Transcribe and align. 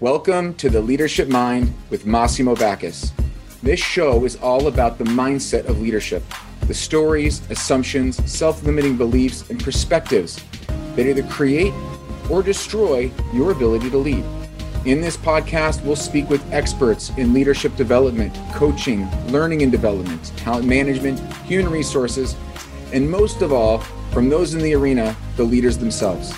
Welcome 0.00 0.54
to 0.58 0.70
the 0.70 0.80
Leadership 0.80 1.26
Mind 1.26 1.74
with 1.90 2.06
Massimo 2.06 2.54
Backus. 2.54 3.10
This 3.64 3.80
show 3.80 4.24
is 4.24 4.36
all 4.36 4.68
about 4.68 4.96
the 4.96 5.02
mindset 5.02 5.64
of 5.68 5.80
leadership, 5.80 6.22
the 6.68 6.72
stories, 6.72 7.42
assumptions, 7.50 8.14
self 8.30 8.62
limiting 8.62 8.96
beliefs, 8.96 9.50
and 9.50 9.60
perspectives 9.60 10.40
that 10.94 11.08
either 11.08 11.24
create 11.24 11.74
or 12.30 12.44
destroy 12.44 13.10
your 13.32 13.50
ability 13.50 13.90
to 13.90 13.98
lead. 13.98 14.24
In 14.84 15.00
this 15.00 15.16
podcast, 15.16 15.82
we'll 15.82 15.96
speak 15.96 16.30
with 16.30 16.48
experts 16.52 17.10
in 17.16 17.34
leadership 17.34 17.74
development, 17.74 18.32
coaching, 18.54 19.10
learning 19.32 19.62
and 19.62 19.72
development, 19.72 20.30
talent 20.36 20.68
management, 20.68 21.18
human 21.42 21.72
resources, 21.72 22.36
and 22.92 23.10
most 23.10 23.42
of 23.42 23.52
all, 23.52 23.78
from 24.12 24.28
those 24.28 24.54
in 24.54 24.60
the 24.60 24.76
arena, 24.76 25.16
the 25.36 25.42
leaders 25.42 25.76
themselves. 25.76 26.32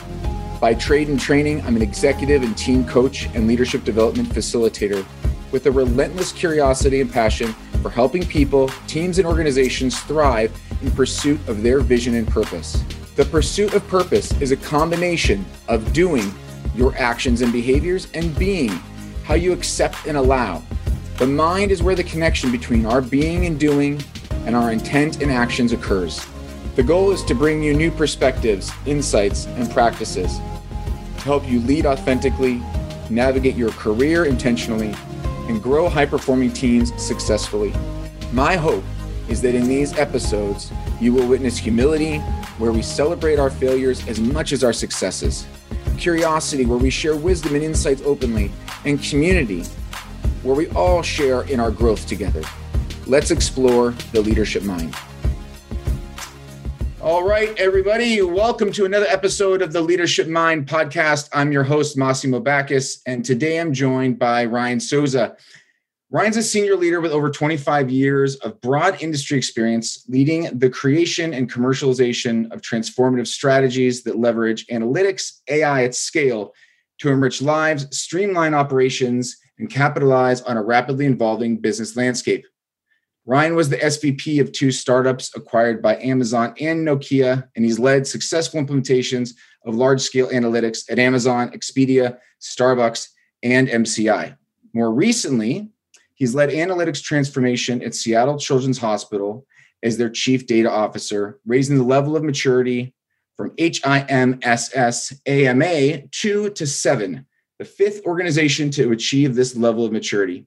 By 0.60 0.74
trade 0.74 1.08
and 1.08 1.18
training, 1.18 1.62
I'm 1.62 1.74
an 1.74 1.80
executive 1.80 2.42
and 2.42 2.54
team 2.54 2.84
coach 2.84 3.26
and 3.34 3.48
leadership 3.48 3.82
development 3.82 4.28
facilitator 4.28 5.06
with 5.52 5.64
a 5.64 5.70
relentless 5.70 6.32
curiosity 6.32 7.00
and 7.00 7.10
passion 7.10 7.54
for 7.80 7.88
helping 7.88 8.26
people, 8.26 8.68
teams, 8.86 9.18
and 9.18 9.26
organizations 9.26 9.98
thrive 10.00 10.52
in 10.82 10.90
pursuit 10.90 11.40
of 11.48 11.62
their 11.62 11.80
vision 11.80 12.14
and 12.14 12.28
purpose. 12.28 12.84
The 13.16 13.24
pursuit 13.24 13.72
of 13.72 13.88
purpose 13.88 14.38
is 14.42 14.52
a 14.52 14.56
combination 14.58 15.46
of 15.66 15.94
doing 15.94 16.30
your 16.74 16.94
actions 16.96 17.40
and 17.40 17.54
behaviors 17.54 18.08
and 18.12 18.38
being 18.38 18.68
how 19.24 19.34
you 19.36 19.54
accept 19.54 20.06
and 20.06 20.18
allow. 20.18 20.62
The 21.16 21.26
mind 21.26 21.70
is 21.70 21.82
where 21.82 21.94
the 21.94 22.04
connection 22.04 22.52
between 22.52 22.84
our 22.84 23.00
being 23.00 23.46
and 23.46 23.58
doing 23.58 24.02
and 24.44 24.54
our 24.54 24.72
intent 24.72 25.22
and 25.22 25.32
actions 25.32 25.72
occurs. 25.72 26.26
The 26.80 26.86
goal 26.86 27.10
is 27.10 27.22
to 27.24 27.34
bring 27.34 27.62
you 27.62 27.74
new 27.74 27.90
perspectives, 27.90 28.72
insights, 28.86 29.44
and 29.44 29.70
practices 29.70 30.38
to 30.38 31.24
help 31.24 31.46
you 31.46 31.60
lead 31.60 31.84
authentically, 31.84 32.62
navigate 33.10 33.54
your 33.54 33.68
career 33.72 34.24
intentionally, 34.24 34.94
and 35.46 35.62
grow 35.62 35.90
high 35.90 36.06
performing 36.06 36.50
teams 36.50 36.90
successfully. 36.96 37.74
My 38.32 38.56
hope 38.56 38.82
is 39.28 39.42
that 39.42 39.54
in 39.54 39.68
these 39.68 39.92
episodes, 39.98 40.72
you 41.02 41.12
will 41.12 41.26
witness 41.26 41.58
humility, 41.58 42.16
where 42.56 42.72
we 42.72 42.80
celebrate 42.80 43.38
our 43.38 43.50
failures 43.50 44.08
as 44.08 44.18
much 44.18 44.52
as 44.52 44.64
our 44.64 44.72
successes, 44.72 45.46
curiosity, 45.98 46.64
where 46.64 46.78
we 46.78 46.88
share 46.88 47.14
wisdom 47.14 47.56
and 47.56 47.62
insights 47.62 48.00
openly, 48.06 48.50
and 48.86 49.02
community, 49.02 49.64
where 50.42 50.56
we 50.56 50.66
all 50.70 51.02
share 51.02 51.42
in 51.42 51.60
our 51.60 51.70
growth 51.70 52.06
together. 52.06 52.42
Let's 53.06 53.30
explore 53.30 53.90
the 54.12 54.22
leadership 54.22 54.62
mind. 54.62 54.96
All 57.02 57.24
right, 57.24 57.58
everybody, 57.58 58.20
welcome 58.20 58.70
to 58.72 58.84
another 58.84 59.06
episode 59.06 59.62
of 59.62 59.72
the 59.72 59.80
Leadership 59.80 60.28
Mind 60.28 60.66
podcast. 60.66 61.30
I'm 61.32 61.50
your 61.50 61.64
host, 61.64 61.96
Massimo 61.96 62.40
Backus, 62.40 63.00
and 63.06 63.24
today 63.24 63.58
I'm 63.58 63.72
joined 63.72 64.18
by 64.18 64.44
Ryan 64.44 64.80
Sousa. 64.80 65.34
Ryan's 66.10 66.36
a 66.36 66.42
senior 66.42 66.76
leader 66.76 67.00
with 67.00 67.12
over 67.12 67.30
25 67.30 67.88
years 67.88 68.36
of 68.36 68.60
broad 68.60 69.02
industry 69.02 69.38
experience 69.38 70.04
leading 70.08 70.58
the 70.58 70.68
creation 70.68 71.32
and 71.32 71.50
commercialization 71.50 72.52
of 72.52 72.60
transformative 72.60 73.28
strategies 73.28 74.02
that 74.02 74.18
leverage 74.18 74.66
analytics, 74.66 75.38
AI 75.48 75.84
at 75.84 75.94
scale 75.94 76.52
to 76.98 77.08
enrich 77.08 77.40
lives, 77.40 77.86
streamline 77.96 78.52
operations, 78.52 79.38
and 79.58 79.70
capitalize 79.70 80.42
on 80.42 80.58
a 80.58 80.62
rapidly 80.62 81.06
evolving 81.06 81.56
business 81.56 81.96
landscape. 81.96 82.44
Ryan 83.26 83.54
was 83.54 83.68
the 83.68 83.76
SVP 83.76 84.40
of 84.40 84.50
two 84.50 84.72
startups 84.72 85.30
acquired 85.36 85.82
by 85.82 85.96
Amazon 85.98 86.54
and 86.58 86.86
Nokia, 86.86 87.48
and 87.54 87.64
he's 87.64 87.78
led 87.78 88.06
successful 88.06 88.62
implementations 88.62 89.34
of 89.66 89.74
large 89.74 90.00
scale 90.00 90.28
analytics 90.28 90.90
at 90.90 90.98
Amazon, 90.98 91.50
Expedia, 91.50 92.18
Starbucks, 92.40 93.08
and 93.42 93.68
MCI. 93.68 94.36
More 94.72 94.92
recently, 94.92 95.68
he's 96.14 96.34
led 96.34 96.50
analytics 96.50 97.02
transformation 97.02 97.82
at 97.82 97.94
Seattle 97.94 98.38
Children's 98.38 98.78
Hospital 98.78 99.46
as 99.82 99.96
their 99.96 100.10
chief 100.10 100.46
data 100.46 100.70
officer, 100.70 101.40
raising 101.46 101.76
the 101.76 101.84
level 101.84 102.16
of 102.16 102.24
maturity 102.24 102.94
from 103.36 103.50
HIMSS 103.56 105.20
AMA 105.26 106.02
2 106.08 106.50
to 106.50 106.66
7, 106.66 107.26
the 107.58 107.64
fifth 107.64 108.04
organization 108.04 108.70
to 108.70 108.92
achieve 108.92 109.34
this 109.34 109.56
level 109.56 109.84
of 109.84 109.92
maturity. 109.92 110.46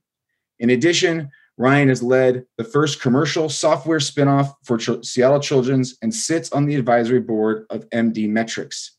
In 0.59 0.69
addition, 0.69 1.31
Ryan 1.57 1.89
has 1.89 2.01
led 2.01 2.45
the 2.57 2.63
first 2.63 3.01
commercial 3.01 3.47
software 3.47 3.99
spinoff 3.99 4.53
for 4.63 4.77
Ch- 4.77 5.05
Seattle 5.05 5.39
Children's 5.39 5.97
and 6.01 6.13
sits 6.13 6.51
on 6.51 6.65
the 6.65 6.75
advisory 6.75 7.19
board 7.19 7.65
of 7.69 7.87
MDmetrix. 7.89 8.89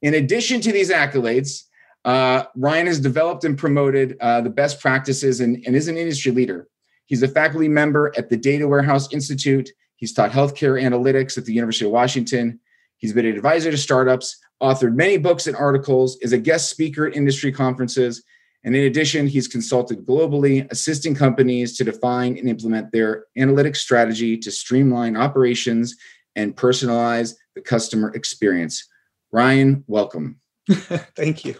In 0.00 0.14
addition 0.14 0.60
to 0.62 0.72
these 0.72 0.90
accolades, 0.90 1.64
uh, 2.04 2.44
Ryan 2.56 2.86
has 2.86 3.00
developed 3.00 3.44
and 3.44 3.58
promoted 3.58 4.16
uh, 4.20 4.40
the 4.40 4.50
best 4.50 4.80
practices 4.80 5.40
and, 5.40 5.62
and 5.66 5.76
is 5.76 5.88
an 5.88 5.98
industry 5.98 6.32
leader. 6.32 6.68
He's 7.06 7.22
a 7.22 7.28
faculty 7.28 7.68
member 7.68 8.12
at 8.16 8.30
the 8.30 8.36
Data 8.36 8.66
Warehouse 8.66 9.12
Institute. 9.12 9.70
He's 9.96 10.12
taught 10.12 10.30
healthcare 10.30 10.80
analytics 10.82 11.36
at 11.36 11.44
the 11.44 11.52
University 11.52 11.84
of 11.84 11.90
Washington. 11.90 12.60
He's 12.98 13.12
been 13.12 13.26
an 13.26 13.36
advisor 13.36 13.70
to 13.70 13.76
startups, 13.76 14.38
authored 14.62 14.94
many 14.94 15.18
books 15.18 15.46
and 15.46 15.56
articles, 15.56 16.18
is 16.20 16.32
a 16.32 16.38
guest 16.38 16.70
speaker 16.70 17.06
at 17.06 17.16
industry 17.16 17.52
conferences, 17.52 18.22
and 18.64 18.74
in 18.74 18.84
addition, 18.84 19.26
he's 19.26 19.48
consulted 19.48 20.04
globally, 20.04 20.70
assisting 20.70 21.14
companies 21.14 21.76
to 21.76 21.84
define 21.84 22.36
and 22.36 22.48
implement 22.48 22.90
their 22.90 23.26
analytics 23.38 23.76
strategy 23.76 24.36
to 24.38 24.50
streamline 24.50 25.16
operations 25.16 25.96
and 26.34 26.56
personalize 26.56 27.34
the 27.54 27.60
customer 27.60 28.12
experience. 28.14 28.88
Ryan, 29.32 29.84
welcome. 29.86 30.40
Thank 30.70 31.44
you. 31.44 31.56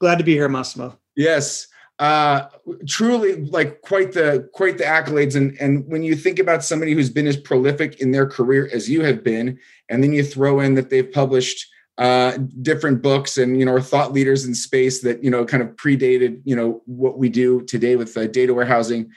Glad 0.00 0.18
to 0.18 0.24
be 0.24 0.32
here, 0.34 0.48
Massimo. 0.48 0.98
Yes. 1.16 1.66
Uh, 1.98 2.48
truly 2.88 3.44
like 3.44 3.82
quite 3.82 4.12
the 4.12 4.48
quite 4.54 4.78
the 4.78 4.84
accolades 4.84 5.36
and 5.36 5.54
and 5.60 5.86
when 5.86 6.02
you 6.02 6.16
think 6.16 6.38
about 6.38 6.64
somebody 6.64 6.94
who's 6.94 7.10
been 7.10 7.26
as 7.26 7.36
prolific 7.36 8.00
in 8.00 8.10
their 8.10 8.26
career 8.26 8.70
as 8.72 8.88
you 8.88 9.04
have 9.04 9.22
been 9.22 9.58
and 9.90 10.02
then 10.02 10.10
you 10.10 10.24
throw 10.24 10.60
in 10.60 10.72
that 10.72 10.88
they've 10.88 11.12
published 11.12 11.68
uh, 11.98 12.38
different 12.62 13.02
books 13.02 13.36
and 13.36 13.58
you 13.58 13.64
know 13.64 13.72
or 13.72 13.80
thought 13.80 14.12
leaders 14.12 14.44
in 14.44 14.54
space 14.54 15.02
that 15.02 15.22
you 15.22 15.30
know 15.30 15.44
kind 15.44 15.62
of 15.62 15.68
predated 15.76 16.40
you 16.44 16.56
know 16.56 16.82
what 16.86 17.18
we 17.18 17.28
do 17.28 17.62
today 17.62 17.96
with 17.96 18.16
uh, 18.16 18.26
data 18.26 18.54
warehousing. 18.54 19.10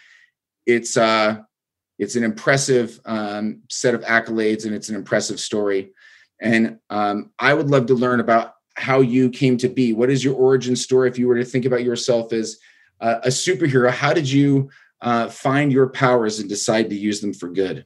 It's 0.65 0.97
uh, 0.97 1.37
it's 1.99 2.15
an 2.15 2.23
impressive 2.23 2.99
um, 3.05 3.61
set 3.69 3.95
of 3.95 4.01
accolades 4.01 4.65
and 4.65 4.73
it's 4.73 4.89
an 4.89 4.95
impressive 4.95 5.39
story. 5.39 5.91
And 6.41 6.79
um, 6.89 7.31
I 7.39 7.53
would 7.53 7.69
love 7.69 7.85
to 7.87 7.93
learn 7.93 8.19
about 8.19 8.55
how 8.75 9.01
you 9.01 9.29
came 9.29 9.57
to 9.57 9.69
be. 9.69 9.93
What 9.93 10.09
is 10.09 10.23
your 10.23 10.35
origin 10.35 10.75
story? 10.75 11.09
If 11.09 11.17
you 11.17 11.27
were 11.27 11.37
to 11.37 11.45
think 11.45 11.65
about 11.65 11.83
yourself 11.83 12.33
as 12.33 12.57
uh, 12.99 13.19
a 13.23 13.29
superhero, 13.29 13.91
how 13.91 14.13
did 14.13 14.29
you 14.29 14.69
uh, 15.01 15.29
find 15.29 15.71
your 15.71 15.87
powers 15.87 16.39
and 16.39 16.49
decide 16.49 16.89
to 16.89 16.95
use 16.95 17.21
them 17.21 17.33
for 17.33 17.49
good? 17.49 17.85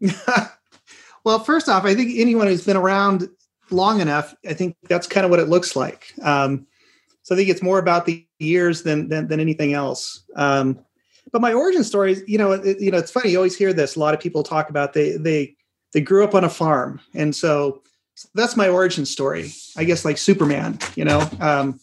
well, 1.24 1.38
first 1.38 1.68
off, 1.68 1.84
I 1.84 1.94
think 1.94 2.12
anyone 2.16 2.46
who's 2.46 2.64
been 2.64 2.76
around 2.76 3.28
long 3.72 4.00
enough, 4.00 4.34
I 4.48 4.54
think 4.54 4.76
that's 4.88 5.06
kind 5.06 5.24
of 5.24 5.30
what 5.30 5.40
it 5.40 5.48
looks 5.48 5.76
like. 5.76 6.12
Um, 6.22 6.66
so 7.22 7.34
I 7.34 7.38
think 7.38 7.48
it's 7.48 7.62
more 7.62 7.78
about 7.78 8.06
the 8.06 8.26
years 8.38 8.82
than 8.82 9.08
than, 9.08 9.28
than 9.28 9.40
anything 9.40 9.72
else. 9.72 10.24
Um, 10.36 10.78
but 11.32 11.40
my 11.40 11.52
origin 11.52 11.84
story, 11.84 12.16
you 12.26 12.38
know, 12.38 12.52
it, 12.52 12.80
you 12.80 12.90
know, 12.90 12.98
it's 12.98 13.10
funny. 13.10 13.30
You 13.30 13.38
always 13.38 13.56
hear 13.56 13.72
this. 13.72 13.96
A 13.96 14.00
lot 14.00 14.14
of 14.14 14.20
people 14.20 14.42
talk 14.42 14.70
about 14.70 14.92
they 14.92 15.16
they 15.16 15.54
they 15.92 16.00
grew 16.00 16.24
up 16.24 16.34
on 16.34 16.44
a 16.44 16.50
farm, 16.50 17.00
and 17.14 17.34
so, 17.34 17.82
so 18.14 18.28
that's 18.34 18.56
my 18.56 18.68
origin 18.68 19.06
story. 19.06 19.52
I 19.76 19.84
guess 19.84 20.04
like 20.04 20.18
Superman, 20.18 20.78
you 20.96 21.04
know. 21.04 21.28
Um, 21.40 21.80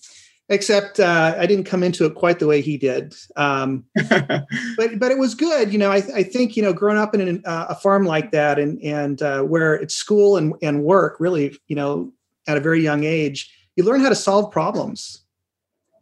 except 0.49 0.99
uh, 0.99 1.35
I 1.37 1.45
didn't 1.45 1.65
come 1.65 1.83
into 1.83 2.05
it 2.05 2.15
quite 2.15 2.39
the 2.39 2.47
way 2.47 2.61
he 2.61 2.77
did. 2.77 3.15
Um, 3.35 3.85
but 4.09 4.99
but 4.99 5.11
it 5.11 5.17
was 5.17 5.35
good. 5.35 5.71
You 5.71 5.79
know, 5.79 5.91
I, 5.91 6.03
I 6.15 6.23
think 6.23 6.57
you 6.57 6.63
know, 6.63 6.73
growing 6.73 6.97
up 6.97 7.13
in 7.13 7.21
an, 7.21 7.43
uh, 7.45 7.67
a 7.69 7.75
farm 7.75 8.05
like 8.05 8.31
that, 8.31 8.59
and 8.59 8.81
and 8.81 9.21
uh, 9.21 9.43
where 9.43 9.75
it's 9.75 9.95
school 9.95 10.37
and 10.37 10.53
and 10.61 10.83
work 10.83 11.19
really, 11.19 11.57
you 11.67 11.75
know, 11.75 12.11
at 12.47 12.57
a 12.57 12.61
very 12.61 12.81
young 12.81 13.03
age, 13.03 13.53
you 13.75 13.83
learn 13.83 14.01
how 14.01 14.09
to 14.09 14.15
solve 14.15 14.51
problems. 14.51 15.21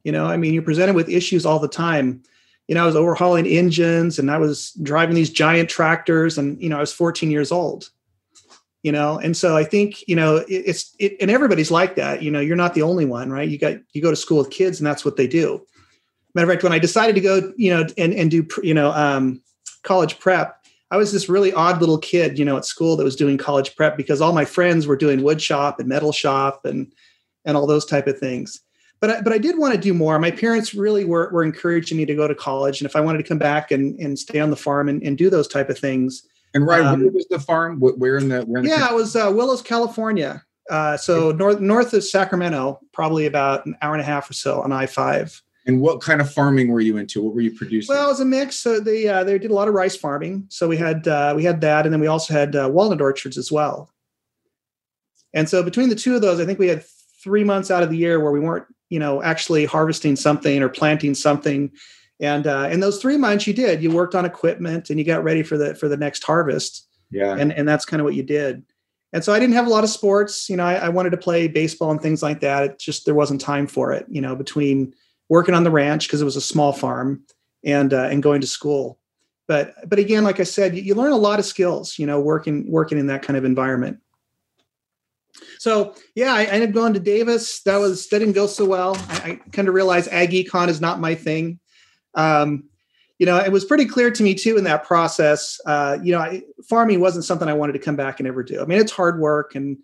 You 0.04 0.12
know, 0.14 0.26
I 0.26 0.38
mean, 0.38 0.54
you're 0.54 0.64
presented 0.64 0.96
with 0.96 1.10
issues 1.10 1.46
all 1.46 1.60
the 1.60 1.68
time. 1.68 2.24
You 2.70 2.76
know, 2.76 2.84
I 2.84 2.86
was 2.86 2.96
overhauling 2.96 3.46
engines 3.46 4.20
and 4.20 4.32
I 4.32 4.38
was 4.38 4.72
driving 4.84 5.16
these 5.16 5.30
giant 5.30 5.70
tractors, 5.70 6.38
and 6.38 6.62
you 6.62 6.70
know, 6.70 6.78
I 6.78 6.82
was 6.82 6.94
14 6.94 7.30
years 7.30 7.52
old 7.52 7.90
you 8.88 8.92
know? 8.92 9.20
And 9.20 9.36
so 9.36 9.58
i 9.62 9.66
think 9.74 9.90
you 10.08 10.16
know 10.16 10.32
it, 10.38 10.64
it's 10.70 10.96
it, 10.98 11.12
and 11.22 11.30
everybody's 11.30 11.72
like 11.80 11.94
that 11.96 12.24
you 12.24 12.32
know 12.32 12.40
you're 12.40 12.64
not 12.64 12.74
the 12.74 12.86
only 12.92 13.06
one 13.06 13.30
right? 13.38 13.50
You 13.50 13.58
got 13.58 13.76
you 13.94 14.02
go 14.02 14.12
to 14.16 14.24
school 14.26 14.40
with 14.40 14.50
kids 14.60 14.80
and 14.80 14.88
that's 14.88 15.06
what 15.06 15.18
they 15.18 15.28
do. 15.28 15.48
Matter 16.34 16.48
of 16.48 16.54
fact 16.54 16.64
when 16.64 16.78
i 16.78 16.80
decided 16.80 17.16
to 17.16 17.22
go 17.30 17.36
you 17.58 17.72
know 17.74 17.86
and 18.04 18.14
and 18.20 18.32
do 18.32 18.48
you 18.64 18.74
know 18.74 18.90
um, 19.06 19.42
college 19.84 20.20
prep 20.20 20.48
i 20.92 20.98
was 20.98 21.12
this 21.12 21.30
really 21.30 21.52
odd 21.54 21.80
little 21.82 22.02
kid 22.12 22.38
you 22.40 22.46
know 22.46 22.58
at 22.58 22.66
school 22.74 22.96
that 22.96 23.04
was 23.04 23.16
doing 23.16 23.38
college 23.38 23.76
prep 23.76 23.98
because 23.98 24.22
all 24.22 24.34
my 24.34 24.46
friends 24.46 24.88
were 24.88 24.98
doing 25.06 25.24
wood 25.24 25.42
shop 25.42 25.80
and 25.80 25.90
metal 25.90 26.12
shop 26.12 26.66
and 26.66 26.94
and 27.48 27.58
all 27.58 27.66
those 27.66 27.86
type 27.86 28.06
of 28.06 28.20
things. 28.20 28.62
But 29.00 29.10
I, 29.10 29.22
but 29.22 29.34
I 29.34 29.38
did 29.38 29.58
want 29.58 29.74
to 29.74 29.80
do 29.80 29.94
more. 29.94 30.20
My 30.20 30.32
parents 30.32 30.74
really 30.74 31.06
were, 31.06 31.30
were 31.32 31.44
encouraging 31.44 31.98
me 31.98 32.06
to 32.06 32.16
go 32.16 32.28
to 32.28 32.36
college, 32.36 32.82
and 32.82 32.90
if 32.90 32.96
I 32.96 33.00
wanted 33.00 33.20
to 33.20 33.24
come 33.24 33.38
back 33.38 33.72
and, 33.72 34.00
and 34.00 34.20
stay 34.20 34.40
on 34.40 34.50
the 34.50 34.56
farm 34.56 34.90
and, 34.90 35.02
and 35.02 35.18
do 35.18 35.30
those 35.30 35.48
type 35.48 35.70
of 35.70 35.80
things, 35.80 36.28
and 36.54 36.66
right, 36.66 36.82
um, 36.82 37.02
where 37.02 37.12
was 37.12 37.28
the 37.28 37.40
farm? 37.40 37.80
Where 37.80 38.18
in 38.18 38.30
the? 38.30 38.42
Where 38.44 38.60
in 38.60 38.66
the 38.66 38.72
yeah, 38.72 38.90
it 38.90 38.96
was 38.96 39.16
uh, 39.16 39.32
Willows, 39.34 39.62
California. 39.62 40.44
Uh, 40.70 40.98
so 40.98 41.32
north 41.32 41.60
north 41.60 41.94
of 41.94 42.04
Sacramento, 42.04 42.80
probably 42.94 43.26
about 43.26 43.66
an 43.66 43.76
hour 43.82 43.94
and 43.94 44.02
a 44.02 44.06
half 44.06 44.30
or 44.30 44.34
so 44.34 44.62
on 44.62 44.72
I 44.72 44.86
five. 44.86 45.42
And 45.66 45.82
what 45.82 46.02
kind 46.02 46.22
of 46.22 46.32
farming 46.32 46.70
were 46.70 46.80
you 46.80 46.96
into? 46.96 47.22
What 47.22 47.36
were 47.36 47.42
you 47.42 47.52
producing? 47.52 47.94
Well, 47.94 48.06
it 48.06 48.10
was 48.10 48.22
a 48.22 48.26
mix. 48.26 48.58
So 48.58 48.80
they 48.80 49.08
uh, 49.08 49.24
they 49.24 49.38
did 49.38 49.52
a 49.52 49.54
lot 49.54 49.68
of 49.68 49.74
rice 49.74 49.96
farming. 49.96 50.46
So 50.50 50.68
we 50.68 50.78
had 50.78 51.08
uh, 51.08 51.34
we 51.36 51.44
had 51.44 51.62
that, 51.62 51.86
and 51.86 51.94
then 51.94 52.00
we 52.00 52.08
also 52.08 52.34
had 52.34 52.56
uh, 52.56 52.70
walnut 52.72 53.02
orchards 53.02 53.38
as 53.38 53.52
well. 53.52 53.92
And 55.34 55.48
so 55.48 55.62
between 55.64 55.90
the 55.90 55.96
two 55.96 56.16
of 56.16 56.22
those, 56.22 56.40
I 56.40 56.46
think 56.46 56.58
we 56.58 56.70
had 56.70 56.84
three 57.24 57.44
months 57.44 57.70
out 57.70 57.84
of 57.84 57.90
the 57.90 57.98
year 57.98 58.20
where 58.22 58.32
we 58.32 58.40
weren't, 58.40 58.66
you 58.90 59.00
know, 59.00 59.22
actually 59.22 59.66
harvesting 59.66 60.16
something 60.16 60.64
or 60.64 60.70
planting 60.70 61.14
something. 61.14 61.72
And 62.20 62.48
uh, 62.48 62.70
in 62.72 62.80
those 62.80 63.02
three 63.02 63.18
months, 63.18 63.46
you 63.46 63.54
did. 63.54 63.84
You 63.84 63.92
worked 63.92 64.16
on 64.16 64.26
equipment 64.26 64.90
and 64.90 64.98
you 64.98 65.06
got 65.06 65.24
ready 65.24 65.44
for 65.44 65.58
the 65.58 65.76
for 65.76 65.88
the 65.88 65.98
next 65.98 66.24
harvest. 66.24 66.88
Yeah. 67.12 67.36
And 67.36 67.54
and 67.54 67.68
that's 67.68 67.86
kind 67.86 68.02
of 68.02 68.06
what 68.06 68.16
you 68.16 68.24
did. 68.24 68.64
And 69.14 69.24
so 69.24 69.34
I 69.34 69.40
didn't 69.40 69.56
have 69.56 69.68
a 69.68 69.70
lot 69.70 69.84
of 69.84 69.90
sports. 69.90 70.50
You 70.50 70.58
know, 70.58 70.66
I, 70.66 70.76
I 70.76 70.90
wanted 70.90 71.12
to 71.12 71.18
play 71.18 71.48
baseball 71.48 71.92
and 71.92 72.02
things 72.02 72.22
like 72.22 72.42
that. 72.42 72.64
It 72.64 72.80
just 72.80 73.06
there 73.06 73.16
wasn't 73.16 73.40
time 73.40 73.68
for 73.68 73.94
it. 73.94 74.06
You 74.10 74.22
know, 74.22 74.36
between 74.36 74.94
working 75.30 75.56
on 75.56 75.64
the 75.64 75.72
ranch 75.72 76.08
because 76.08 76.22
it 76.22 76.26
was 76.26 76.36
a 76.36 76.42
small 76.42 76.74
farm 76.74 77.24
and 77.64 77.94
uh, 77.94 78.10
and 78.12 78.24
going 78.24 78.42
to 78.42 78.48
school. 78.48 79.00
But 79.48 79.76
but 79.88 80.00
again, 80.00 80.24
like 80.24 80.40
I 80.40 80.44
said, 80.44 80.76
you, 80.76 80.82
you 80.82 80.96
learn 80.96 81.14
a 81.14 81.18
lot 81.18 81.40
of 81.40 81.46
skills. 81.46 82.00
You 82.00 82.08
know, 82.08 82.20
working 82.20 82.70
working 82.72 82.98
in 82.98 83.08
that 83.08 83.22
kind 83.22 83.38
of 83.38 83.46
environment. 83.46 84.00
So 85.60 85.96
yeah, 86.16 86.34
I, 86.34 86.46
ended 86.46 86.70
up 86.70 86.76
going 86.76 86.94
to 86.94 87.00
Davis. 87.00 87.62
That 87.62 87.78
was 87.78 88.08
that 88.10 88.20
didn't 88.20 88.34
go 88.34 88.48
so 88.48 88.66
well. 88.66 88.96
I, 89.10 89.40
I 89.44 89.50
kind 89.52 89.68
of 89.68 89.74
realized 89.74 90.10
ag 90.12 90.32
econ 90.32 90.68
is 90.68 90.82
not 90.82 91.00
my 91.00 91.16
thing. 91.16 91.60
Um, 92.18 92.66
you 93.20 93.26
know, 93.26 93.38
it 93.38 93.52
was 93.52 93.66
pretty 93.66 93.86
clear 93.86 94.12
to 94.12 94.24
me 94.24 94.36
too 94.36 94.58
in 94.58 94.64
that 94.66 94.84
process. 94.84 95.60
Uh, 95.66 95.98
you 96.04 96.12
know, 96.12 96.20
I, 96.20 96.44
farming 96.68 97.00
wasn't 97.00 97.26
something 97.26 97.48
I 97.48 97.54
wanted 97.54 97.74
to 97.74 97.80
come 97.80 97.96
back 97.96 98.20
and 98.20 98.28
ever 98.28 98.44
do. 98.44 98.62
I 98.62 98.66
mean, 98.66 98.80
it's 98.80 98.92
hard 98.92 99.20
work 99.20 99.56
and 99.56 99.78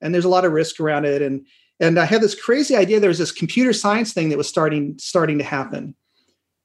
and 0.00 0.14
there's 0.14 0.24
a 0.24 0.28
lot 0.28 0.44
of 0.44 0.52
risk 0.52 0.78
around 0.80 1.04
it. 1.04 1.20
And 1.20 1.44
and 1.80 1.98
I 1.98 2.04
had 2.04 2.20
this 2.20 2.40
crazy 2.40 2.76
idea. 2.76 3.00
There 3.00 3.08
was 3.08 3.18
this 3.18 3.32
computer 3.32 3.72
science 3.72 4.12
thing 4.12 4.28
that 4.28 4.38
was 4.38 4.48
starting 4.48 4.96
starting 4.98 5.38
to 5.38 5.44
happen, 5.44 5.94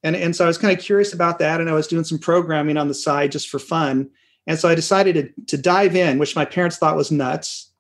and 0.04 0.16
and 0.16 0.36
so 0.36 0.46
I 0.46 0.48
was 0.48 0.58
kind 0.58 0.78
of 0.78 0.84
curious 0.84 1.14
about 1.14 1.40
that. 1.40 1.60
And 1.60 1.70
I 1.70 1.74
was 1.74 1.88
doing 1.88 2.04
some 2.04 2.20
programming 2.20 2.78
on 2.78 2.88
the 2.88 2.94
side 2.94 3.32
just 3.32 3.50
for 3.50 3.60
fun. 3.60 4.10
And 4.46 4.60
so 4.60 4.68
I 4.68 4.76
decided 4.76 5.14
to, 5.16 5.46
to 5.56 5.62
dive 5.62 5.96
in, 5.96 6.20
which 6.20 6.36
my 6.36 6.44
parents 6.44 6.78
thought 6.78 6.98
was 6.98 7.12
nuts. 7.12 7.72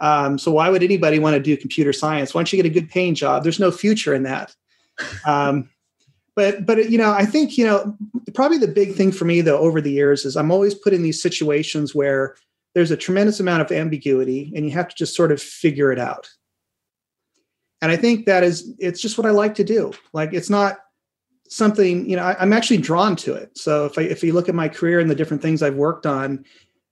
Um, 0.00 0.36
so 0.36 0.50
why 0.50 0.68
would 0.68 0.82
anybody 0.82 1.20
want 1.20 1.34
to 1.34 1.40
do 1.40 1.56
computer 1.56 1.92
science? 1.92 2.34
Once 2.34 2.52
you 2.52 2.60
get 2.60 2.66
a 2.68 2.74
good 2.74 2.90
paying 2.90 3.14
job, 3.14 3.44
there's 3.44 3.60
no 3.60 3.70
future 3.70 4.14
in 4.14 4.24
that. 4.24 4.54
Um, 5.24 5.70
but 6.38 6.64
but 6.64 6.88
you 6.88 6.98
know, 6.98 7.10
I 7.10 7.26
think 7.26 7.58
you 7.58 7.66
know 7.66 7.96
probably 8.32 8.58
the 8.58 8.68
big 8.68 8.94
thing 8.94 9.10
for 9.10 9.24
me 9.24 9.40
though 9.40 9.58
over 9.58 9.80
the 9.80 9.90
years 9.90 10.24
is 10.24 10.36
I'm 10.36 10.52
always 10.52 10.72
put 10.72 10.94
in 10.94 11.02
these 11.02 11.20
situations 11.20 11.96
where 11.96 12.36
there's 12.74 12.92
a 12.92 12.96
tremendous 12.96 13.40
amount 13.40 13.62
of 13.62 13.72
ambiguity, 13.72 14.52
and 14.54 14.64
you 14.64 14.70
have 14.70 14.86
to 14.86 14.94
just 14.94 15.16
sort 15.16 15.32
of 15.32 15.42
figure 15.42 15.90
it 15.90 15.98
out. 15.98 16.30
And 17.82 17.90
I 17.90 17.96
think 17.96 18.26
that 18.26 18.44
is 18.44 18.72
it's 18.78 19.00
just 19.00 19.18
what 19.18 19.26
I 19.26 19.30
like 19.30 19.56
to 19.56 19.64
do. 19.64 19.92
Like 20.12 20.32
it's 20.32 20.48
not 20.48 20.78
something 21.48 22.08
you 22.08 22.14
know 22.14 22.22
I, 22.22 22.40
am 22.40 22.52
actually 22.52 22.76
drawn 22.76 23.16
to 23.16 23.32
it 23.32 23.56
so 23.56 23.86
if 23.86 23.98
I, 23.98 24.02
if 24.02 24.22
you 24.22 24.34
look 24.34 24.50
at 24.50 24.54
my 24.54 24.68
career 24.68 25.00
and 25.00 25.10
the 25.10 25.14
different 25.14 25.40
things 25.40 25.62
i've 25.62 25.76
worked 25.76 26.04
on 26.04 26.44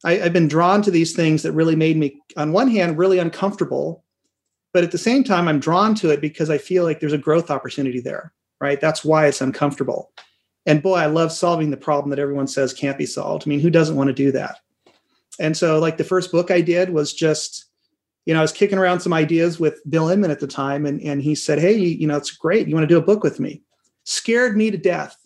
I, 0.03 0.15
have 0.15 0.33
been 0.33 0.49
drawn 0.49 0.81
to 0.81 0.91
these 0.91 1.15
things 1.15 1.43
that 1.43 1.53
really 1.53 1.77
made 1.77 1.97
me, 1.97 2.21
on 2.37 2.53
one 2.53 2.69
hand, 2.69 2.97
really 2.97 3.19
uncomfortable, 3.19 4.05
but 4.73 4.85
at 4.85 4.93
the 4.93 4.99
same 4.99 5.25
time, 5.25 5.49
I'm 5.49 5.61
drawn 5.61 5.95
to 5.97 6.11
it 6.11 6.21
because 6.21 6.49
I 6.49 6.59
feel 6.59 6.85
like 6.85 7.01
there's 7.01 7.13
a 7.13 7.19
growth 7.19 7.51
opportunity 7.51 8.01
there, 8.01 8.33
right? 8.61 8.81
That's 8.81 9.05
why 9.05 9.27
it's 9.27 9.41
uncomfortable. 9.41 10.13
And 10.67 10.83
boy, 10.83 10.97
I 10.97 11.07
love 11.07 11.31
solving 11.33 11.71
the 11.71 11.77
problem 11.77 12.11
that 12.11 12.19
everyone 12.19 12.49
says 12.49 12.73
can't 12.73 12.99
be 12.99 13.07
solved. 13.07 13.45
I 13.47 13.49
mean, 13.49 13.61
who 13.61 13.71
doesn't 13.71 13.97
want 13.97 14.09
to 14.09 14.15
do 14.15 14.33
that? 14.33 14.59
And 15.39 15.57
so, 15.57 15.79
like 15.79 15.97
the 15.97 16.05
first 16.05 16.33
book 16.33 16.51
I 16.51 16.61
did 16.61 16.91
was 16.91 17.13
just, 17.13 17.67
you 18.25 18.35
know, 18.35 18.41
I 18.41 18.43
was 18.43 18.53
kicking 18.53 18.79
around 18.79 19.01
some 19.01 19.13
ideas 19.13 19.61
with 19.61 19.81
Bill 19.89 20.07
Inmon 20.07 20.31
at 20.31 20.41
the 20.41 20.47
time, 20.47 20.87
and 20.87 21.01
and 21.03 21.23
he 21.23 21.35
said, 21.35 21.59
"Hey, 21.59 21.77
you 21.77 22.07
know, 22.07 22.17
it's 22.17 22.31
great. 22.31 22.67
You 22.67 22.75
want 22.75 22.89
to 22.89 22.95
do 22.95 22.99
a 22.99 23.05
book 23.05 23.23
with 23.23 23.39
me?" 23.39 23.63
Scared 24.05 24.57
me 24.57 24.71
to 24.71 24.79
death. 24.79 25.17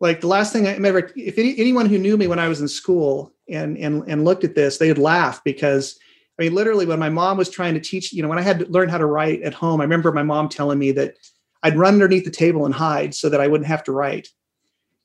Like 0.00 0.20
the 0.20 0.26
last 0.26 0.52
thing 0.52 0.66
I 0.66 0.74
remember, 0.74 1.10
if 1.14 1.38
any, 1.38 1.58
anyone 1.58 1.86
who 1.86 1.98
knew 1.98 2.16
me 2.16 2.26
when 2.26 2.38
I 2.38 2.48
was 2.48 2.60
in 2.60 2.68
school 2.68 3.32
and 3.48 3.78
and 3.78 4.02
and 4.08 4.24
looked 4.24 4.44
at 4.44 4.54
this, 4.54 4.78
they'd 4.78 4.98
laugh 4.98 5.42
because 5.44 5.98
I 6.38 6.44
mean, 6.44 6.54
literally, 6.54 6.86
when 6.86 6.98
my 6.98 7.10
mom 7.10 7.36
was 7.36 7.50
trying 7.50 7.74
to 7.74 7.80
teach, 7.80 8.12
you 8.12 8.22
know, 8.22 8.28
when 8.28 8.38
I 8.38 8.42
had 8.42 8.60
to 8.60 8.66
learn 8.66 8.88
how 8.88 8.98
to 8.98 9.06
write 9.06 9.42
at 9.42 9.54
home, 9.54 9.80
I 9.80 9.84
remember 9.84 10.10
my 10.10 10.22
mom 10.22 10.48
telling 10.48 10.78
me 10.78 10.90
that 10.92 11.16
I'd 11.62 11.76
run 11.76 11.94
underneath 11.94 12.24
the 12.24 12.30
table 12.30 12.64
and 12.64 12.74
hide 12.74 13.14
so 13.14 13.28
that 13.28 13.40
I 13.40 13.48
wouldn't 13.48 13.68
have 13.68 13.84
to 13.84 13.92
write. 13.92 14.28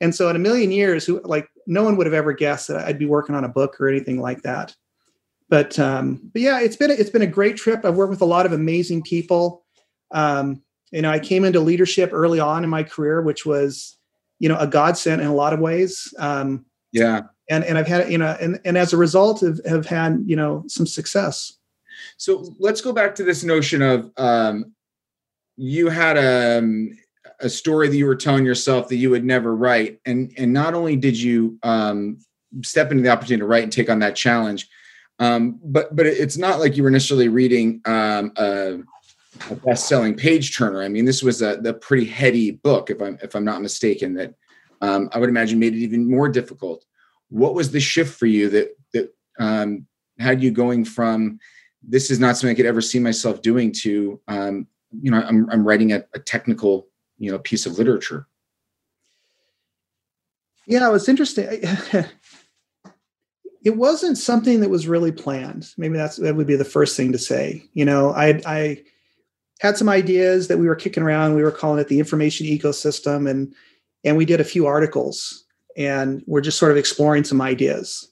And 0.01 0.13
so, 0.13 0.29
in 0.29 0.35
a 0.35 0.39
million 0.39 0.71
years, 0.71 1.05
who 1.05 1.21
like 1.23 1.47
no 1.67 1.83
one 1.83 1.95
would 1.97 2.07
have 2.07 2.13
ever 2.13 2.33
guessed 2.33 2.67
that 2.67 2.85
I'd 2.85 2.99
be 2.99 3.05
working 3.05 3.35
on 3.35 3.43
a 3.43 3.49
book 3.49 3.79
or 3.79 3.87
anything 3.87 4.21
like 4.21 4.41
that. 4.43 4.75
But 5.49 5.77
um, 5.79 6.29
but 6.33 6.41
yeah, 6.41 6.59
it's 6.59 6.75
been 6.75 6.91
a, 6.91 6.93
it's 6.93 7.09
been 7.09 7.21
a 7.21 7.27
great 7.27 7.55
trip. 7.55 7.85
I've 7.85 7.95
worked 7.95 8.09
with 8.09 8.21
a 8.21 8.25
lot 8.25 8.45
of 8.45 8.51
amazing 8.51 9.03
people. 9.03 9.63
Um, 10.11 10.61
you 10.91 11.01
know, 11.01 11.11
I 11.11 11.19
came 11.19 11.45
into 11.45 11.59
leadership 11.59 12.09
early 12.13 12.39
on 12.39 12.63
in 12.63 12.69
my 12.69 12.83
career, 12.83 13.21
which 13.21 13.45
was 13.45 13.97
you 14.39 14.49
know 14.49 14.57
a 14.57 14.67
godsend 14.67 15.21
in 15.21 15.27
a 15.27 15.35
lot 15.35 15.53
of 15.53 15.59
ways. 15.59 16.13
Um, 16.19 16.65
yeah, 16.91 17.21
and 17.49 17.63
and 17.63 17.77
I've 17.77 17.87
had 17.87 18.11
you 18.11 18.17
know 18.17 18.35
and 18.39 18.59
and 18.65 18.77
as 18.77 18.91
a 18.91 18.97
result 18.97 19.41
have 19.41 19.59
have 19.65 19.85
had 19.85 20.23
you 20.25 20.35
know 20.35 20.63
some 20.67 20.87
success. 20.87 21.53
So 22.17 22.55
let's 22.59 22.81
go 22.81 22.91
back 22.91 23.15
to 23.15 23.23
this 23.23 23.43
notion 23.43 23.81
of 23.81 24.11
um, 24.17 24.73
you 25.57 25.89
had 25.89 26.17
a 26.17 26.59
um, 26.59 26.97
a 27.41 27.49
story 27.49 27.87
that 27.87 27.97
you 27.97 28.05
were 28.05 28.15
telling 28.15 28.45
yourself 28.45 28.87
that 28.87 28.95
you 28.95 29.09
would 29.09 29.25
never 29.25 29.55
write, 29.55 29.99
and 30.05 30.31
and 30.37 30.53
not 30.53 30.73
only 30.73 30.95
did 30.95 31.19
you 31.19 31.57
um, 31.63 32.17
step 32.63 32.91
into 32.91 33.03
the 33.03 33.09
opportunity 33.09 33.41
to 33.41 33.47
write 33.47 33.63
and 33.63 33.71
take 33.71 33.89
on 33.89 33.99
that 33.99 34.15
challenge, 34.15 34.69
um, 35.19 35.59
but 35.63 35.95
but 35.95 36.05
it's 36.05 36.37
not 36.37 36.59
like 36.59 36.77
you 36.77 36.83
were 36.83 36.91
necessarily 36.91 37.29
reading 37.29 37.81
um, 37.85 38.31
a, 38.37 38.79
a 39.49 39.55
best-selling 39.55 40.15
page 40.15 40.55
turner. 40.55 40.81
I 40.81 40.89
mean, 40.89 41.05
this 41.05 41.23
was 41.23 41.41
a 41.41 41.57
the 41.57 41.73
pretty 41.73 42.05
heady 42.05 42.51
book, 42.51 42.89
if 42.89 43.01
I'm 43.01 43.17
if 43.21 43.35
I'm 43.35 43.45
not 43.45 43.61
mistaken. 43.61 44.13
That 44.15 44.33
um, 44.81 45.09
I 45.13 45.19
would 45.19 45.29
imagine 45.29 45.59
made 45.59 45.73
it 45.73 45.79
even 45.79 46.09
more 46.09 46.29
difficult 46.29 46.85
what 47.29 47.53
was 47.53 47.71
the 47.71 47.79
shift 47.79 48.17
for 48.17 48.27
you 48.27 48.49
that 48.49 48.69
that 48.93 49.13
um, 49.39 49.85
had 50.19 50.41
you 50.41 50.51
going 50.51 50.85
from 50.85 51.39
this 51.87 52.09
is 52.09 52.19
not 52.19 52.37
something 52.37 52.55
I 52.55 52.57
could 52.57 52.65
ever 52.65 52.81
see 52.81 52.99
myself 52.99 53.41
doing 53.41 53.71
to 53.81 54.19
um, 54.27 54.67
you 55.01 55.11
know 55.11 55.21
I'm, 55.21 55.49
I'm 55.49 55.67
writing 55.67 55.91
a, 55.91 56.03
a 56.13 56.19
technical 56.19 56.87
you 57.17 57.31
know 57.31 57.39
piece 57.39 57.65
of 57.65 57.77
literature. 57.77 58.27
Yeah, 60.67 60.87
it 60.87 60.91
was 60.91 61.07
interesting. 61.07 61.47
it 63.63 63.77
wasn't 63.77 64.17
something 64.17 64.61
that 64.61 64.69
was 64.69 64.87
really 64.87 65.11
planned. 65.11 65.69
Maybe 65.77 65.97
that's 65.97 66.17
that 66.17 66.35
would 66.35 66.47
be 66.47 66.55
the 66.55 66.65
first 66.65 66.97
thing 66.97 67.11
to 67.11 67.17
say. 67.17 67.63
You 67.73 67.85
know, 67.85 68.11
I 68.11 68.41
I 68.45 68.83
had 69.59 69.77
some 69.77 69.89
ideas 69.89 70.47
that 70.47 70.57
we 70.57 70.67
were 70.67 70.75
kicking 70.75 71.03
around. 71.03 71.35
We 71.35 71.43
were 71.43 71.51
calling 71.51 71.79
it 71.79 71.87
the 71.87 71.99
information 71.99 72.47
ecosystem, 72.47 73.29
and 73.29 73.53
and 74.03 74.17
we 74.17 74.25
did 74.25 74.39
a 74.39 74.45
few 74.45 74.65
articles 74.65 75.45
and 75.75 76.23
we're 76.25 76.41
just 76.41 76.57
sort 76.57 76.71
of 76.71 76.77
exploring 76.77 77.23
some 77.23 77.41
ideas 77.41 78.09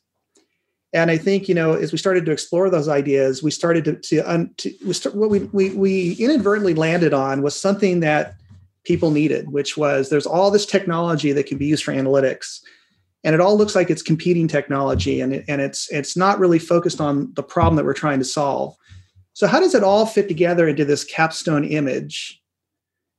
and 0.93 1.11
i 1.11 1.17
think 1.17 1.49
you 1.49 1.55
know 1.55 1.73
as 1.73 1.91
we 1.91 1.97
started 1.97 2.25
to 2.25 2.31
explore 2.31 2.69
those 2.69 2.87
ideas 2.87 3.43
we 3.43 3.51
started 3.51 3.83
to, 3.83 3.95
to, 3.95 4.19
um, 4.19 4.49
to 4.57 4.73
we 4.85 4.93
start, 4.93 5.15
what 5.15 5.29
we, 5.29 5.39
we 5.51 5.71
we 5.71 6.13
inadvertently 6.13 6.73
landed 6.73 7.13
on 7.13 7.41
was 7.41 7.59
something 7.59 7.99
that 7.99 8.35
people 8.83 9.11
needed 9.11 9.51
which 9.51 9.77
was 9.77 10.09
there's 10.09 10.25
all 10.25 10.51
this 10.51 10.65
technology 10.65 11.31
that 11.31 11.45
can 11.45 11.57
be 11.57 11.65
used 11.65 11.83
for 11.83 11.93
analytics. 11.93 12.61
And 13.25 13.33
it 13.33 13.39
all 13.39 13.57
looks 13.57 13.73
like 13.73 13.89
it's 13.89 14.01
competing 14.01 14.49
technology 14.49 15.21
and, 15.21 15.33
it, 15.33 15.45
and 15.47 15.61
it's 15.61 15.89
it's 15.91 16.17
not 16.17 16.39
really 16.39 16.59
focused 16.59 16.99
on 16.99 17.33
the 17.35 17.43
problem 17.43 17.77
that 17.77 17.85
we're 17.85 17.93
trying 17.93 18.19
to 18.19 18.25
solve. 18.25 18.75
So 19.31 19.47
how 19.47 19.61
does 19.61 19.73
it 19.73 19.83
all 19.83 20.05
fit 20.05 20.27
together 20.27 20.67
into 20.67 20.83
this 20.83 21.05
capstone 21.05 21.63
image 21.63 22.41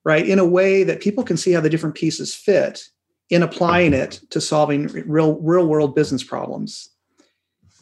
right 0.04 0.28
in 0.28 0.38
a 0.38 0.44
way 0.44 0.84
that 0.84 1.00
people 1.00 1.24
can 1.24 1.38
see 1.38 1.52
how 1.52 1.62
the 1.62 1.70
different 1.70 1.94
pieces 1.94 2.34
fit 2.34 2.84
in 3.30 3.42
applying 3.42 3.94
it 3.94 4.20
to 4.28 4.40
solving 4.40 4.88
real 5.06 5.40
real 5.40 5.66
world 5.66 5.94
business 5.94 6.22
problems 6.22 6.90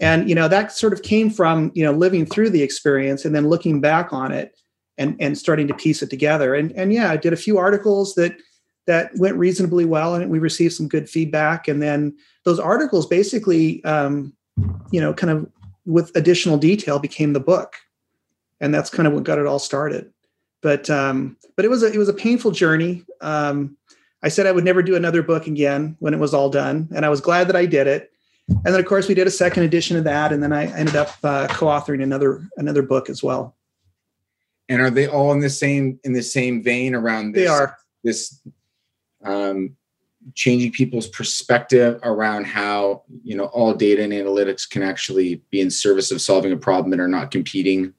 and 0.03 0.29
you 0.29 0.35
know 0.35 0.49
that 0.49 0.73
sort 0.73 0.93
of 0.93 1.03
came 1.03 1.31
from 1.31 1.71
you 1.75 1.85
know 1.85 1.93
living 1.93 2.27
through 2.27 2.51
the 2.51 2.63
experience 2.63 3.25
and 3.25 3.35
then 3.35 3.49
looking 3.49 3.81
back 3.81 4.13
on 4.13 4.33
it 4.33 4.61
and 4.99 5.17
and 5.21 5.39
starting 5.39 5.69
to 5.69 5.75
piece 5.75 6.03
it 6.03 6.11
together. 6.11 6.55
And 6.55 6.73
and 6.73 6.93
yeah 6.93 7.11
i 7.11 7.17
did 7.17 7.33
a 7.33 7.37
few 7.37 7.57
articles 7.57 8.15
that 8.17 8.37
that 8.87 9.17
went 9.17 9.37
reasonably 9.37 9.85
well 9.85 10.17
and 10.17 10.29
we 10.29 10.41
received 10.41 10.75
some 10.75 10.89
good 10.89 11.09
feedback. 11.09 11.69
And 11.69 11.81
then 11.81 12.15
those 12.45 12.59
articles 12.59 13.07
basically 13.07 13.83
um, 13.85 14.35
you 14.91 15.01
know 15.01 15.15
kind 15.15 15.31
of 15.31 15.51
with 15.87 16.15
additional 16.17 16.59
detail 16.59 16.99
became 16.99 17.33
the 17.33 17.41
book. 17.41 17.77
And 18.61 18.75
that's 18.75 18.91
kind 18.91 19.07
of 19.07 19.13
what 19.13 19.25
got 19.25 19.39
it 19.39 19.47
all 19.47 19.59
started. 19.59 20.13
But 20.63 20.91
um, 20.91 21.37
but 21.57 21.65
it 21.65 21.69
was 21.69 21.83
a 21.83 21.93
it 21.93 21.97
was 21.97 22.09
a 22.09 22.15
painful 22.15 22.51
journey. 22.51 23.05
Um, 23.21 23.77
I 24.25 24.29
said 24.29 24.47
I 24.47 24.53
would 24.53 24.65
never 24.65 24.83
do 24.83 24.95
another 24.95 25.23
book 25.23 25.49
again 25.49 25.97
when 25.99 26.15
it 26.15 26.21
was 26.21 26.33
all 26.33 26.49
done, 26.49 26.89
and 26.95 27.05
I 27.05 27.09
was 27.09 27.21
glad 27.21 27.49
that 27.49 27.57
I 27.57 27.67
did 27.67 27.89
it. 27.89 28.12
And 28.49 28.65
then, 28.65 28.81
of 28.81 28.87
course, 28.87 29.09
we 29.09 29.15
did 29.15 29.27
a 29.27 29.31
second 29.31 29.63
edition 29.63 29.97
of 29.97 30.05
that, 30.05 30.33
and 30.33 30.43
then 30.43 30.53
I 30.53 30.67
ended 30.77 30.97
up 30.97 31.11
uh, 31.23 31.47
co-authoring 31.49 32.03
another 32.03 32.43
another 32.57 32.83
book 32.83 33.09
as 33.09 33.23
well. 33.23 33.57
And 34.69 34.81
are 34.81 34.91
they 34.91 35.07
all 35.07 35.33
in 35.33 35.41
the 35.41 35.51
same 35.51 35.99
in 36.05 36.13
the 36.13 36.23
same 36.23 36.63
vein 36.63 36.95
around 36.95 37.33
this? 37.33 37.45
They 37.45 37.47
are 37.47 37.77
this 38.03 38.41
um, 39.25 39.77
changing 40.35 40.73
people's 40.73 41.09
perspective 41.09 41.99
around 42.03 42.47
how 42.47 43.03
you 43.23 43.37
know 43.37 43.47
all 43.47 43.75
data 43.75 44.03
and 44.03 44.13
analytics 44.13 44.69
can 44.69 44.83
actually 44.83 45.43
be 45.51 45.61
in 45.61 45.71
service 45.71 46.11
of 46.11 46.21
solving 46.21 46.53
a 46.53 46.57
problem 46.57 46.93
and 46.93 47.01
are 47.01 47.09
not 47.09 47.31
competing 47.31 47.95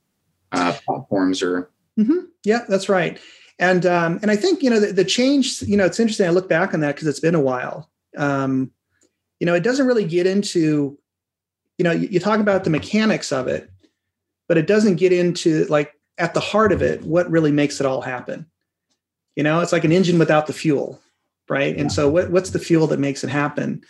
uh, 0.51 0.73
platforms 0.85 1.41
or. 1.41 1.69
Mm-hmm. 1.99 2.25
Yeah, 2.43 2.65
that's 2.67 2.89
right. 2.89 3.19
And 3.59 3.85
um, 3.85 4.19
and 4.21 4.31
I 4.31 4.35
think 4.35 4.63
you 4.63 4.69
know 4.69 4.79
the, 4.79 4.91
the, 4.91 5.05
change. 5.05 5.61
You 5.61 5.77
know, 5.77 5.85
it's 5.85 5.99
interesting. 5.99 6.27
I 6.27 6.31
look 6.31 6.49
back 6.49 6.73
on 6.73 6.79
that 6.79 6.95
because 6.95 7.07
it's 7.07 7.19
been 7.19 7.35
a 7.35 7.41
while. 7.41 7.89
Um, 8.17 8.71
you 9.43 9.45
know, 9.45 9.55
it 9.55 9.63
doesn't 9.63 9.87
really 9.87 10.05
get 10.05 10.25
into. 10.25 10.97
You 11.77 11.83
know, 11.83 11.91
you, 11.91 12.07
you 12.07 12.19
talk 12.21 12.39
about 12.39 12.63
the 12.63 12.69
mechanics 12.69 13.33
of 13.33 13.49
it, 13.49 13.69
but 14.47 14.57
it 14.57 14.67
doesn't 14.67 14.95
get 14.95 15.11
into 15.11 15.65
like 15.65 15.91
at 16.17 16.33
the 16.33 16.39
heart 16.39 16.71
of 16.71 16.81
it 16.81 17.03
what 17.03 17.29
really 17.29 17.51
makes 17.51 17.81
it 17.81 17.85
all 17.85 17.99
happen. 17.99 18.45
You 19.35 19.43
know, 19.43 19.59
it's 19.59 19.73
like 19.73 19.83
an 19.83 19.91
engine 19.91 20.17
without 20.17 20.47
the 20.47 20.53
fuel 20.53 21.01
right 21.49 21.75
and 21.75 21.91
so 21.91 22.09
what, 22.09 22.31
what's 22.31 22.51
the 22.51 22.57
fuel 22.57 22.87
that 22.87 23.01
makes 23.01 23.21
it 23.21 23.29
happen 23.29 23.83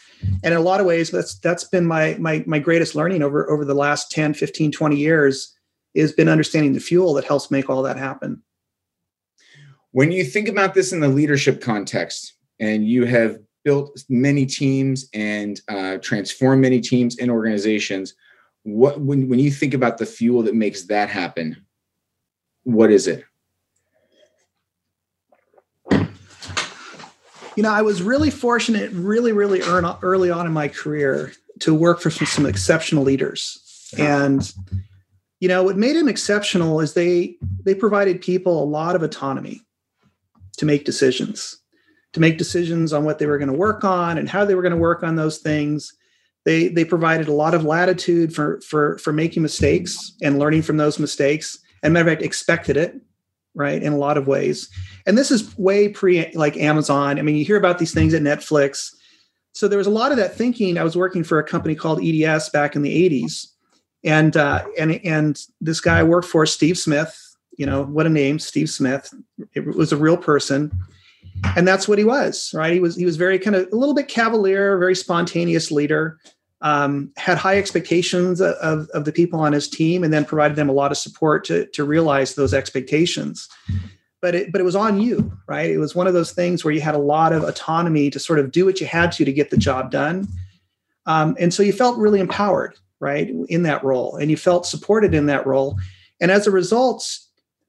and 0.44 0.54
in 0.54 0.54
a 0.54 0.60
lot 0.60 0.80
of 0.80 0.88
ways 0.88 1.12
that's 1.12 1.36
that's 1.36 1.66
been 1.66 1.86
my 1.86 2.16
my 2.20 2.44
my 2.48 2.58
greatest 2.58 2.96
learning 2.96 3.22
over 3.22 3.48
over 3.48 3.64
the 3.64 3.76
last 3.76 4.10
10 4.10 4.34
15 4.34 4.72
20 4.72 4.96
years 4.96 5.56
is 5.94 6.14
been 6.14 6.30
understanding 6.30 6.74
the 6.74 6.80
fuel 6.80 7.14
that 7.14 7.26
helps 7.26 7.52
make 7.52 7.70
all 7.70 7.84
that 7.84 7.96
happen 7.96 8.42
when 9.92 10.12
you 10.12 10.24
think 10.24 10.48
about 10.48 10.74
this 10.74 10.92
in 10.92 11.00
the 11.00 11.08
leadership 11.08 11.62
context 11.62 12.34
and 12.60 12.88
you 12.88 13.06
have 13.06 13.38
built 13.64 14.04
many 14.10 14.46
teams 14.46 15.10
and 15.14 15.62
uh, 15.70 15.98
transformed 15.98 16.62
many 16.62 16.82
teams 16.82 17.18
and 17.18 17.32
organizations. 17.32 18.14
What 18.64 19.02
when, 19.02 19.30
when 19.30 19.40
you 19.40 19.52
think 19.52 19.74
about 19.74 19.98
the 19.98 20.06
fuel 20.06 20.44
that 20.44 20.56
makes 20.56 20.84
that 20.84 21.10
happen 21.10 21.64
what 22.64 22.92
is 22.92 23.08
it? 23.08 23.26
You 27.56 27.62
know, 27.62 27.72
I 27.72 27.84
was 27.84 28.02
really 28.02 28.32
fortunate, 28.32 28.92
really, 28.94 29.32
really 29.32 29.62
early 29.62 30.32
on 30.32 30.48
in 30.48 30.54
my 30.54 30.68
career 30.68 31.34
to 31.60 31.74
work 31.74 32.02
for 32.02 32.10
some, 32.10 32.26
some 32.26 32.46
exceptional 32.48 33.04
leaders. 33.04 33.94
And, 34.00 34.52
you 35.40 35.48
know, 35.48 35.62
what 35.62 35.78
made 35.78 35.96
them 35.96 36.08
exceptional 36.08 36.80
is 36.80 36.94
they 36.94 37.36
they 37.64 37.76
provided 37.76 38.22
people 38.22 38.64
a 38.64 38.66
lot 38.66 38.96
of 38.96 39.04
autonomy 39.04 39.62
to 40.58 40.66
make 40.66 40.84
decisions, 40.84 41.60
to 42.14 42.20
make 42.20 42.38
decisions 42.38 42.94
on 42.94 43.04
what 43.04 43.20
they 43.20 43.26
were 43.26 43.38
going 43.38 43.52
to 43.52 43.58
work 43.58 43.84
on 43.84 44.18
and 44.18 44.30
how 44.30 44.46
they 44.46 44.56
were 44.56 44.62
going 44.62 44.74
to 44.74 44.78
work 44.78 45.04
on 45.04 45.16
those 45.16 45.40
things. 45.40 45.94
They 46.46 46.68
they 46.68 46.86
provided 46.86 47.28
a 47.28 47.34
lot 47.34 47.54
of 47.54 47.64
latitude 47.64 48.34
for 48.34 48.62
for 48.62 48.98
for 49.00 49.12
making 49.12 49.44
mistakes 49.44 50.14
and 50.22 50.40
learning 50.40 50.62
from 50.62 50.78
those 50.78 51.00
mistakes. 51.00 51.58
And 51.82 51.94
matter 51.94 52.10
of 52.10 52.14
fact, 52.14 52.24
expected 52.24 52.78
it 52.78 52.96
right 53.56 53.82
in 53.82 53.94
a 53.94 53.98
lot 53.98 54.18
of 54.18 54.28
ways. 54.28 54.70
And 55.06 55.18
this 55.18 55.32
is 55.32 55.58
way 55.58 55.90
pre 55.90 56.32
like 56.34 56.58
amazon. 56.58 57.20
I 57.20 57.22
mean 57.22 57.36
you 57.36 57.46
hear 57.46 57.58
about 57.58 57.80
these 57.80 57.94
things 57.94 58.14
at 58.14 58.22
netflix. 58.22 58.94
So 59.54 59.68
there 59.68 59.78
was 59.78 59.88
a 59.88 59.92
lot 59.92 60.12
of 60.12 60.18
that 60.18 60.36
thinking. 60.36 60.78
I 60.78 60.84
was 60.84 60.98
working 60.98 61.24
for 61.24 61.40
a 61.40 61.44
company 61.44 61.76
called 61.76 62.04
eds 62.04 62.50
back 62.50 62.76
in 62.76 62.82
the 62.82 63.10
80s 63.10 63.48
and 64.04 64.36
uh, 64.36 64.66
and 64.78 65.00
and 65.06 65.40
this 65.62 65.80
guy 65.80 66.00
I 66.00 66.04
worked 66.04 66.28
for 66.28 66.46
steve 66.46 66.78
smith. 66.78 67.18
You 67.58 67.66
know 67.66 67.84
what 67.84 68.06
a 68.06 68.10
name 68.10 68.38
steve 68.40 68.70
smith. 68.70 69.14
It 69.54 69.66
was 69.66 69.92
a 69.92 69.98
real 69.98 70.18
person 70.18 70.72
and 71.56 71.68
that's 71.68 71.88
what 71.88 71.98
he 71.98 72.04
was 72.04 72.52
right? 72.54 72.74
He 72.74 72.80
was 72.80 72.96
he 72.96 73.06
was 73.06 73.18
very 73.18 73.40
kind 73.40 73.56
of 73.56 73.72
a 73.72 73.76
little 73.76 73.96
bit 73.96 74.08
cavalier 74.08 74.78
very 74.78 74.96
spontaneous 74.96 75.72
leader 75.72 76.20
um, 76.62 77.12
had 77.18 77.38
high 77.38 77.58
expectations 77.58 78.40
of, 78.40 78.88
of 78.90 79.04
the 79.04 79.12
people 79.12 79.40
on 79.42 79.52
his 79.52 79.68
team 79.68 80.02
and 80.02 80.14
then 80.14 80.24
provided 80.24 80.56
them 80.56 80.70
a 80.70 80.74
lot 80.74 80.92
of 80.92 80.98
support 80.98 81.44
to, 81.46 81.66
to 81.68 81.84
realize 81.84 82.36
those 82.36 82.54
expectations. 82.54 83.50
But 84.22 84.34
it, 84.34 84.52
but 84.54 84.62
it 84.62 84.64
was 84.64 84.76
on 84.76 85.02
you 85.02 85.38
right? 85.48 85.70
It 85.70 85.78
was 85.78 85.94
one 85.94 86.08
of 86.08 86.14
those 86.14 86.32
things 86.32 86.64
where 86.64 86.74
you 86.74 86.80
had 86.80 86.96
a 86.96 87.00
lot 87.00 87.34
of 87.34 87.44
autonomy 87.44 88.10
to 88.12 88.20
sort 88.20 88.40
of 88.40 88.52
do 88.52 88.66
what 88.66 88.80
you 88.80 88.88
had 88.88 89.12
to 89.14 89.26
to 89.26 89.34
get 89.34 89.50
the 89.50 89.58
job 89.58 89.92
done. 89.92 90.28
Um, 91.06 91.36
and 91.38 91.54
so 91.54 91.64
you 91.64 91.74
felt 91.74 91.98
really 91.98 92.22
empowered 92.22 92.78
right 93.02 93.30
in 93.50 93.64
that 93.64 93.84
role 93.84 94.16
and 94.16 94.32
you 94.32 94.38
felt 94.38 94.66
supported 94.66 95.14
in 95.14 95.26
that 95.26 95.46
role. 95.46 95.78
And 96.22 96.32
as 96.32 96.48
a 96.48 96.52
result 96.52 97.20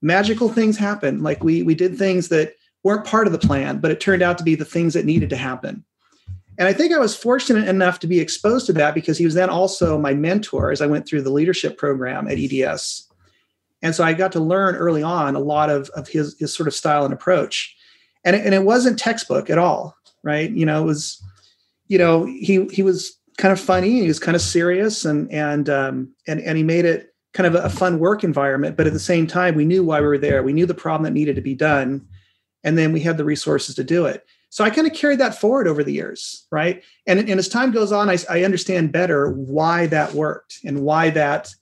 magical 0.04 0.50
things 0.50 0.76
happen. 0.76 1.22
Like 1.22 1.42
we 1.42 1.64
we 1.64 1.74
did 1.74 1.98
things 1.98 2.28
that 2.28 2.54
weren't 2.84 3.04
part 3.04 3.26
of 3.26 3.32
the 3.32 3.38
plan 3.38 3.78
but 3.78 3.90
it 3.90 4.00
turned 4.00 4.22
out 4.22 4.38
to 4.38 4.44
be 4.44 4.54
the 4.54 4.64
things 4.64 4.94
that 4.94 5.04
needed 5.04 5.30
to 5.30 5.36
happen 5.36 5.84
and 6.58 6.68
I 6.68 6.72
think 6.72 6.92
I 6.92 6.98
was 6.98 7.16
fortunate 7.16 7.68
enough 7.68 7.98
to 8.00 8.06
be 8.06 8.20
exposed 8.20 8.66
to 8.66 8.72
that 8.74 8.94
because 8.94 9.18
he 9.18 9.24
was 9.24 9.34
then 9.34 9.50
also 9.50 9.98
my 9.98 10.14
mentor 10.14 10.70
as 10.70 10.80
I 10.80 10.86
went 10.86 11.06
through 11.06 11.22
the 11.22 11.32
leadership 11.32 11.76
program 11.76 12.28
at 12.28 12.38
EDS. 12.38 13.08
And 13.82 13.94
so 13.94 14.04
I 14.04 14.12
got 14.12 14.32
to 14.32 14.40
learn 14.40 14.76
early 14.76 15.02
on 15.02 15.34
a 15.34 15.40
lot 15.40 15.68
of, 15.68 15.90
of 15.90 16.08
his, 16.08 16.36
his 16.38 16.54
sort 16.54 16.68
of 16.68 16.74
style 16.74 17.04
and 17.04 17.12
approach. 17.12 17.76
And, 18.24 18.36
and 18.36 18.54
it 18.54 18.62
wasn't 18.62 18.98
textbook 18.98 19.50
at 19.50 19.58
all, 19.58 19.96
right? 20.22 20.50
You 20.50 20.64
know, 20.64 20.82
it 20.82 20.86
was, 20.86 21.22
you 21.88 21.98
know, 21.98 22.24
he 22.24 22.64
he 22.72 22.82
was 22.82 23.18
kind 23.36 23.52
of 23.52 23.60
funny, 23.60 24.00
he 24.00 24.08
was 24.08 24.18
kind 24.18 24.34
of 24.34 24.40
serious 24.40 25.04
and 25.04 25.30
and 25.30 25.68
um 25.68 26.14
and 26.26 26.40
and 26.40 26.56
he 26.56 26.64
made 26.64 26.86
it 26.86 27.14
kind 27.34 27.46
of 27.46 27.62
a 27.62 27.68
fun 27.68 27.98
work 27.98 28.24
environment, 28.24 28.76
but 28.76 28.86
at 28.86 28.94
the 28.94 28.98
same 28.98 29.26
time, 29.26 29.54
we 29.54 29.66
knew 29.66 29.84
why 29.84 30.00
we 30.00 30.06
were 30.06 30.16
there. 30.16 30.42
We 30.42 30.52
knew 30.54 30.66
the 30.66 30.72
problem 30.72 31.02
that 31.02 31.12
needed 31.12 31.34
to 31.36 31.42
be 31.42 31.54
done. 31.54 32.06
And 32.64 32.76
then 32.76 32.92
we 32.92 33.00
had 33.00 33.16
the 33.16 33.24
resources 33.24 33.74
to 33.76 33.84
do 33.84 34.06
it. 34.06 34.26
So 34.48 34.64
I 34.64 34.70
kind 34.70 34.86
of 34.86 34.92
carried 34.92 35.20
that 35.20 35.34
forward 35.34 35.68
over 35.68 35.82
the 35.82 35.92
years, 35.92 36.46
right? 36.50 36.82
And, 37.06 37.18
and 37.18 37.38
as 37.38 37.48
time 37.48 37.72
goes 37.72 37.92
on, 37.92 38.08
I, 38.08 38.18
I 38.30 38.44
understand 38.44 38.92
better 38.92 39.30
why 39.30 39.86
that 39.88 40.14
worked 40.14 40.58
and 40.64 40.82
why 40.82 41.10
that 41.10 41.52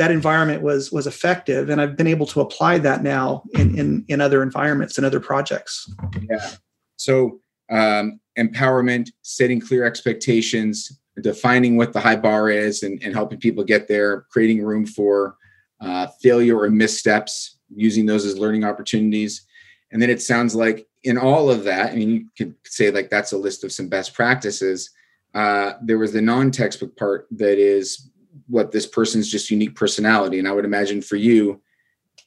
that 0.00 0.10
environment 0.10 0.62
was 0.62 0.90
was 0.90 1.06
effective 1.06 1.68
and 1.68 1.78
i've 1.78 1.94
been 1.94 2.06
able 2.06 2.24
to 2.24 2.40
apply 2.40 2.78
that 2.78 3.02
now 3.02 3.42
in 3.52 3.78
in, 3.78 4.04
in 4.08 4.18
other 4.22 4.42
environments 4.42 4.96
and 4.96 5.04
other 5.04 5.20
projects 5.20 5.92
yeah 6.30 6.52
so 6.96 7.38
um, 7.70 8.18
empowerment 8.38 9.10
setting 9.20 9.60
clear 9.60 9.84
expectations 9.84 10.98
defining 11.20 11.76
what 11.76 11.92
the 11.92 12.00
high 12.00 12.16
bar 12.16 12.48
is 12.48 12.82
and, 12.82 13.02
and 13.02 13.12
helping 13.12 13.38
people 13.38 13.62
get 13.62 13.88
there 13.88 14.22
creating 14.32 14.64
room 14.64 14.86
for 14.86 15.36
uh, 15.82 16.06
failure 16.22 16.58
or 16.58 16.70
missteps 16.70 17.58
using 17.68 18.06
those 18.06 18.24
as 18.24 18.38
learning 18.38 18.64
opportunities 18.64 19.46
and 19.92 20.00
then 20.00 20.10
it 20.10 20.22
sounds 20.22 20.54
like 20.54 20.86
in 21.02 21.16
all 21.16 21.50
of 21.50 21.64
that, 21.64 21.92
I 21.92 21.96
mean, 21.96 22.10
you 22.10 22.26
could 22.36 22.54
say 22.64 22.90
like 22.90 23.10
that's 23.10 23.32
a 23.32 23.38
list 23.38 23.64
of 23.64 23.72
some 23.72 23.88
best 23.88 24.14
practices. 24.14 24.90
Uh, 25.34 25.74
there 25.82 25.98
was 25.98 26.12
the 26.12 26.20
non-textbook 26.20 26.96
part 26.96 27.26
that 27.30 27.58
is 27.58 28.10
what 28.48 28.72
this 28.72 28.86
person's 28.86 29.30
just 29.30 29.50
unique 29.50 29.74
personality, 29.74 30.38
and 30.38 30.46
I 30.46 30.52
would 30.52 30.64
imagine 30.64 31.02
for 31.02 31.16
you, 31.16 31.60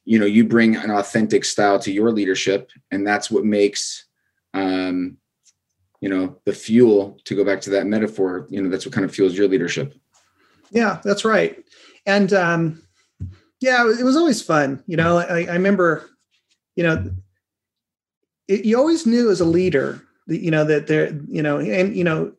you 0.06 0.20
know, 0.20 0.26
you 0.26 0.46
bring 0.46 0.76
an 0.76 0.90
authentic 0.90 1.46
style 1.46 1.80
to 1.80 1.92
your 1.92 2.12
leadership, 2.12 2.72
and 2.92 3.06
that's 3.06 3.30
what 3.30 3.46
makes, 3.46 4.06
um, 4.54 5.18
you 6.02 6.10
know, 6.10 6.40
the 6.46 6.54
fuel. 6.54 7.20
To 7.26 7.36
go 7.36 7.44
back 7.44 7.62
to 7.62 7.70
that 7.72 7.88
metaphor, 7.88 8.48
you 8.50 8.62
know, 8.62 8.70
that's 8.70 8.86
what 8.86 8.94
kind 8.94 9.06
of 9.06 9.14
fuels 9.14 9.38
your 9.38 9.48
leadership. 9.48 9.96
Yeah, 10.72 11.00
that's 11.04 11.26
right, 11.26 11.64
and 12.06 12.32
um, 12.34 12.82
yeah, 13.60 13.84
it 13.84 14.04
was 14.04 14.18
always 14.18 14.42
fun. 14.42 14.84
You 14.88 14.98
know, 14.98 15.18
I, 15.18 15.44
I 15.44 15.54
remember, 15.54 16.10
you 16.76 16.84
know 16.84 17.12
it, 18.48 18.66
you 18.66 18.78
always 18.78 19.06
knew 19.06 19.30
as 19.30 19.42
a 19.42 19.46
leader 19.46 20.02
that 20.28 20.40
you 20.40 20.52
know 20.52 20.64
that 20.64 20.88
there 20.88 21.14
you 21.28 21.42
know 21.42 21.60
and 21.60 21.96
you 21.96 22.04
know 22.04 22.32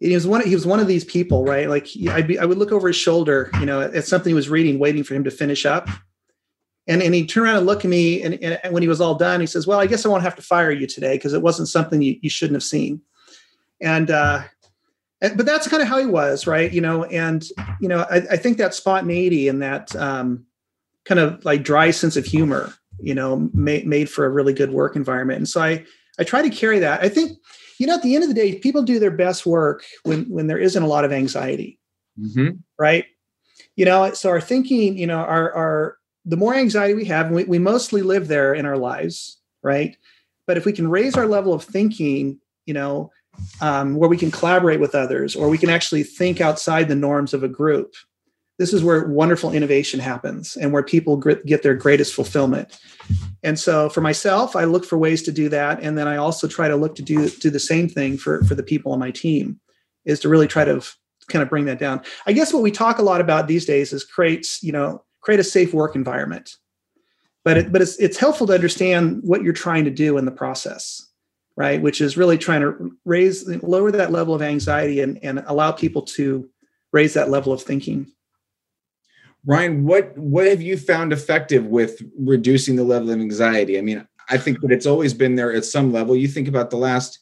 he 0.00 0.14
was 0.14 0.26
one 0.26 0.44
he 0.44 0.54
was 0.54 0.66
one 0.66 0.80
of 0.80 0.86
these 0.86 1.04
people 1.04 1.44
right? 1.44 1.68
Like 1.68 1.88
I'd 2.08 2.26
be, 2.26 2.38
I 2.38 2.44
would 2.44 2.58
look 2.58 2.72
over 2.72 2.88
his 2.88 2.96
shoulder 2.96 3.50
you 3.60 3.66
know 3.66 3.80
at 3.80 4.06
something 4.06 4.30
he 4.30 4.34
was 4.34 4.48
reading 4.48 4.78
waiting 4.78 5.04
for 5.04 5.14
him 5.14 5.24
to 5.24 5.30
finish 5.30 5.64
up. 5.64 5.88
And 6.88 7.00
and 7.00 7.14
he 7.14 7.26
turned 7.26 7.46
around 7.46 7.58
and 7.58 7.66
looked 7.66 7.84
at 7.84 7.90
me 7.90 8.22
and, 8.22 8.34
and 8.34 8.72
when 8.72 8.82
he 8.82 8.88
was 8.88 9.00
all 9.00 9.14
done 9.14 9.40
he 9.40 9.46
says 9.46 9.66
well 9.66 9.78
I 9.78 9.86
guess 9.86 10.04
I 10.04 10.08
won't 10.08 10.24
have 10.24 10.36
to 10.36 10.42
fire 10.42 10.72
you 10.72 10.86
today 10.86 11.16
because 11.16 11.32
it 11.32 11.42
wasn't 11.42 11.68
something 11.68 12.02
you, 12.02 12.18
you 12.20 12.30
shouldn't 12.30 12.56
have 12.56 12.64
seen. 12.64 13.00
And 13.80 14.10
uh 14.10 14.42
but 15.20 15.46
that's 15.46 15.68
kind 15.68 15.82
of 15.82 15.88
how 15.88 15.98
he 15.98 16.06
was 16.06 16.46
right? 16.46 16.72
You 16.72 16.80
know 16.80 17.04
and 17.04 17.44
you 17.80 17.88
know 17.88 18.04
I, 18.10 18.16
I 18.16 18.36
think 18.36 18.58
that 18.58 18.74
spontaneity 18.74 19.46
and 19.46 19.62
that 19.62 19.94
um 19.94 20.44
kind 21.04 21.20
of 21.20 21.44
like 21.44 21.62
dry 21.62 21.90
sense 21.92 22.16
of 22.16 22.24
humor 22.24 22.74
you 23.02 23.14
know 23.14 23.50
made, 23.52 23.86
made 23.86 24.08
for 24.08 24.24
a 24.24 24.30
really 24.30 24.52
good 24.52 24.70
work 24.70 24.96
environment. 24.96 25.38
And 25.38 25.48
so 25.48 25.60
i 25.60 25.84
i 26.18 26.24
try 26.24 26.42
to 26.42 26.50
carry 26.50 26.78
that. 26.78 27.02
I 27.02 27.08
think 27.08 27.38
you 27.78 27.86
know 27.86 27.94
at 27.94 28.02
the 28.02 28.14
end 28.14 28.24
of 28.24 28.28
the 28.28 28.34
day 28.34 28.58
people 28.58 28.82
do 28.82 28.98
their 28.98 29.10
best 29.10 29.46
work 29.46 29.84
when 30.04 30.24
when 30.30 30.46
there 30.46 30.58
isn't 30.58 30.82
a 30.82 30.86
lot 30.86 31.04
of 31.04 31.12
anxiety. 31.12 31.78
Mm-hmm. 32.18 32.56
right? 32.78 33.06
You 33.76 33.84
know 33.84 34.12
so 34.12 34.28
our 34.28 34.40
thinking 34.40 34.98
you 34.98 35.06
know 35.06 35.18
our 35.18 35.52
our 35.52 35.98
the 36.24 36.36
more 36.36 36.54
anxiety 36.54 36.94
we 36.94 37.06
have 37.06 37.30
we, 37.30 37.44
we 37.44 37.58
mostly 37.58 38.02
live 38.02 38.28
there 38.28 38.54
in 38.54 38.66
our 38.66 38.76
lives 38.76 39.38
right? 39.62 39.96
But 40.46 40.56
if 40.56 40.64
we 40.66 40.72
can 40.72 40.88
raise 40.90 41.16
our 41.16 41.26
level 41.26 41.52
of 41.52 41.64
thinking 41.64 42.38
you 42.66 42.74
know 42.74 43.10
um, 43.60 43.96
where 43.96 44.10
we 44.10 44.18
can 44.18 44.30
collaborate 44.30 44.80
with 44.80 44.94
others 44.94 45.34
or 45.34 45.48
we 45.48 45.58
can 45.58 45.70
actually 45.70 46.02
think 46.02 46.40
outside 46.40 46.88
the 46.88 46.94
norms 46.94 47.32
of 47.32 47.42
a 47.42 47.48
group 47.48 47.94
this 48.58 48.72
is 48.72 48.84
where 48.84 49.06
wonderful 49.06 49.52
innovation 49.52 49.98
happens 49.98 50.56
and 50.56 50.72
where 50.72 50.82
people 50.82 51.16
get 51.16 51.62
their 51.62 51.74
greatest 51.74 52.14
fulfillment. 52.14 52.78
And 53.42 53.58
so 53.58 53.88
for 53.88 54.00
myself 54.00 54.54
i 54.54 54.64
look 54.64 54.84
for 54.84 54.98
ways 54.98 55.22
to 55.22 55.32
do 55.32 55.48
that. 55.48 55.80
And 55.82 55.96
then 55.96 56.08
i 56.08 56.16
also 56.16 56.46
try 56.46 56.68
to 56.68 56.76
look 56.76 56.94
to 56.96 57.02
do 57.02 57.28
do 57.28 57.50
the 57.50 57.60
same 57.60 57.88
thing 57.88 58.16
for 58.16 58.44
for 58.44 58.54
the 58.54 58.62
people 58.62 58.92
on 58.92 58.98
my 58.98 59.10
team 59.10 59.60
is 60.04 60.20
to 60.20 60.28
really 60.28 60.48
try 60.48 60.64
to 60.64 60.82
kind 61.28 61.42
of 61.42 61.48
bring 61.48 61.64
that 61.66 61.78
down. 61.78 62.02
I 62.26 62.32
guess 62.32 62.52
what 62.52 62.62
we 62.62 62.70
talk 62.70 62.98
a 62.98 63.02
lot 63.02 63.20
about 63.20 63.48
these 63.48 63.64
days 63.64 63.92
is 63.92 64.04
creates 64.04 64.62
you 64.62 64.72
know 64.72 65.02
create 65.20 65.40
a 65.40 65.44
safe 65.44 65.72
work 65.72 65.94
environment. 65.94 66.56
But 67.44 67.56
it, 67.56 67.72
but 67.72 67.82
it's 67.82 67.96
it's 67.96 68.18
helpful 68.18 68.46
to 68.48 68.54
understand 68.54 69.20
what 69.24 69.42
you're 69.42 69.52
trying 69.52 69.84
to 69.84 69.90
do 69.90 70.18
in 70.18 70.24
the 70.24 70.30
process 70.30 71.08
right? 71.56 71.82
Which 71.82 72.00
is 72.00 72.16
really 72.16 72.38
trying 72.38 72.62
to 72.62 72.92
raise 73.04 73.46
lower 73.62 73.90
that 73.90 74.10
level 74.10 74.34
of 74.34 74.42
anxiety 74.42 75.00
and 75.00 75.18
and 75.22 75.42
allow 75.46 75.72
people 75.72 76.02
to 76.02 76.48
raise 76.92 77.14
that 77.14 77.30
level 77.30 77.52
of 77.52 77.62
thinking 77.62 78.06
Ryan, 79.44 79.84
what 79.84 80.16
what 80.16 80.46
have 80.46 80.62
you 80.62 80.76
found 80.76 81.12
effective 81.12 81.66
with 81.66 82.00
reducing 82.18 82.76
the 82.76 82.84
level 82.84 83.10
of 83.10 83.20
anxiety? 83.20 83.78
I 83.78 83.80
mean, 83.80 84.06
I 84.28 84.38
think 84.38 84.60
that 84.60 84.70
it's 84.70 84.86
always 84.86 85.12
been 85.12 85.34
there 85.34 85.52
at 85.52 85.64
some 85.64 85.92
level. 85.92 86.16
You 86.16 86.28
think 86.28 86.48
about 86.48 86.70
the 86.70 86.76
last 86.76 87.18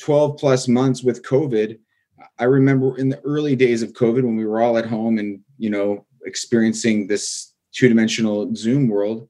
12 0.00 0.38
plus 0.38 0.68
months 0.68 1.02
with 1.02 1.24
COVID. 1.24 1.78
I 2.38 2.44
remember 2.44 2.96
in 2.98 3.08
the 3.08 3.20
early 3.20 3.56
days 3.56 3.82
of 3.82 3.92
COVID 3.92 4.22
when 4.22 4.36
we 4.36 4.44
were 4.44 4.60
all 4.60 4.76
at 4.76 4.86
home 4.86 5.18
and, 5.18 5.40
you 5.58 5.70
know, 5.70 6.04
experiencing 6.26 7.06
this 7.06 7.54
two-dimensional 7.72 8.54
Zoom 8.54 8.88
world, 8.88 9.28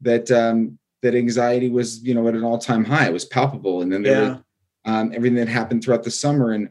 that 0.00 0.30
um, 0.30 0.78
that 1.02 1.14
anxiety 1.14 1.68
was, 1.68 2.02
you 2.02 2.14
know, 2.14 2.26
at 2.26 2.34
an 2.34 2.44
all-time 2.44 2.84
high. 2.84 3.06
It 3.06 3.12
was 3.12 3.24
palpable. 3.24 3.82
And 3.82 3.92
then 3.92 4.02
there 4.02 4.22
yeah. 4.22 4.28
was 4.30 4.38
um, 4.84 5.12
everything 5.14 5.36
that 5.36 5.48
happened 5.48 5.84
throughout 5.84 6.02
the 6.02 6.10
summer 6.10 6.52
and 6.52 6.70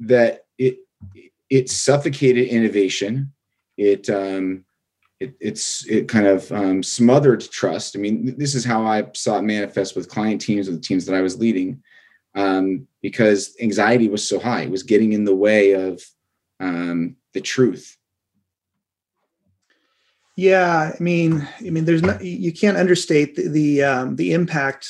that 0.00 0.44
it 0.58 0.78
it 1.48 1.70
suffocated 1.70 2.48
innovation 2.48 3.32
it 3.80 4.10
um, 4.10 4.64
it, 5.18 5.34
it's 5.40 5.86
it 5.88 6.06
kind 6.06 6.26
of 6.26 6.52
um, 6.52 6.82
smothered 6.82 7.40
trust. 7.40 7.96
I 7.96 7.98
mean, 7.98 8.36
this 8.36 8.54
is 8.54 8.64
how 8.64 8.84
I 8.84 9.06
saw 9.14 9.38
it 9.38 9.42
manifest 9.42 9.96
with 9.96 10.08
client 10.08 10.40
teams 10.40 10.68
or 10.68 10.72
the 10.72 10.80
teams 10.80 11.06
that 11.06 11.14
I 11.14 11.22
was 11.22 11.38
leading, 11.38 11.82
um, 12.34 12.86
because 13.00 13.56
anxiety 13.60 14.08
was 14.08 14.26
so 14.28 14.38
high. 14.38 14.62
It 14.62 14.70
was 14.70 14.82
getting 14.82 15.14
in 15.14 15.24
the 15.24 15.34
way 15.34 15.72
of 15.72 16.02
um, 16.60 17.16
the 17.32 17.40
truth. 17.40 17.96
Yeah, 20.36 20.92
I 20.94 21.02
mean, 21.02 21.48
I 21.58 21.70
mean, 21.70 21.86
there's 21.86 22.02
not 22.02 22.22
you 22.22 22.52
can't 22.52 22.76
understate 22.76 23.34
the 23.34 23.48
the, 23.48 23.82
um, 23.82 24.16
the 24.16 24.34
impact 24.34 24.88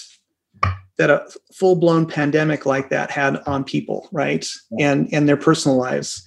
that 0.99 1.11
a 1.11 1.27
full 1.55 1.77
blown 1.77 2.07
pandemic 2.07 2.67
like 2.67 2.91
that 2.91 3.13
had 3.13 3.37
on 3.47 3.63
people, 3.63 4.09
right, 4.11 4.47
yeah. 4.73 4.91
and 4.91 5.09
and 5.13 5.29
their 5.29 5.37
personal 5.37 5.77
lives 5.77 6.25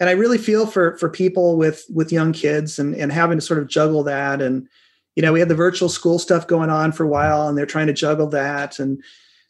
and 0.00 0.08
I 0.08 0.12
really 0.12 0.38
feel 0.38 0.66
for 0.66 0.96
for 0.96 1.08
people 1.08 1.56
with 1.56 1.84
with 1.94 2.10
young 2.10 2.32
kids 2.32 2.78
and 2.78 2.94
and 2.94 3.12
having 3.12 3.38
to 3.38 3.42
sort 3.42 3.60
of 3.60 3.68
juggle 3.68 4.02
that. 4.04 4.40
And 4.40 4.66
you 5.14 5.22
know 5.22 5.32
we 5.32 5.38
had 5.38 5.50
the 5.50 5.54
virtual 5.54 5.90
school 5.90 6.18
stuff 6.18 6.46
going 6.46 6.70
on 6.70 6.90
for 6.90 7.04
a 7.04 7.08
while 7.08 7.46
and 7.46 7.56
they're 7.56 7.66
trying 7.66 7.86
to 7.86 7.92
juggle 7.92 8.26
that. 8.28 8.78
And 8.78 9.02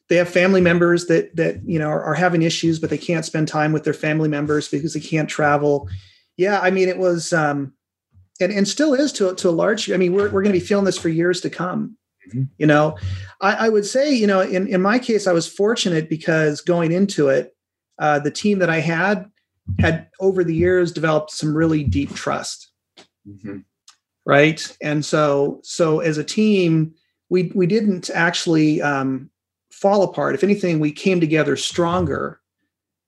they 0.08 0.16
have 0.16 0.28
family 0.28 0.60
members 0.60 1.06
that 1.06 1.34
that 1.36 1.62
you 1.64 1.78
know 1.78 1.88
are, 1.88 2.02
are 2.02 2.14
having 2.14 2.42
issues 2.42 2.80
but 2.80 2.90
they 2.90 2.98
can't 2.98 3.24
spend 3.24 3.46
time 3.46 3.72
with 3.72 3.84
their 3.84 3.94
family 3.94 4.28
members 4.28 4.68
because 4.68 4.92
they 4.92 5.00
can't 5.00 5.28
travel. 5.28 5.88
Yeah 6.36 6.58
i 6.60 6.70
mean 6.70 6.88
it 6.88 6.96
was 6.96 7.34
um 7.34 7.74
and 8.40 8.50
and 8.50 8.66
still 8.66 8.94
is 8.94 9.12
to 9.12 9.34
to 9.34 9.48
a 9.48 9.52
large 9.52 9.90
i 9.90 9.96
mean 9.98 10.14
we're, 10.14 10.30
we're 10.30 10.42
going 10.42 10.54
to 10.54 10.58
be 10.58 10.64
feeling 10.64 10.86
this 10.86 10.96
for 10.96 11.10
years 11.10 11.42
to 11.42 11.50
come 11.50 11.98
mm-hmm. 12.28 12.44
you 12.56 12.66
know? 12.66 12.96
I, 13.42 13.66
I 13.66 13.68
would 13.68 13.84
say 13.84 14.10
you 14.10 14.26
know 14.26 14.40
in 14.40 14.66
in 14.66 14.80
my 14.80 14.98
case 14.98 15.26
i 15.26 15.32
was 15.34 15.46
fortunate 15.46 16.08
because 16.08 16.62
going 16.62 16.92
into 16.92 17.28
it 17.28 17.54
uh, 17.98 18.18
the 18.20 18.30
team 18.30 18.60
that 18.60 18.70
i 18.70 18.80
had 18.80 19.30
had 19.78 20.08
over 20.20 20.42
the 20.44 20.54
years 20.54 20.92
developed 20.92 21.30
some 21.30 21.56
really 21.56 21.84
deep 21.84 22.14
trust. 22.14 22.68
Mm-hmm. 23.28 23.58
right? 24.24 24.76
And 24.80 25.04
so 25.04 25.60
so 25.62 26.00
as 26.00 26.18
a 26.18 26.24
team 26.24 26.94
we 27.28 27.52
we 27.54 27.66
didn't 27.66 28.10
actually 28.10 28.82
um, 28.82 29.30
fall 29.72 30.02
apart. 30.02 30.34
If 30.34 30.42
anything 30.42 30.80
we 30.80 30.92
came 30.92 31.20
together 31.20 31.56
stronger 31.56 32.40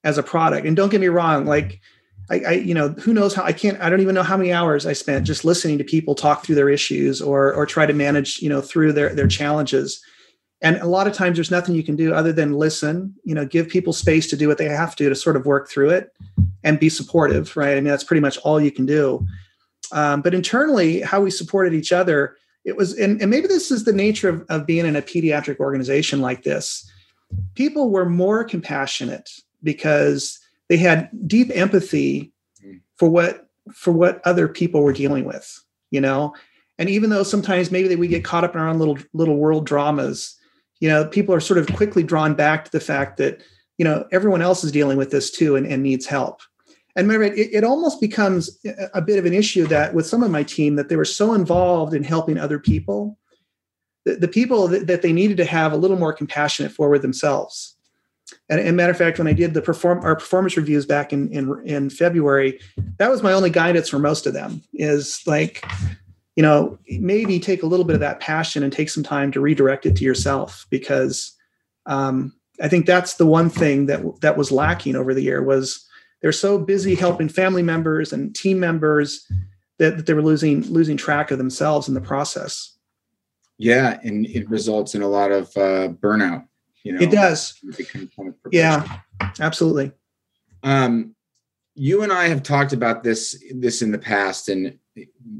as 0.04 0.18
a 0.18 0.22
product. 0.22 0.66
And 0.66 0.76
don't 0.76 0.88
get 0.88 1.00
me 1.00 1.08
wrong 1.08 1.46
like 1.46 1.80
I, 2.30 2.40
I, 2.40 2.52
you 2.52 2.72
know 2.72 2.90
who 2.90 3.12
knows 3.12 3.34
how 3.34 3.42
i 3.42 3.52
can't 3.52 3.80
i 3.80 3.90
don't 3.90 4.00
even 4.00 4.14
know 4.14 4.22
how 4.22 4.36
many 4.36 4.52
hours 4.52 4.86
i 4.86 4.92
spent 4.92 5.26
just 5.26 5.44
listening 5.44 5.76
to 5.78 5.84
people 5.84 6.14
talk 6.14 6.44
through 6.44 6.54
their 6.54 6.68
issues 6.68 7.20
or 7.20 7.52
or 7.52 7.66
try 7.66 7.84
to 7.84 7.92
manage 7.92 8.40
you 8.40 8.48
know 8.48 8.60
through 8.60 8.92
their 8.92 9.14
their 9.14 9.28
challenges. 9.28 10.02
And 10.64 10.76
a 10.76 10.86
lot 10.86 11.08
of 11.08 11.12
times 11.12 11.36
there's 11.36 11.50
nothing 11.50 11.74
you 11.74 11.82
can 11.82 11.96
do 11.96 12.14
other 12.14 12.32
than 12.32 12.52
listen 12.52 13.14
you 13.24 13.34
know 13.34 13.44
give 13.44 13.68
people 13.68 13.92
space 13.92 14.28
to 14.30 14.36
do 14.36 14.48
what 14.48 14.58
they 14.58 14.68
have 14.68 14.94
to 14.96 15.08
to 15.08 15.14
sort 15.16 15.36
of 15.36 15.44
work 15.46 15.68
through 15.68 15.90
it 15.90 16.10
and 16.64 16.78
be 16.78 16.88
supportive 16.88 17.56
right? 17.56 17.72
I 17.72 17.74
mean 17.76 17.84
that's 17.84 18.04
pretty 18.04 18.20
much 18.20 18.38
all 18.38 18.60
you 18.60 18.70
can 18.70 18.86
do. 18.86 19.26
Um, 19.92 20.22
but 20.22 20.34
internally 20.34 21.00
how 21.00 21.20
we 21.20 21.30
supported 21.30 21.74
each 21.74 21.92
other 21.92 22.36
it 22.64 22.76
was 22.76 22.96
and, 22.96 23.20
and 23.20 23.30
maybe 23.30 23.48
this 23.48 23.70
is 23.70 23.84
the 23.84 23.92
nature 23.92 24.28
of, 24.28 24.44
of 24.48 24.66
being 24.66 24.86
in 24.86 24.96
a 24.96 25.02
pediatric 25.02 25.58
organization 25.58 26.20
like 26.20 26.44
this. 26.44 26.88
People 27.54 27.90
were 27.90 28.08
more 28.08 28.44
compassionate 28.44 29.30
because 29.62 30.38
they 30.68 30.76
had 30.76 31.08
deep 31.26 31.50
empathy 31.54 32.32
for 32.96 33.08
what 33.08 33.48
for 33.74 33.92
what 33.92 34.20
other 34.26 34.48
people 34.48 34.82
were 34.82 34.92
dealing 34.92 35.24
with 35.24 35.58
you 35.90 36.00
know? 36.00 36.34
And 36.78 36.88
even 36.88 37.10
though 37.10 37.22
sometimes 37.22 37.70
maybe 37.70 37.94
we 37.94 38.08
get 38.08 38.24
caught 38.24 38.44
up 38.44 38.54
in 38.54 38.60
our 38.60 38.68
own 38.68 38.78
little 38.78 38.98
little 39.12 39.36
world 39.36 39.66
dramas 39.66 40.36
you 40.82 40.88
know 40.88 41.06
people 41.06 41.32
are 41.32 41.40
sort 41.40 41.58
of 41.58 41.72
quickly 41.74 42.02
drawn 42.02 42.34
back 42.34 42.64
to 42.64 42.72
the 42.72 42.80
fact 42.80 43.16
that 43.16 43.40
you 43.78 43.84
know 43.84 44.04
everyone 44.10 44.42
else 44.42 44.64
is 44.64 44.72
dealing 44.72 44.98
with 44.98 45.12
this 45.12 45.30
too 45.30 45.54
and, 45.54 45.64
and 45.66 45.82
needs 45.82 46.04
help 46.04 46.42
and 46.96 47.08
remember 47.08 47.34
it, 47.34 47.48
it 47.52 47.64
almost 47.64 48.00
becomes 48.00 48.58
a 48.94 49.00
bit 49.00 49.18
of 49.18 49.24
an 49.24 49.32
issue 49.32 49.66
that 49.66 49.94
with 49.94 50.06
some 50.06 50.22
of 50.22 50.30
my 50.30 50.42
team 50.42 50.76
that 50.76 50.88
they 50.88 50.96
were 50.96 51.04
so 51.04 51.34
involved 51.34 51.94
in 51.94 52.04
helping 52.04 52.38
other 52.38 52.58
people 52.58 53.18
the, 54.04 54.16
the 54.16 54.28
people 54.28 54.68
that, 54.68 54.86
that, 54.88 55.02
they 55.02 55.12
needed 55.12 55.36
to 55.36 55.44
have 55.44 55.72
a 55.72 55.76
little 55.76 55.96
more 55.96 56.12
compassionate 56.12 56.72
for 56.72 56.98
themselves. 56.98 57.76
And, 58.48 58.60
and 58.60 58.76
matter 58.76 58.90
of 58.90 58.96
fact 58.96 59.18
when 59.18 59.26
i 59.26 59.32
did 59.34 59.52
the 59.52 59.60
perform 59.60 60.00
our 60.04 60.16
performance 60.16 60.56
reviews 60.56 60.86
back 60.86 61.12
in, 61.12 61.30
in 61.32 61.60
in 61.66 61.90
february 61.90 62.60
that 62.96 63.10
was 63.10 63.22
my 63.22 63.32
only 63.32 63.50
guidance 63.50 63.90
for 63.90 63.98
most 63.98 64.26
of 64.26 64.32
them 64.32 64.62
is 64.72 65.20
like 65.26 65.66
you 66.34 66.42
know 66.42 66.78
maybe 66.88 67.38
take 67.38 67.62
a 67.62 67.66
little 67.66 67.84
bit 67.84 67.92
of 67.94 68.00
that 68.00 68.20
passion 68.20 68.62
and 68.62 68.72
take 68.72 68.88
some 68.88 69.02
time 69.02 69.32
to 69.32 69.40
redirect 69.40 69.84
it 69.84 69.96
to 69.96 70.04
yourself 70.04 70.66
because 70.70 71.36
um, 71.84 72.32
i 72.62 72.68
think 72.68 72.86
that's 72.86 73.14
the 73.14 73.26
one 73.26 73.50
thing 73.50 73.84
that 73.84 74.00
that 74.22 74.38
was 74.38 74.50
lacking 74.50 74.96
over 74.96 75.12
the 75.12 75.22
year 75.22 75.42
was 75.42 75.86
they're 76.22 76.32
so 76.32 76.56
busy 76.58 76.94
helping 76.94 77.28
family 77.28 77.62
members 77.62 78.12
and 78.12 78.34
team 78.34 78.58
members 78.58 79.26
that, 79.78 79.96
that 79.96 80.06
they 80.06 80.14
were 80.14 80.22
losing 80.22 80.62
losing 80.62 80.96
track 80.96 81.30
of 81.30 81.38
themselves 81.38 81.88
in 81.88 81.94
the 81.94 82.00
process. 82.00 82.78
Yeah 83.58 83.98
and 84.02 84.26
it 84.26 84.48
results 84.48 84.94
in 84.94 85.02
a 85.02 85.08
lot 85.08 85.30
of 85.30 85.48
uh, 85.56 85.88
burnout 85.88 86.46
you 86.82 86.92
know? 86.92 87.00
it 87.00 87.10
does 87.10 87.60
yeah 88.50 89.00
absolutely. 89.40 89.92
Um 90.62 91.14
you 91.74 92.02
and 92.02 92.12
i 92.12 92.26
have 92.28 92.42
talked 92.42 92.72
about 92.72 93.02
this 93.02 93.42
this 93.54 93.82
in 93.82 93.92
the 93.92 93.98
past 93.98 94.48
and 94.48 94.78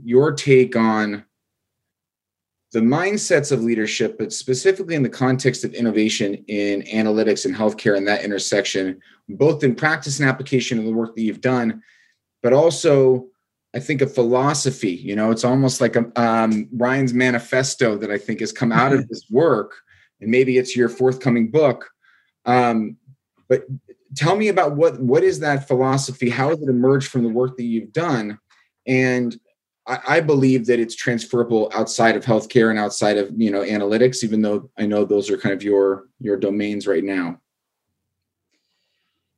your 0.03 0.33
take 0.33 0.77
on 0.77 1.25
the 2.73 2.81
mindsets 2.81 3.53
of 3.53 3.63
leadership, 3.63 4.17
but 4.19 4.33
specifically 4.33 4.95
in 4.95 5.03
the 5.03 5.09
context 5.09 5.65
of 5.65 5.75
innovation 5.75 6.35
in 6.49 6.83
analytics 6.83 7.45
and 7.45 7.55
healthcare 7.55 7.97
and 7.97 8.09
that 8.09 8.25
intersection, 8.25 9.01
both 9.29 9.63
in 9.63 9.75
practice 9.75 10.19
and 10.19 10.29
application 10.29 10.79
of 10.79 10.85
the 10.85 10.93
work 10.93 11.15
that 11.15 11.23
you've 11.23 11.41
done, 11.41 11.83
but 12.43 12.53
also 12.53 13.27
I 13.75 13.81
think 13.81 14.03
a 14.03 14.07
philosophy. 14.07 14.93
You 14.93 15.17
know, 15.17 15.31
it's 15.31 15.45
almost 15.45 15.81
like 15.81 15.97
a, 15.97 16.11
um, 16.21 16.69
Ryan's 16.75 17.15
manifesto 17.15 17.97
that 17.97 18.11
I 18.11 18.19
think 18.19 18.41
has 18.41 18.53
come 18.53 18.73
out 18.73 18.93
of 18.93 19.09
this 19.09 19.25
work, 19.31 19.75
and 20.21 20.31
maybe 20.31 20.59
it's 20.59 20.77
your 20.77 20.89
forthcoming 20.89 21.51
book. 21.51 21.89
Um, 22.45 22.97
but 23.49 23.67
tell 24.15 24.37
me 24.37 24.49
about 24.49 24.77
what 24.77 25.01
what 25.01 25.23
is 25.23 25.41
that 25.41 25.69
philosophy? 25.69 26.29
How 26.29 26.51
has 26.51 26.61
it 26.61 26.69
emerged 26.69 27.09
from 27.09 27.23
the 27.23 27.31
work 27.31 27.57
that 27.57 27.65
you've 27.65 27.93
done? 27.93 28.39
and 28.87 29.39
I, 29.87 29.99
I 30.09 30.21
believe 30.21 30.67
that 30.67 30.79
it's 30.79 30.95
transferable 30.95 31.71
outside 31.75 32.17
of 32.17 32.25
healthcare 32.25 32.71
and 32.71 32.79
outside 32.79 33.19
of 33.19 33.31
you 33.37 33.51
know 33.51 33.63
analytics, 33.63 34.23
even 34.25 34.43
though 34.43 34.71
I 34.79 34.87
know 34.87 35.05
those 35.05 35.31
are 35.31 35.39
kind 35.39 35.55
of 35.55 35.63
your 35.63 36.09
your 36.21 36.37
domains 36.37 36.87
right 36.87 37.05
now. 37.05 37.41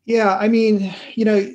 Yeah, 0.05 0.37
I 0.37 0.49
mean, 0.49 0.95
you 1.15 1.25
know, 1.25 1.51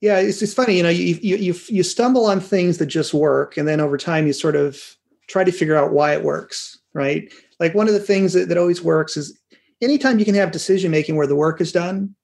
yeah, 0.00 0.18
it's 0.18 0.42
it's 0.42 0.54
funny, 0.54 0.76
you 0.76 0.82
know, 0.82 0.88
you 0.88 1.18
you 1.22 1.36
you 1.36 1.54
you 1.68 1.82
stumble 1.82 2.26
on 2.26 2.40
things 2.40 2.78
that 2.78 2.86
just 2.86 3.14
work, 3.14 3.56
and 3.56 3.68
then 3.68 3.80
over 3.80 3.96
time 3.96 4.26
you 4.26 4.32
sort 4.32 4.56
of 4.56 4.96
try 5.28 5.44
to 5.44 5.52
figure 5.52 5.76
out 5.76 5.92
why 5.92 6.12
it 6.12 6.24
works, 6.24 6.80
right? 6.92 7.32
Like 7.60 7.74
one 7.74 7.86
of 7.86 7.94
the 7.94 8.00
things 8.00 8.32
that, 8.32 8.48
that 8.48 8.58
always 8.58 8.82
works 8.82 9.16
is 9.16 9.38
anytime 9.80 10.18
you 10.18 10.24
can 10.24 10.34
have 10.34 10.50
decision 10.50 10.90
making 10.90 11.14
where 11.14 11.26
the 11.26 11.36
work 11.36 11.60
is 11.60 11.70
done, 11.70 12.16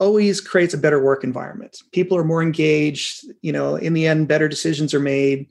always 0.00 0.40
creates 0.40 0.74
a 0.74 0.78
better 0.78 1.02
work 1.02 1.22
environment. 1.22 1.82
People 1.92 2.16
are 2.16 2.24
more 2.24 2.42
engaged. 2.42 3.24
You 3.42 3.52
know, 3.52 3.76
in 3.76 3.92
the 3.92 4.06
end, 4.06 4.28
better 4.28 4.48
decisions 4.48 4.92
are 4.94 5.00
made. 5.00 5.48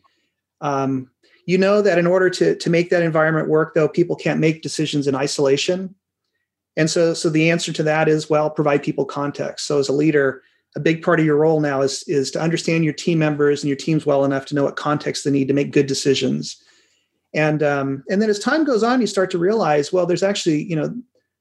Um, 0.60 1.10
you 1.46 1.58
know 1.58 1.82
that 1.82 1.98
in 1.98 2.06
order 2.06 2.30
to 2.32 2.56
to 2.56 2.70
make 2.70 2.90
that 2.90 3.04
environment 3.04 3.48
work, 3.48 3.74
though, 3.74 3.88
people 3.88 4.16
can't 4.16 4.40
make 4.40 4.62
decisions 4.62 5.08
in 5.08 5.16
isolation. 5.16 5.96
And 6.76 6.90
so, 6.90 7.14
so 7.14 7.30
the 7.30 7.50
answer 7.50 7.74
to 7.74 7.84
that 7.84 8.08
is 8.08 8.30
well, 8.30 8.50
provide 8.50 8.84
people 8.84 9.06
context. 9.06 9.66
So, 9.66 9.80
as 9.80 9.90
a 9.90 9.94
leader, 9.94 10.44
a 10.76 10.80
big 10.80 11.02
part 11.02 11.20
of 11.20 11.26
your 11.26 11.38
role 11.38 11.60
now 11.60 11.82
is 11.82 12.04
is 12.08 12.30
to 12.32 12.42
understand 12.42 12.84
your 12.84 12.94
team 12.94 13.20
members 13.20 13.64
and 13.64 13.68
your 13.68 13.78
teams 13.78 14.06
well 14.06 14.26
enough 14.26 14.46
to 14.48 14.56
know 14.56 14.64
what 14.64 14.76
context 14.76 15.24
they 15.24 15.32
need 15.32 15.48
to 15.48 15.54
make 15.54 15.72
good 15.72 15.88
decisions. 15.88 16.62
And 17.34 17.64
um, 17.64 18.04
and 18.10 18.22
then 18.22 18.30
as 18.30 18.40
time 18.40 18.64
goes 18.64 18.84
on, 18.84 19.02
you 19.02 19.08
start 19.08 19.32
to 19.32 19.38
realize, 19.38 19.92
well, 19.92 20.06
there's 20.06 20.24
actually 20.24 20.64
you 20.64 20.76
know 20.76 20.94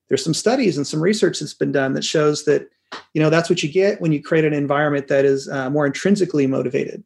there's 0.08 0.24
some 0.24 0.34
studies 0.34 0.76
and 0.76 0.86
some 0.86 1.02
research 1.02 1.40
that's 1.40 1.54
been 1.54 1.72
done 1.72 1.92
that 1.94 2.04
shows 2.04 2.44
that 2.44 2.68
you 3.14 3.22
know 3.22 3.30
that's 3.30 3.50
what 3.50 3.62
you 3.62 3.70
get 3.70 4.00
when 4.00 4.12
you 4.12 4.22
create 4.22 4.44
an 4.44 4.52
environment 4.52 5.08
that 5.08 5.24
is 5.24 5.48
uh, 5.48 5.68
more 5.70 5.86
intrinsically 5.86 6.46
motivated 6.46 7.04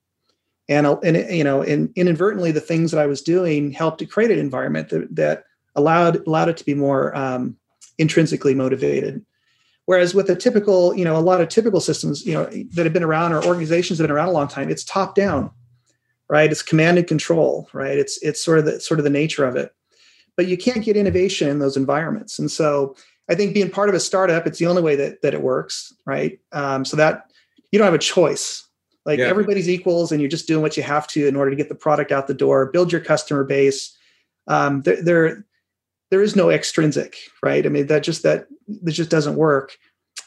and 0.69 0.87
and 0.87 1.17
you 1.35 1.45
know 1.45 1.63
and 1.63 1.93
inadvertently 1.97 2.53
the 2.53 2.61
things 2.61 2.91
that 2.91 3.01
i 3.01 3.07
was 3.07 3.23
doing 3.23 3.73
helped 3.73 3.99
to 3.99 4.07
create 4.07 4.31
an 4.31 4.39
environment 4.39 4.89
that, 4.91 5.15
that 5.15 5.45
allowed 5.75 6.27
allowed 6.27 6.49
it 6.49 6.57
to 6.57 6.65
be 6.65 6.75
more 6.75 7.17
um, 7.17 7.57
intrinsically 7.99 8.55
motivated 8.55 9.25
Whereas 9.87 10.15
with 10.15 10.31
a 10.31 10.37
typical, 10.37 10.95
you 10.95 11.05
know, 11.05 11.17
a 11.17 11.19
lot 11.19 11.41
of 11.41 11.49
typical 11.49 11.81
systems, 11.81 12.25
you 12.25 12.35
know, 12.35 12.45
that 12.45 12.87
have 12.87 12.93
been 12.93 13.03
around 13.03 13.33
or 13.33 13.45
organizations 13.45 13.99
that 13.99 14.05
have 14.05 14.09
been 14.09 14.17
around 14.17 14.29
a 14.29 14.33
long 14.33 14.49
time, 14.49 14.71
it's 14.71 14.85
top 14.85 15.15
down, 15.15 15.51
right? 16.29 16.51
It's 16.51 16.63
command 16.63 16.99
and 16.99 17.07
control, 17.07 17.69
right? 17.73 17.99
It's 17.99 18.17
it's 18.23 18.43
sort 18.43 18.59
of 18.59 18.65
the 18.65 18.81
sort 18.81 19.01
of 19.01 19.05
the 19.05 19.11
nature 19.11 19.45
of 19.45 19.57
it. 19.57 19.75
But 20.37 20.47
you 20.47 20.57
can't 20.57 20.85
get 20.85 20.97
innovation 20.97 21.49
in 21.49 21.59
those 21.59 21.77
environments. 21.77 22.39
And 22.39 22.51
so 22.51 22.97
I 23.31 23.35
think 23.35 23.55
being 23.55 23.71
part 23.71 23.89
of 23.89 23.95
a 23.95 24.01
startup, 24.01 24.47
it's 24.47 24.59
the 24.59 24.67
only 24.67 24.83
way 24.83 24.97
that 24.97 25.23
that 25.23 25.35
it 25.35 25.43
works, 25.43 25.93
right? 26.07 26.39
Um, 26.53 26.85
so 26.85 26.97
that 26.97 27.31
you 27.71 27.79
don't 27.79 27.87
have 27.87 27.95
a 27.95 27.99
choice. 27.99 28.67
Like 29.05 29.19
yeah. 29.19 29.27
everybody's 29.27 29.69
equals, 29.69 30.13
and 30.13 30.21
you're 30.21 30.31
just 30.31 30.47
doing 30.47 30.63
what 30.63 30.77
you 30.77 30.83
have 30.83 31.07
to 31.09 31.27
in 31.27 31.35
order 31.35 31.51
to 31.51 31.57
get 31.57 31.69
the 31.69 31.75
product 31.75 32.13
out 32.13 32.27
the 32.27 32.35
door, 32.35 32.67
build 32.67 32.93
your 32.93 33.01
customer 33.01 33.43
base. 33.43 33.97
Um, 34.47 34.83
there, 34.83 35.03
there, 35.03 35.47
there 36.11 36.23
is 36.23 36.37
no 36.37 36.51
extrinsic, 36.51 37.17
right? 37.43 37.65
I 37.65 37.69
mean, 37.69 37.87
that 37.89 38.03
just 38.03 38.23
that 38.23 38.47
that 38.83 38.93
just 38.93 39.11
doesn't 39.11 39.37
work. 39.37 39.77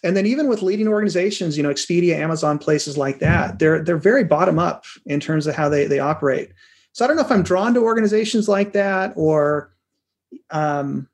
And 0.03 0.15
then 0.15 0.25
even 0.25 0.47
with 0.47 0.61
leading 0.61 0.87
organizations, 0.87 1.57
you 1.57 1.63
know, 1.63 1.69
Expedia, 1.69 2.15
Amazon, 2.15 2.59
places 2.59 2.97
like 2.97 3.19
that, 3.19 3.59
they're 3.59 3.83
they're 3.83 3.97
very 3.97 4.23
bottom 4.23 4.59
up 4.59 4.85
in 5.05 5.19
terms 5.19 5.47
of 5.47 5.55
how 5.55 5.69
they 5.69 5.85
they 5.87 5.99
operate. 5.99 6.51
So 6.91 7.03
I 7.03 7.07
don't 7.07 7.17
know 7.17 7.23
if 7.23 7.31
I'm 7.31 7.43
drawn 7.43 7.73
to 7.73 7.81
organizations 7.81 8.47
like 8.47 8.73
that 8.73 9.13
or 9.15 9.73
um, 10.49 11.07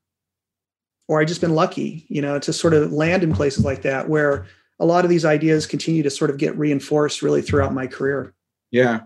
or 1.12 1.20
I 1.20 1.26
just 1.26 1.42
been 1.42 1.56
lucky, 1.56 2.06
you 2.08 2.22
know, 2.22 2.40
to 2.40 2.54
sort 2.54 2.74
of 2.74 2.94
land 2.94 3.22
in 3.22 3.34
places 3.34 3.66
like 3.66 3.82
that 3.82 4.08
where 4.08 4.46
a 4.80 4.86
lot 4.86 5.04
of 5.04 5.10
these 5.10 5.26
ideas 5.26 5.68
continue 5.68 6.04
to 6.04 6.10
sort 6.10 6.30
of 6.30 6.38
get 6.38 6.58
reinforced 6.58 7.22
really 7.22 7.42
throughout 7.42 7.74
my 7.74 7.86
career. 7.86 8.34
Yeah. 8.72 9.02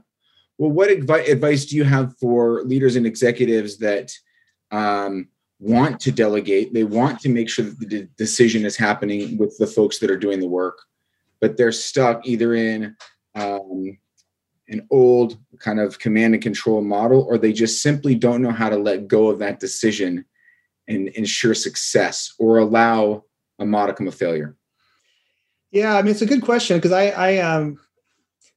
Well, 0.60 0.70
what 0.70 0.92
advi- 0.92 1.28
advice 1.28 1.66
do 1.66 1.76
you 1.76 1.84
have 1.84 2.16
for 2.20 2.62
leaders 2.62 2.96
and 2.96 3.08
executives 3.08 3.80
that 3.80 4.12
um, 4.70 5.30
want 5.58 6.00
to 6.02 6.12
delegate? 6.12 6.76
They 6.76 6.84
want 6.84 7.22
to 7.22 7.30
make 7.30 7.50
sure 7.50 7.66
that 7.66 7.80
the 7.80 8.08
decision 8.18 8.66
is 8.66 8.78
happening 8.78 9.40
with 9.40 9.58
the 9.58 9.66
folks 9.66 9.98
that 9.98 10.12
are 10.12 10.16
doing 10.16 10.40
the 10.40 10.48
work, 10.48 10.78
but 11.42 11.58
they're 11.58 11.72
stuck 11.72 12.28
either 12.28 12.54
in 12.54 12.96
um, 13.34 13.98
an 14.70 14.86
old 14.92 15.40
kind 15.58 15.80
of 15.80 15.98
command 15.98 16.36
and 16.36 16.44
control 16.44 16.84
model, 16.84 17.26
or 17.28 17.40
they 17.40 17.52
just 17.52 17.82
simply 17.82 18.14
don't 18.14 18.44
know 18.44 18.52
how 18.52 18.70
to 18.70 18.78
let 18.78 19.08
go 19.08 19.30
of 19.30 19.40
that 19.40 19.60
decision 19.60 20.24
and 20.88 21.10
ensure 21.10 21.54
success 21.54 22.34
or 22.40 22.58
allow 22.58 23.24
a 23.60 23.66
modicum 23.66 24.08
of 24.08 24.16
failure? 24.16 24.56
Yeah, 25.72 25.96
I 25.96 26.02
mean 26.02 26.12
it's 26.12 26.22
a 26.22 26.28
good 26.28 26.44
question 26.44 26.78
because 26.78 26.92
I 26.92 27.08
I 27.10 27.38
um 27.38 27.78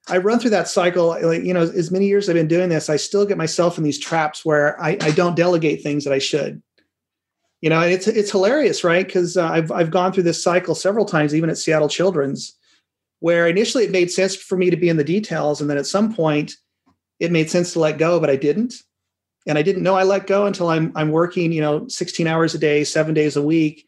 I 0.09 0.19
run 0.19 0.39
through 0.39 0.51
that 0.51 0.69
cycle 0.69 1.09
like 1.09 1.43
you 1.43 1.53
know 1.53 1.63
as 1.63 1.91
many 1.91 2.07
years 2.07 2.29
I've 2.29 2.35
been 2.35 2.49
doing 2.49 2.69
this 2.69 2.89
I 2.89 2.97
still 2.97 3.27
get 3.27 3.37
myself 3.37 3.77
in 3.77 3.85
these 3.85 3.99
traps 3.99 4.45
where 4.45 4.81
I, 4.81 4.97
I 5.01 5.11
don't 5.11 5.37
delegate 5.37 5.83
things 5.83 6.05
that 6.05 6.13
I 6.13 6.19
should. 6.19 6.63
You 7.61 7.71
know, 7.71 7.81
it's 7.81 8.07
it's 8.07 8.31
hilarious, 8.31 8.85
right? 8.85 9.05
Because 9.05 9.37
uh, 9.37 9.49
I've 9.49 9.73
I've 9.73 9.91
gone 9.91 10.13
through 10.13 10.23
this 10.23 10.43
cycle 10.43 10.77
several 10.77 11.05
times, 11.05 11.35
even 11.35 11.51
at 11.51 11.59
Seattle 11.59 11.89
Children's, 11.89 12.57
where 13.19 13.49
initially 13.49 13.85
it 13.85 13.91
made 13.91 14.13
sense 14.13 14.37
for 14.37 14.57
me 14.57 14.71
to 14.71 14.77
be 14.77 14.89
in 14.89 14.97
the 14.97 15.03
details, 15.03 15.61
and 15.61 15.69
then 15.69 15.77
at 15.77 15.87
some 15.87 16.15
point 16.15 16.55
it 17.19 17.33
made 17.33 17.51
sense 17.51 17.73
to 17.73 17.81
let 17.81 17.99
go, 17.99 18.21
but 18.21 18.31
I 18.31 18.37
didn't 18.37 18.75
and 19.49 19.57
I 19.57 19.63
didn't 19.63 19.83
know 19.83 19.95
I 19.95 20.03
let 20.05 20.27
go 20.27 20.47
until 20.47 20.69
I'm 20.69 20.93
I'm 20.95 21.11
working, 21.11 21.51
you 21.51 21.63
know, 21.63 21.89
16 21.89 22.27
hours 22.27 22.55
a 22.55 22.59
day, 22.59 22.85
seven 22.85 23.15
days 23.15 23.35
a 23.35 23.43
week, 23.43 23.87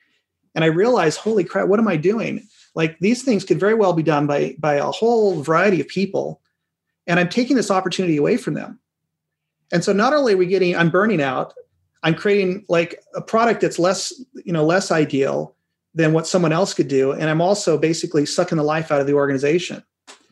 and 0.54 0.64
I 0.64 0.68
realized, 0.68 1.18
holy 1.18 1.44
crap, 1.44 1.68
what 1.68 1.78
am 1.78 1.86
I 1.86 1.96
doing? 1.96 2.46
Like 2.74 2.98
these 2.98 3.22
things 3.22 3.44
could 3.44 3.60
very 3.60 3.74
well 3.74 3.92
be 3.92 4.02
done 4.02 4.26
by 4.26 4.56
by 4.58 4.74
a 4.74 4.90
whole 4.90 5.42
variety 5.42 5.80
of 5.80 5.86
people, 5.86 6.40
and 7.06 7.20
I'm 7.20 7.28
taking 7.28 7.56
this 7.56 7.70
opportunity 7.70 8.16
away 8.16 8.38
from 8.38 8.54
them. 8.54 8.80
And 9.70 9.84
so 9.84 9.92
not 9.92 10.12
only 10.12 10.34
are 10.34 10.38
we 10.38 10.46
getting, 10.46 10.74
I'm 10.74 10.90
burning 10.90 11.22
out, 11.22 11.54
I'm 12.02 12.14
creating 12.14 12.64
like 12.68 13.00
a 13.14 13.20
product 13.20 13.60
that's 13.60 13.78
less, 13.78 14.12
you 14.44 14.52
know, 14.52 14.64
less 14.64 14.90
ideal 14.90 15.54
than 15.94 16.12
what 16.12 16.26
someone 16.26 16.52
else 16.52 16.72
could 16.72 16.88
do, 16.88 17.12
and 17.12 17.28
I'm 17.28 17.42
also 17.42 17.76
basically 17.76 18.24
sucking 18.24 18.58
the 18.58 18.64
life 18.64 18.90
out 18.90 19.00
of 19.00 19.06
the 19.06 19.14
organization 19.14 19.84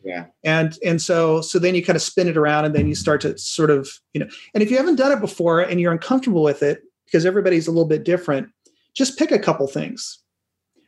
yeah. 0.08 0.24
And 0.42 0.78
and 0.84 1.02
so 1.02 1.42
so 1.42 1.58
then 1.58 1.74
you 1.74 1.84
kind 1.84 1.96
of 1.96 2.02
spin 2.02 2.28
it 2.28 2.36
around 2.36 2.64
and 2.64 2.74
then 2.74 2.88
you 2.88 2.94
start 2.94 3.20
to 3.20 3.36
sort 3.36 3.70
of 3.70 3.90
you 4.14 4.20
know 4.20 4.28
and 4.54 4.62
if 4.62 4.70
you 4.70 4.76
haven't 4.78 4.96
done 4.96 5.12
it 5.12 5.20
before 5.20 5.60
and 5.60 5.80
you're 5.80 5.92
uncomfortable 5.92 6.42
with 6.42 6.62
it 6.62 6.82
because 7.04 7.26
everybody's 7.26 7.66
a 7.66 7.70
little 7.70 7.88
bit 7.88 8.04
different 8.04 8.48
just 8.94 9.18
pick 9.18 9.30
a 9.30 9.38
couple 9.38 9.66
things 9.66 10.20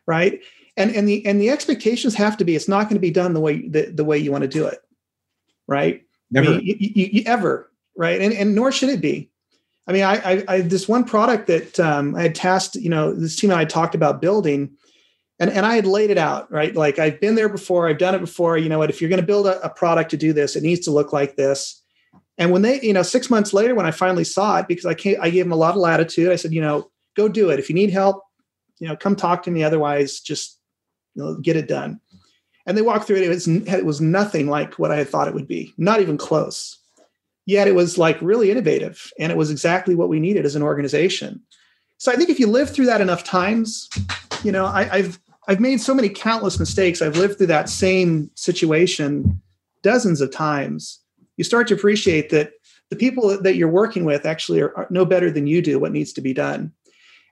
right? 0.06 0.40
And 0.76 0.94
and 0.94 1.06
the 1.06 1.24
and 1.26 1.40
the 1.40 1.50
expectations 1.50 2.14
have 2.14 2.36
to 2.38 2.44
be 2.44 2.56
it's 2.56 2.68
not 2.68 2.84
going 2.84 2.94
to 2.94 3.00
be 3.00 3.10
done 3.10 3.34
the 3.34 3.40
way 3.40 3.68
the, 3.68 3.90
the 3.90 4.04
way 4.04 4.16
you 4.18 4.32
want 4.32 4.42
to 4.42 4.48
do 4.48 4.64
it 4.66 4.78
right? 5.66 6.02
Never. 6.32 6.48
I 6.48 6.56
mean, 6.56 6.66
you, 6.66 6.76
you, 6.78 7.08
you, 7.12 7.22
ever 7.26 7.70
right? 7.96 8.20
And 8.20 8.32
and 8.32 8.54
nor 8.54 8.72
should 8.72 8.88
it 8.88 9.00
be. 9.00 9.30
I 9.86 9.92
mean 9.92 10.04
i 10.04 10.14
i, 10.14 10.44
I 10.48 10.60
this 10.62 10.88
one 10.88 11.04
product 11.04 11.46
that 11.48 11.80
um, 11.80 12.14
i 12.14 12.22
had 12.22 12.34
tasked 12.34 12.76
you 12.76 12.90
know 12.90 13.12
this 13.12 13.36
team 13.36 13.50
and 13.50 13.58
i 13.58 13.64
talked 13.64 13.94
about 13.94 14.20
building 14.20 14.70
and 15.40 15.50
and 15.50 15.66
I 15.66 15.74
had 15.74 15.86
laid 15.86 16.10
it 16.10 16.18
out 16.18 16.52
right. 16.52 16.76
Like 16.76 16.98
I've 16.98 17.18
been 17.18 17.34
there 17.34 17.48
before, 17.48 17.88
I've 17.88 17.98
done 17.98 18.14
it 18.14 18.20
before. 18.20 18.58
You 18.58 18.68
know 18.68 18.78
what? 18.78 18.90
If 18.90 19.00
you're 19.00 19.10
going 19.10 19.20
to 19.20 19.26
build 19.26 19.46
a, 19.46 19.60
a 19.62 19.70
product 19.70 20.10
to 20.10 20.16
do 20.16 20.32
this, 20.32 20.54
it 20.54 20.62
needs 20.62 20.80
to 20.82 20.90
look 20.90 21.12
like 21.12 21.36
this. 21.36 21.82
And 22.38 22.52
when 22.52 22.62
they, 22.62 22.80
you 22.80 22.92
know, 22.92 23.02
six 23.02 23.28
months 23.28 23.52
later, 23.52 23.74
when 23.74 23.86
I 23.86 23.90
finally 23.90 24.24
saw 24.24 24.58
it, 24.58 24.68
because 24.68 24.86
I 24.86 24.94
can't, 24.94 25.18
I 25.20 25.28
gave 25.28 25.44
them 25.44 25.52
a 25.52 25.56
lot 25.56 25.74
of 25.74 25.80
latitude. 25.80 26.30
I 26.30 26.36
said, 26.36 26.52
you 26.52 26.60
know, 26.60 26.90
go 27.16 27.28
do 27.28 27.50
it. 27.50 27.58
If 27.58 27.68
you 27.68 27.74
need 27.74 27.90
help, 27.90 28.22
you 28.78 28.88
know, 28.88 28.96
come 28.96 29.16
talk 29.16 29.42
to 29.44 29.50
me. 29.50 29.64
Otherwise, 29.64 30.20
just 30.20 30.58
you 31.14 31.22
know, 31.22 31.34
get 31.36 31.56
it 31.56 31.68
done. 31.68 32.00
And 32.66 32.76
they 32.76 32.82
walked 32.82 33.06
through 33.06 33.16
it. 33.16 33.24
It 33.24 33.28
was 33.28 33.48
it 33.48 33.84
was 33.84 34.00
nothing 34.00 34.46
like 34.46 34.78
what 34.78 34.90
I 34.90 34.96
had 34.96 35.08
thought 35.08 35.28
it 35.28 35.34
would 35.34 35.48
be. 35.48 35.72
Not 35.78 36.00
even 36.00 36.18
close. 36.18 36.76
Yet 37.46 37.66
it 37.66 37.74
was 37.74 37.96
like 37.96 38.20
really 38.20 38.50
innovative, 38.50 39.10
and 39.18 39.32
it 39.32 39.38
was 39.38 39.50
exactly 39.50 39.94
what 39.94 40.10
we 40.10 40.20
needed 40.20 40.44
as 40.44 40.54
an 40.54 40.62
organization. 40.62 41.40
So 41.96 42.12
I 42.12 42.16
think 42.16 42.30
if 42.30 42.38
you 42.38 42.46
live 42.46 42.70
through 42.70 42.86
that 42.86 43.00
enough 43.00 43.24
times, 43.24 43.88
you 44.44 44.52
know, 44.52 44.66
I, 44.66 44.88
I've 44.90 45.18
I've 45.50 45.58
made 45.58 45.80
so 45.80 45.94
many 45.94 46.08
countless 46.08 46.60
mistakes. 46.60 47.02
I've 47.02 47.16
lived 47.16 47.36
through 47.36 47.48
that 47.48 47.68
same 47.68 48.30
situation 48.36 49.42
dozens 49.82 50.20
of 50.20 50.30
times. 50.30 51.00
You 51.38 51.42
start 51.42 51.66
to 51.68 51.74
appreciate 51.74 52.30
that 52.30 52.52
the 52.88 52.94
people 52.94 53.36
that 53.42 53.56
you're 53.56 53.68
working 53.68 54.04
with 54.04 54.24
actually 54.24 54.60
are, 54.60 54.72
are 54.76 54.86
no 54.90 55.04
better 55.04 55.28
than 55.28 55.48
you 55.48 55.60
do 55.60 55.80
what 55.80 55.90
needs 55.90 56.12
to 56.12 56.20
be 56.20 56.32
done. 56.32 56.70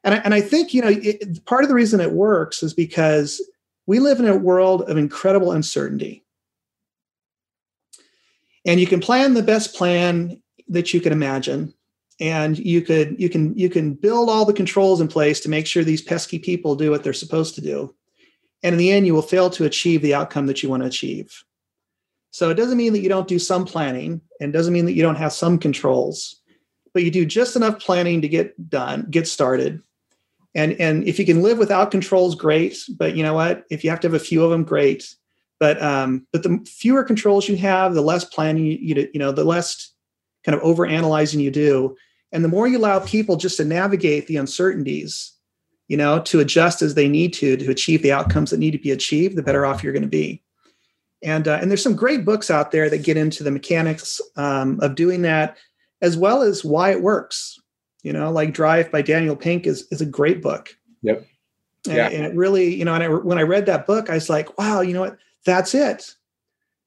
And 0.03 0.15
I, 0.15 0.19
and 0.19 0.35
I 0.35 0.41
think 0.41 0.75
you 0.75 0.83
know 0.83 0.89
it, 0.89 1.45
part 1.47 1.63
of 1.63 1.69
the 1.69 1.77
reason 1.77 2.01
it 2.01 2.11
works 2.11 2.61
is 2.61 2.75
because 2.75 3.41
we 3.87 4.01
live 4.01 4.19
in 4.19 4.27
a 4.27 4.37
world 4.37 4.83
of 4.91 4.97
incredible 4.97 5.53
uncertainty. 5.53 6.25
And 8.67 8.81
you 8.81 8.89
can 8.89 8.99
plan 8.99 9.35
the 9.35 9.45
best 9.45 9.77
plan 9.77 10.43
that 10.67 10.93
you 10.93 11.01
can 11.01 11.13
imagine 11.13 11.73
and 12.19 12.59
you 12.59 12.83
could 12.83 13.15
you 13.17 13.29
can 13.29 13.57
you 13.57 13.71
can 13.71 13.95
build 13.95 14.29
all 14.29 14.45
the 14.45 14.53
controls 14.53 15.01
in 15.01 15.07
place 15.07 15.39
to 15.39 15.49
make 15.49 15.69
sure 15.69 15.85
these 15.85 16.03
pesky 16.03 16.41
people 16.41 16.75
do 16.75 16.91
what 16.91 17.05
they're 17.05 17.13
supposed 17.13 17.55
to 17.55 17.61
do 17.61 17.95
and 18.63 18.75
in 18.75 18.79
the 18.79 18.91
end, 18.91 19.07
you 19.07 19.15
will 19.15 19.23
fail 19.23 19.51
to 19.51 19.65
achieve 19.65 20.03
the 20.03 20.15
outcome 20.15 20.47
that 20.47 20.63
you 20.63 20.69
want 20.69 20.83
to 20.83 20.89
achieve. 20.89 21.45
So 22.31 22.51
it 22.51 22.55
doesn't 22.55 22.77
mean 22.79 22.93
that 22.93 23.01
you 23.01 23.09
don't 23.09 23.29
do 23.29 23.39
some 23.39 23.65
planning 23.65 24.21
and 24.41 24.53
doesn't 24.53 24.73
mean 24.73 24.85
that 24.85 24.93
you 24.93 25.03
don't 25.03 25.17
have 25.17 25.33
some 25.33 25.59
controls, 25.59 26.41
but 26.93 27.03
you 27.03 27.11
do 27.11 27.25
just 27.25 27.57
enough 27.57 27.79
planning 27.79 28.21
to 28.23 28.29
get 28.29 28.69
done, 28.69 29.07
get 29.11 29.27
started. 29.27 29.83
And, 30.55 30.73
and 30.81 31.07
if 31.07 31.19
you 31.19 31.27
can 31.27 31.43
live 31.43 31.59
without 31.59 31.91
controls, 31.91 32.35
great. 32.35 32.77
But 32.97 33.17
you 33.17 33.23
know 33.23 33.35
what? 33.35 33.65
If 33.71 33.85
you 33.85 33.91
have 33.91 34.01
to 34.01 34.09
have 34.09 34.15
a 34.15 34.19
few 34.19 34.45
of 34.45 34.51
them, 34.51 34.65
great. 34.65 35.15
But 35.61 35.83
um, 35.83 36.27
but 36.33 36.45
the 36.45 36.65
fewer 36.69 37.03
controls 37.03 37.49
you 37.49 37.57
have, 37.57 37.95
the 37.95 38.01
less 38.01 38.25
planning 38.25 38.65
you, 38.65 38.79
you 38.81 39.09
you 39.13 39.19
know, 39.19 39.33
the 39.33 39.45
less 39.45 39.93
kind 40.45 40.57
of 40.57 40.63
over 40.63 40.87
analyzing 40.87 41.41
you 41.41 41.51
do, 41.51 41.97
and 42.31 42.45
the 42.45 42.49
more 42.49 42.69
you 42.69 42.79
allow 42.79 43.01
people 43.01 43.37
just 43.37 43.57
to 43.57 43.65
navigate 43.65 44.29
the 44.29 44.37
uncertainties, 44.37 45.33
you 45.89 45.97
know, 45.97 46.21
to 46.21 46.41
adjust 46.41 46.83
as 46.83 46.95
they 46.95 47.09
need 47.09 47.33
to 47.35 47.57
to 47.57 47.71
achieve 47.71 48.03
the 48.03 48.13
outcomes 48.13 48.51
that 48.51 48.59
need 48.59 48.73
to 48.73 48.79
be 48.79 48.91
achieved, 48.91 49.37
the 49.37 49.43
better 49.43 49.67
off 49.67 49.83
you're 49.83 49.93
going 49.93 50.03
to 50.03 50.09
be. 50.09 50.43
And 51.25 51.49
uh, 51.49 51.59
and 51.61 51.71
there's 51.71 51.83
some 51.83 51.97
great 51.97 52.25
books 52.25 52.51
out 52.51 52.71
there 52.71 52.89
that 52.89 53.03
get 53.03 53.17
into 53.17 53.43
the 53.43 53.51
mechanics 53.51 54.21
um, 54.37 54.79
of 54.81 54.95
doing 54.95 55.23
that, 55.23 55.57
as 56.01 56.17
well 56.17 56.43
as 56.43 56.65
why 56.65 56.91
it 56.91 57.03
works. 57.03 57.59
You 58.05 58.13
know, 58.13 58.31
like 58.31 58.55
Drive 58.55 58.93
by 58.93 59.03
Daniel 59.03 59.35
Pink 59.35 59.67
is 59.67 59.89
is 59.91 60.01
a 60.01 60.07
great 60.07 60.41
book. 60.41 60.77
Yep. 61.03 61.27
Yeah. 61.87 62.07
And, 62.07 62.15
and 62.15 62.25
it 62.27 62.35
really, 62.35 62.75
you 62.75 62.85
know, 62.85 62.95
and 62.95 63.03
I, 63.03 63.09
when 63.09 63.39
I 63.39 63.43
read 63.43 63.67
that 63.67 63.87
book, 63.87 64.11
I 64.11 64.15
was 64.15 64.29
like, 64.29 64.59
wow, 64.59 64.81
you 64.81 64.93
know 64.93 65.01
what? 65.01 65.17
That's 65.45 65.75
it. 65.75 66.15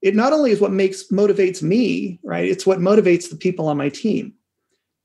It 0.02 0.16
not 0.16 0.34
only 0.34 0.52
is 0.52 0.62
what 0.62 0.72
makes 0.72 1.08
motivates 1.10 1.62
me, 1.62 2.20
right? 2.24 2.46
It's 2.46 2.66
what 2.66 2.80
motivates 2.80 3.30
the 3.30 3.36
people 3.36 3.68
on 3.68 3.78
my 3.78 3.90
team. 3.90 4.34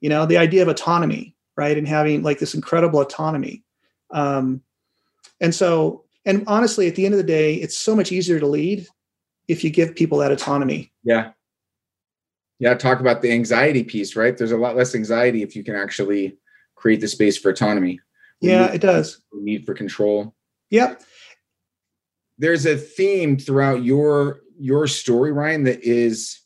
You 0.01 0.09
know, 0.09 0.27
the 0.27 0.37
idea 0.37 0.63
of 0.63 0.69
autonomy, 0.69 1.35
right, 1.57 1.77
and 1.77 1.89
having 1.89 2.23
like 2.23 2.39
this 2.39 2.55
incredible 2.55 3.01
autonomy 3.01 3.65
um, 4.11 4.63
and 5.41 5.55
so, 5.55 6.05
and 6.25 6.45
honestly, 6.47 6.87
at 6.87 6.95
the 6.95 7.05
end 7.05 7.15
of 7.15 7.19
the 7.19 7.25
day, 7.25 7.55
it's 7.55 7.77
so 7.77 7.95
much 7.95 8.13
easier 8.13 8.41
to 8.41 8.47
lead 8.47 8.87
if 9.49 9.63
you 9.63 9.71
give 9.71 9.95
people 9.95 10.19
that 10.19 10.33
autonomy. 10.33 10.93
Yeah. 11.05 11.31
Yeah. 12.59 12.75
Talk 12.75 13.01
about 13.01 13.23
the 13.23 13.33
anxiety 13.33 13.85
piece, 13.85 14.17
right? 14.17 14.37
There's 14.37 14.53
a 14.53 14.57
lot 14.57 14.77
less 14.77 14.95
anxiety 14.95 15.43
if 15.43 15.55
you 15.55 15.63
can 15.63 15.75
actually 15.75 16.39
create 16.75 17.01
the 17.01 17.09
space 17.09 17.37
for 17.37 17.51
autonomy. 17.51 18.01
Yeah, 18.41 18.73
it 18.73 18.81
does. 18.81 19.21
Need 19.33 19.65
for 19.65 19.75
control. 19.75 20.35
Yep. 20.71 21.03
There's 22.39 22.67
a 22.67 22.77
theme 22.77 23.39
throughout 23.39 23.83
your 23.83 24.41
your 24.59 24.87
story, 24.87 25.33
Ryan, 25.33 25.65
that 25.65 25.83
is 25.83 26.41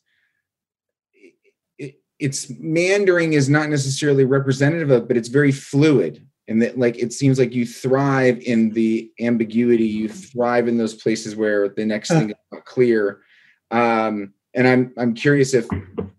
it's 2.21 2.49
meandering 2.59 3.33
is 3.33 3.49
not 3.49 3.69
necessarily 3.69 4.25
representative 4.25 4.91
of, 4.91 5.07
but 5.07 5.17
it's 5.17 5.27
very 5.27 5.51
fluid 5.51 6.25
and 6.47 6.61
that 6.61 6.77
like 6.77 6.97
it 6.97 7.13
seems 7.13 7.39
like 7.39 7.53
you 7.53 7.65
thrive 7.65 8.39
in 8.41 8.71
the 8.71 9.11
ambiguity 9.19 9.85
you 9.85 10.09
thrive 10.09 10.67
in 10.67 10.77
those 10.77 10.95
places 10.95 11.35
where 11.35 11.69
the 11.69 11.85
next 11.85 12.09
thing 12.09 12.29
is 12.29 12.35
not 12.51 12.65
clear. 12.65 13.21
Um, 13.69 14.33
and 14.53 14.67
i'm 14.67 14.93
i'm 14.97 15.13
curious 15.13 15.53
if 15.53 15.67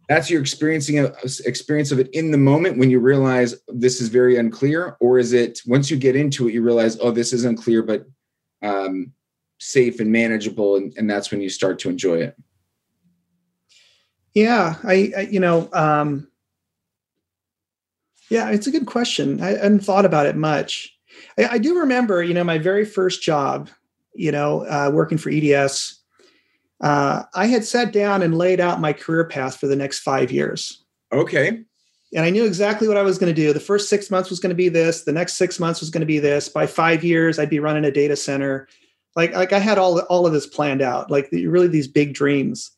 that's 0.09 0.31
your 0.31 0.41
experiencing 0.41 0.99
experience 1.47 1.93
of 1.93 1.99
it 1.99 2.09
in 2.13 2.31
the 2.31 2.39
moment 2.39 2.79
when 2.79 2.91
you 2.91 2.99
realize 2.99 3.55
this 3.69 4.01
is 4.01 4.09
very 4.09 4.37
unclear 4.37 4.97
or 5.01 5.19
is 5.19 5.33
it 5.33 5.61
once 5.67 5.91
you 5.91 5.97
get 5.97 6.17
into 6.17 6.49
it 6.49 6.55
you 6.55 6.63
realize 6.63 6.99
oh 7.01 7.11
this 7.11 7.33
is 7.33 7.45
unclear 7.45 7.83
but 7.83 8.07
um, 8.63 9.13
safe 9.59 9.99
and 9.99 10.11
manageable 10.13 10.77
and, 10.77 10.95
and 10.97 11.11
that's 11.11 11.31
when 11.31 11.41
you 11.41 11.49
start 11.49 11.79
to 11.81 11.89
enjoy 11.89 12.17
it? 12.17 12.37
Yeah 14.35 14.77
i, 14.85 15.13
I 15.17 15.21
you 15.31 15.41
know 15.41 15.69
um, 15.73 16.29
yeah 18.33 18.51
it's 18.51 18.67
a 18.67 18.71
good 18.71 18.87
question 18.87 19.41
i, 19.41 19.51
hadn't 19.51 19.85
thought 19.85 20.05
about 20.05 20.27
it 20.27 20.37
much 20.37 20.97
I, 21.39 21.47
I, 21.47 21.59
do 21.59 21.79
remember 21.79 22.23
you 22.23 22.35
know 22.35 22.45
my 22.45 22.59
very 22.59 22.85
first 22.85 23.23
job 23.23 23.71
you 24.15 24.33
know 24.33 24.67
uh, 24.67 24.91
working 24.93 25.19
for 25.19 25.31
eds 25.31 26.03
uh, 26.83 27.23
I 27.35 27.47
had 27.47 27.65
sat 27.65 27.93
down 27.93 28.23
and 28.23 28.37
laid 28.37 28.61
out 28.61 28.81
my 28.81 28.93
career 28.93 29.25
path 29.25 29.57
for 29.57 29.69
the 29.69 29.77
next 29.77 30.01
five 30.01 30.33
years. 30.33 30.85
Okay. 31.13 31.63
And 32.15 32.27
I 32.27 32.31
knew 32.31 32.45
exactly 32.45 32.89
what 32.89 32.97
I 32.97 33.03
was 33.03 33.19
going 33.19 33.33
to 33.33 33.41
do. 33.41 33.53
The 33.53 33.61
first 33.61 33.89
six 33.89 34.11
months 34.11 34.29
was 34.29 34.41
going 34.41 34.51
to 34.51 34.57
be 34.57 34.69
this. 34.69 35.05
The 35.05 35.13
next 35.13 35.35
six 35.35 35.61
months 35.61 35.81
was 35.81 35.91
going 35.91 36.01
to 36.01 36.07
be 36.07 36.19
this. 36.19 36.49
By 36.49 36.67
five 36.67 37.05
years, 37.05 37.39
I'd 37.39 37.49
be 37.49 37.61
running 37.61 37.85
a 37.85 37.93
data 37.93 38.17
center. 38.17 38.69
Like, 39.15 39.33
like 39.35 39.53
I 39.53 39.61
had 39.61 39.79
all 39.79 40.01
all 40.01 40.27
of 40.27 40.33
this 40.33 40.47
planned 40.47 40.83
out. 40.83 41.11
Like 41.11 41.31
the, 41.31 41.47
really 41.47 41.69
these 41.69 41.89
big 41.89 42.15
dreams. 42.15 42.71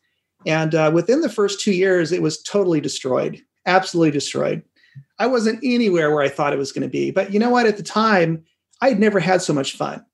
And 0.47 0.75
uh, 0.75 0.91
within 0.93 1.23
the 1.23 1.31
first 1.31 1.61
two 1.61 1.73
years, 1.73 2.13
it 2.13 2.23
was 2.23 2.43
totally 2.43 2.81
destroyed. 2.81 3.41
Absolutely 3.67 4.11
destroyed. 4.11 4.63
I 5.19 5.27
wasn't 5.27 5.61
anywhere 5.63 6.13
where 6.13 6.23
I 6.23 6.29
thought 6.29 6.53
it 6.53 6.59
was 6.59 6.73
going 6.73 6.83
to 6.83 6.89
be. 6.89 7.11
But 7.11 7.33
you 7.33 7.39
know 7.39 7.51
what? 7.51 7.67
At 7.67 7.77
the 7.77 7.83
time, 7.83 8.45
I 8.81 8.89
had 8.89 9.01
never 9.01 9.21
had 9.21 9.43
so 9.43 9.53
much 9.53 9.77
fun. 9.77 10.05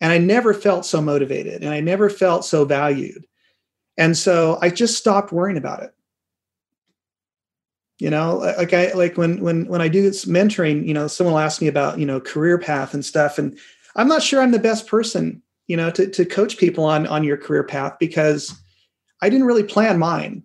And 0.00 0.12
I 0.12 0.18
never 0.18 0.52
felt 0.52 0.84
so 0.84 1.00
motivated 1.00 1.62
and 1.62 1.72
I 1.72 1.78
never 1.78 2.10
felt 2.10 2.44
so 2.44 2.64
valued. 2.64 3.24
And 3.96 4.16
so 4.16 4.58
I 4.60 4.68
just 4.68 4.98
stopped 4.98 5.32
worrying 5.32 5.56
about 5.56 5.84
it. 5.84 5.94
You 7.98 8.10
know, 8.10 8.38
like 8.58 8.72
I 8.72 8.92
like 8.94 9.16
when 9.16 9.40
when 9.40 9.66
when 9.66 9.80
I 9.80 9.86
do 9.86 10.02
this 10.02 10.24
mentoring, 10.24 10.84
you 10.84 10.92
know, 10.92 11.06
someone 11.06 11.34
will 11.34 11.40
ask 11.40 11.60
me 11.60 11.68
about, 11.68 12.00
you 12.00 12.06
know, 12.06 12.20
career 12.20 12.58
path 12.58 12.94
and 12.94 13.04
stuff. 13.04 13.38
And 13.38 13.56
I'm 13.94 14.08
not 14.08 14.24
sure 14.24 14.42
I'm 14.42 14.50
the 14.50 14.58
best 14.58 14.88
person, 14.88 15.40
you 15.68 15.76
know, 15.76 15.88
to, 15.92 16.08
to 16.08 16.24
coach 16.24 16.56
people 16.56 16.84
on 16.84 17.06
on 17.06 17.22
your 17.22 17.36
career 17.36 17.62
path 17.62 17.94
because 18.00 18.52
I 19.20 19.28
didn't 19.28 19.46
really 19.46 19.62
plan 19.62 20.00
mine. 20.00 20.42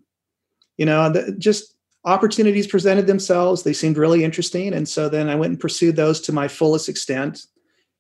You 0.76 0.86
know, 0.86 1.10
the, 1.10 1.32
just 1.32 1.74
opportunities 2.08 2.66
presented 2.66 3.06
themselves. 3.06 3.64
They 3.64 3.74
seemed 3.74 3.98
really 3.98 4.24
interesting. 4.24 4.74
And 4.74 4.88
so 4.88 5.10
then 5.10 5.30
I 5.30 5.36
went 5.36 5.52
and 5.52 5.60
pursued 5.60 5.96
those 5.96 6.22
to 6.22 6.32
my 6.32 6.48
fullest 6.48 6.88
extent. 6.88 7.46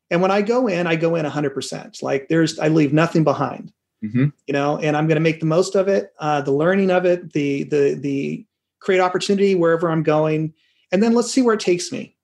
And 0.09 0.21
when 0.21 0.31
I 0.31 0.41
go 0.41 0.67
in, 0.67 0.87
I 0.87 0.95
go 0.95 1.15
in 1.15 1.25
100%. 1.25 2.01
Like 2.01 2.29
there's, 2.29 2.57
I 2.57 2.69
leave 2.69 2.93
nothing 2.93 3.23
behind. 3.23 3.73
Mm-hmm. 4.03 4.27
You 4.45 4.53
know, 4.53 4.77
and 4.77 4.95
I'm 4.95 5.07
going 5.07 5.15
to 5.15 5.21
make 5.21 5.39
the 5.39 5.47
most 5.47 5.75
of 5.75 5.87
it, 5.87 6.13
uh, 6.19 6.41
the 6.41 6.51
learning 6.51 6.91
of 6.91 7.05
it, 7.05 7.33
the 7.33 7.63
the 7.63 7.95
the 7.95 8.45
create 8.79 8.99
opportunity 8.99 9.55
wherever 9.55 9.89
I'm 9.89 10.03
going, 10.03 10.53
and 10.91 11.01
then 11.01 11.13
let's 11.13 11.31
see 11.31 11.41
where 11.41 11.55
it 11.55 11.59
takes 11.59 11.91
me. 11.91 12.15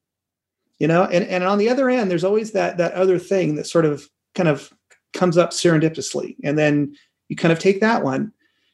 You 0.77 0.87
know, 0.87 1.05
and 1.05 1.25
and 1.25 1.43
on 1.43 1.57
the 1.57 1.69
other 1.69 1.89
end, 1.89 2.11
there's 2.11 2.23
always 2.23 2.51
that 2.51 2.77
that 2.77 2.93
other 2.93 3.17
thing 3.17 3.55
that 3.55 3.65
sort 3.65 3.85
of 3.85 4.07
kind 4.35 4.49
of 4.49 4.71
comes 5.13 5.35
up 5.35 5.49
serendipitously, 5.49 6.35
and 6.43 6.59
then 6.59 6.95
you 7.27 7.35
kind 7.35 7.51
of 7.51 7.57
take 7.57 7.81
that 7.81 8.03
one. 8.03 8.31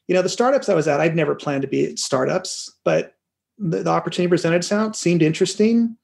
You 0.09 0.15
know, 0.15 0.23
the 0.23 0.27
startups 0.27 0.67
I 0.67 0.73
was 0.73 0.87
at, 0.87 0.99
I'd 0.99 1.15
never 1.15 1.35
planned 1.35 1.61
to 1.61 1.67
be 1.67 1.85
at 1.85 1.99
startups, 1.99 2.69
but 2.83 3.13
the, 3.59 3.83
the 3.83 3.91
opportunity 3.91 4.27
presented 4.27 4.57
itself 4.57 4.95
seemed 4.95 5.21
interesting 5.21 5.95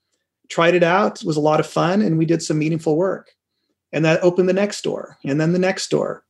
tried 0.48 0.76
it 0.76 0.84
out. 0.84 1.22
It 1.22 1.26
was 1.26 1.38
a 1.38 1.41
lot 1.41 1.60
of 1.60 1.65
fun, 1.68 2.04
and 2.04 2.18
we 2.18 2.26
did 2.26 2.41
some 2.41 2.60
meaningful 2.60 2.96
work. 2.98 3.32
And 3.91 4.04
that 4.06 4.24
opened 4.24 4.50
the 4.50 4.54
next 4.54 4.84
door, 4.84 5.18
and 5.24 5.39
then 5.39 5.54
the 5.54 5.60
next 5.60 5.89
door. 5.89 6.24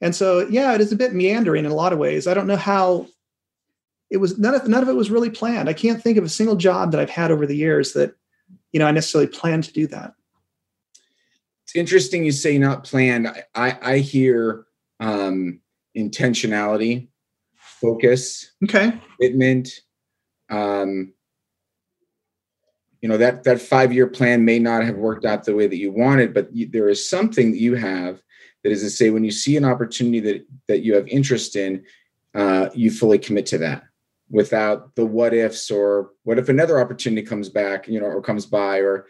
And 0.00 0.14
so, 0.14 0.46
yeah, 0.48 0.74
it 0.74 0.80
is 0.80 0.90
a 0.90 0.96
bit 0.96 1.14
meandering 1.14 1.64
in 1.64 1.70
a 1.70 1.74
lot 1.74 1.92
of 1.92 2.00
ways. 2.00 2.26
I 2.26 2.34
don't 2.34 2.46
know 2.48 2.56
how 2.56 3.06
it 4.10 4.16
was. 4.16 4.38
None 4.38 4.54
of 4.54 4.66
none 4.66 4.82
of 4.82 4.88
it 4.88 4.96
was 4.96 5.10
really 5.10 5.30
planned. 5.30 5.68
I 5.68 5.72
can't 5.72 6.02
think 6.02 6.18
of 6.18 6.24
a 6.24 6.28
single 6.28 6.56
job 6.56 6.92
that 6.92 7.00
I've 7.00 7.10
had 7.10 7.30
over 7.30 7.46
the 7.46 7.56
years 7.56 7.92
that, 7.92 8.14
you 8.72 8.80
know, 8.80 8.86
I 8.86 8.90
necessarily 8.90 9.28
planned 9.28 9.64
to 9.64 9.72
do 9.72 9.86
that. 9.88 10.14
It's 11.64 11.76
interesting 11.76 12.24
you 12.24 12.32
say 12.32 12.58
not 12.58 12.84
planned. 12.84 13.28
I 13.54 13.78
I 13.80 13.98
hear 13.98 14.64
um, 14.98 15.60
intentionality, 15.96 17.08
focus, 17.56 18.52
okay, 18.64 19.00
commitment. 19.18 19.70
Um, 20.50 21.14
you 23.04 23.08
know 23.08 23.18
that 23.18 23.44
that 23.44 23.60
five 23.60 23.92
year 23.92 24.06
plan 24.06 24.46
may 24.46 24.58
not 24.58 24.82
have 24.82 24.96
worked 24.96 25.26
out 25.26 25.44
the 25.44 25.54
way 25.54 25.66
that 25.66 25.76
you 25.76 25.92
wanted 25.92 26.32
but 26.32 26.50
you, 26.56 26.66
there 26.66 26.88
is 26.88 27.06
something 27.06 27.50
that 27.50 27.60
you 27.60 27.74
have 27.74 28.22
that 28.62 28.72
is 28.72 28.80
to 28.80 28.88
say 28.88 29.10
when 29.10 29.22
you 29.22 29.30
see 29.30 29.58
an 29.58 29.64
opportunity 29.66 30.20
that 30.20 30.46
that 30.68 30.82
you 30.82 30.94
have 30.94 31.06
interest 31.08 31.54
in 31.54 31.84
uh, 32.34 32.70
you 32.72 32.90
fully 32.90 33.18
commit 33.18 33.44
to 33.44 33.58
that 33.58 33.82
without 34.30 34.94
the 34.96 35.04
what 35.04 35.34
ifs 35.34 35.70
or 35.70 36.12
what 36.22 36.38
if 36.38 36.48
another 36.48 36.80
opportunity 36.80 37.20
comes 37.20 37.50
back 37.50 37.86
you 37.86 38.00
know 38.00 38.06
or 38.06 38.22
comes 38.22 38.46
by 38.46 38.78
or 38.78 39.06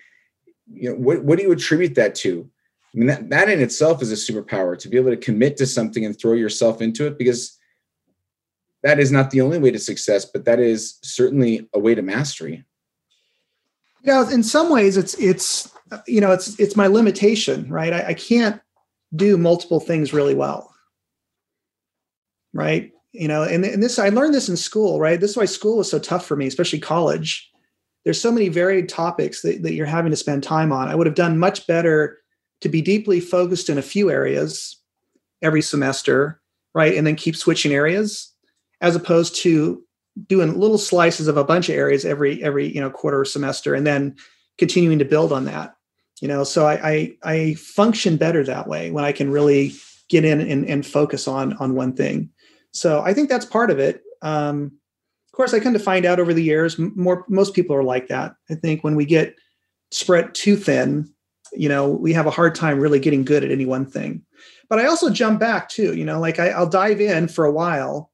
you 0.67 0.91
know 0.91 0.97
what, 0.97 1.23
what 1.23 1.39
do 1.39 1.45
you 1.45 1.53
attribute 1.53 1.95
that 1.95 2.17
to 2.17 2.51
i 2.95 2.99
mean 2.99 3.09
that, 3.09 3.29
that 3.31 3.49
in 3.49 3.61
itself 3.61 4.01
is 4.03 4.13
a 4.13 4.33
superpower 4.33 4.79
to 4.79 4.89
be 4.89 4.97
able 4.97 5.11
to 5.11 5.17
commit 5.17 5.57
to 5.57 5.67
something 5.67 6.05
and 6.05 6.19
throw 6.19 6.33
yourself 6.33 6.81
into 6.81 7.07
it 7.07 7.19
because 7.19 7.59
that 8.85 9.01
is 9.01 9.11
not 9.11 9.31
the 9.31 9.41
only 9.41 9.59
way 9.59 9.73
to 9.73 9.79
success 9.79 10.25
but 10.25 10.45
that 10.45 10.61
is 10.61 10.99
certainly 11.03 11.69
a 11.75 11.79
way 11.79 11.95
to 11.95 12.03
mastery. 12.03 12.65
You 14.03 14.13
know 14.13 14.29
in 14.29 14.45
some 14.45 14.71
ways 14.71 14.97
it's 14.97 15.15
it's 15.15 15.73
you 16.07 16.21
know 16.21 16.31
it's 16.31 16.61
it's 16.61 16.77
my 16.77 16.87
limitation 16.87 17.69
right? 17.69 17.93
I, 17.93 18.09
I, 18.09 18.15
can't 18.15 18.61
do 19.15 19.37
multiple 19.37 19.81
things 19.81 20.13
really 20.13 20.35
well. 20.35 20.75
Right? 22.53 22.93
You 23.13 23.29
know 23.29 23.43
and, 23.43 23.65
and 23.65 23.83
this 23.83 23.99
i 23.99 24.11
learned 24.11 24.35
this 24.35 24.51
in 24.51 24.57
school 24.57 25.01
right? 25.01 25.19
This 25.19 25.31
is 25.31 25.37
why 25.37 25.47
school 25.47 25.79
was 25.79 25.91
so 25.91 25.99
tough 25.99 26.27
for 26.27 26.37
me 26.37 26.47
especially 26.47 26.79
college. 26.79 27.51
There's 28.05 28.21
so 28.21 28.31
many 28.31 28.51
varied 28.51 28.91
topics 28.91 29.41
that, 29.41 29.63
that 29.63 29.73
you're 29.73 29.87
having 29.87 30.11
to 30.11 30.17
spend 30.17 30.43
time 30.43 30.73
on. 30.73 30.89
I 30.89 30.95
would 30.95 31.07
have 31.07 31.17
done 31.17 31.39
much 31.39 31.67
better 31.67 32.19
to 32.65 32.69
be 32.71 32.81
deeply 32.81 33.21
focused 33.21 33.69
in 33.69 33.77
a 33.77 33.83
few 33.83 34.11
areas 34.11 34.81
every 35.43 35.61
semester 35.61 36.41
right 36.75 36.97
and 36.97 37.07
then 37.07 37.15
keep 37.15 37.37
switching 37.37 37.75
areas 37.75 38.33
as 38.81 38.97
opposed 38.97 39.37
to 39.37 39.85
doing 40.29 40.59
little 40.59 40.79
slices 40.79 41.29
of 41.29 41.37
a 41.37 41.45
bunch 41.45 41.69
of 41.69 41.75
areas 41.75 42.07
every 42.07 42.43
every 42.43 42.67
you 42.75 42.81
know 42.81 42.89
quarter 42.89 43.21
or 43.21 43.25
semester 43.27 43.75
and 43.75 43.87
then 43.87 44.17
continuing 44.57 44.99
to 44.99 45.05
build 45.05 45.31
on 45.31 45.45
that 45.45 45.75
you 46.23 46.29
know? 46.29 46.43
So 46.43 46.67
i 46.67 46.75
i, 46.83 47.17
I 47.23 47.55
function 47.55 48.17
better 48.17 48.43
that 48.45 48.67
way 48.67 48.91
when 48.91 49.05
i 49.05 49.13
can 49.13 49.31
really 49.31 49.75
get 50.09 50.25
in 50.25 50.41
and, 50.41 50.65
and 50.67 50.87
focus 50.87 51.29
on 51.29 51.53
on 51.59 51.75
one 51.75 51.95
thing. 51.95 52.31
So 52.73 53.03
i 53.03 53.13
think 53.13 53.29
that's 53.29 53.45
part 53.45 53.71
of 53.71 53.79
it. 53.79 54.01
Um, 54.23 54.73
of 55.29 55.37
course 55.37 55.53
i 55.53 55.61
come 55.61 55.75
to 55.75 55.79
find 55.79 56.07
out 56.07 56.19
over 56.19 56.33
the 56.33 56.43
years 56.43 56.79
more 56.79 57.27
most 57.29 57.53
people 57.53 57.77
are 57.77 57.85
like 57.85 58.09
that. 58.09 58.37
I 58.49 58.55
think 58.55 58.83
when 58.83 58.97
we 58.97 59.05
get 59.05 59.35
spread 59.91 60.35
too 60.35 60.57
thin 60.57 61.14
you 61.57 61.69
know 61.69 61.89
we 61.89 62.13
have 62.13 62.27
a 62.27 62.31
hard 62.31 62.55
time 62.55 62.79
really 62.79 63.01
getting 63.01 63.25
good 63.25 63.45
at 63.45 63.51
any 63.51 63.67
one 63.67 63.87
thing 63.87 64.23
but 64.69 64.79
i 64.79 64.87
also 64.87 65.11
jump 65.11 65.39
back 65.41 65.69
too 65.69 65.95
you 65.95 66.05
know 66.05 66.19
like 66.21 66.39
I, 66.39 66.49
i'll 66.49 66.69
dive 66.69 67.01
in 67.01 67.29
for 67.29 67.45
a 67.45 67.53
while 67.53 68.11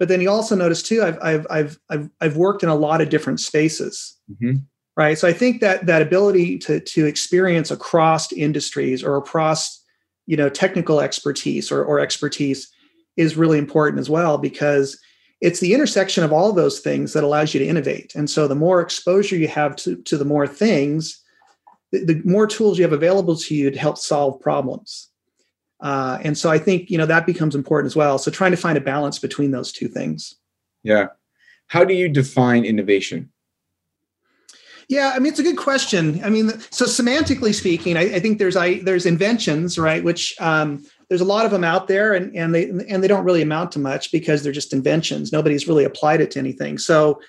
but 0.00 0.08
then 0.08 0.22
you 0.22 0.30
also 0.30 0.56
notice 0.56 0.82
too, 0.82 1.04
I've 1.04 1.18
I've 1.22 1.46
I've 1.50 1.78
I've, 1.90 2.10
I've 2.22 2.36
worked 2.36 2.62
in 2.64 2.70
a 2.70 2.74
lot 2.74 3.02
of 3.02 3.10
different 3.10 3.38
spaces. 3.38 4.16
Mm-hmm. 4.32 4.56
Right. 4.96 5.16
So 5.16 5.28
I 5.28 5.32
think 5.32 5.60
that 5.60 5.86
that 5.86 6.02
ability 6.02 6.58
to 6.60 6.80
to 6.80 7.04
experience 7.04 7.70
across 7.70 8.32
industries 8.32 9.04
or 9.04 9.16
across, 9.16 9.84
you 10.26 10.36
know, 10.36 10.48
technical 10.48 11.00
expertise 11.00 11.70
or, 11.70 11.84
or 11.84 12.00
expertise 12.00 12.68
is 13.16 13.36
really 13.36 13.58
important 13.58 14.00
as 14.00 14.08
well 14.08 14.38
because 14.38 14.98
it's 15.42 15.60
the 15.60 15.74
intersection 15.74 16.24
of 16.24 16.32
all 16.32 16.50
of 16.50 16.56
those 16.56 16.80
things 16.80 17.12
that 17.12 17.24
allows 17.24 17.52
you 17.52 17.60
to 17.60 17.66
innovate. 17.66 18.14
And 18.14 18.28
so 18.28 18.48
the 18.48 18.54
more 18.54 18.80
exposure 18.80 19.36
you 19.36 19.48
have 19.48 19.76
to, 19.76 19.96
to 19.96 20.18
the 20.18 20.24
more 20.24 20.46
things, 20.46 21.22
the, 21.92 22.04
the 22.04 22.22
more 22.24 22.46
tools 22.46 22.78
you 22.78 22.84
have 22.84 22.92
available 22.92 23.36
to 23.36 23.54
you 23.54 23.70
to 23.70 23.78
help 23.78 23.98
solve 23.98 24.40
problems. 24.40 25.08
Uh, 25.80 26.18
and 26.22 26.36
so 26.36 26.50
I 26.50 26.58
think 26.58 26.90
you 26.90 26.98
know 26.98 27.06
that 27.06 27.26
becomes 27.26 27.54
important 27.54 27.86
as 27.86 27.96
well. 27.96 28.18
So 28.18 28.30
trying 28.30 28.50
to 28.50 28.56
find 28.56 28.76
a 28.76 28.82
balance 28.82 29.18
between 29.18 29.50
those 29.50 29.72
two 29.72 29.88
things. 29.88 30.34
Yeah. 30.82 31.08
How 31.68 31.84
do 31.84 31.94
you 31.94 32.08
define 32.08 32.64
innovation? 32.64 33.30
Yeah, 34.88 35.12
I 35.14 35.20
mean 35.20 35.30
it's 35.30 35.38
a 35.38 35.44
good 35.44 35.56
question. 35.56 36.22
I 36.24 36.30
mean, 36.30 36.50
so 36.70 36.84
semantically 36.84 37.54
speaking, 37.54 37.96
I, 37.96 38.16
I 38.16 38.20
think 38.20 38.38
there's 38.38 38.56
I 38.56 38.80
there's 38.80 39.06
inventions, 39.06 39.78
right? 39.78 40.02
Which 40.02 40.34
um, 40.40 40.84
there's 41.08 41.20
a 41.20 41.24
lot 41.26 41.44
of 41.44 41.52
them 41.52 41.64
out 41.64 41.86
there, 41.86 42.12
and 42.12 42.34
and 42.36 42.54
they 42.54 42.68
and 42.68 43.02
they 43.02 43.08
don't 43.08 43.24
really 43.24 43.40
amount 43.40 43.72
to 43.72 43.78
much 43.78 44.10
because 44.10 44.42
they're 44.42 44.52
just 44.52 44.72
inventions. 44.72 45.32
Nobody's 45.32 45.68
really 45.68 45.84
applied 45.84 46.20
it 46.20 46.32
to 46.32 46.40
anything. 46.40 46.76
So, 46.76 47.20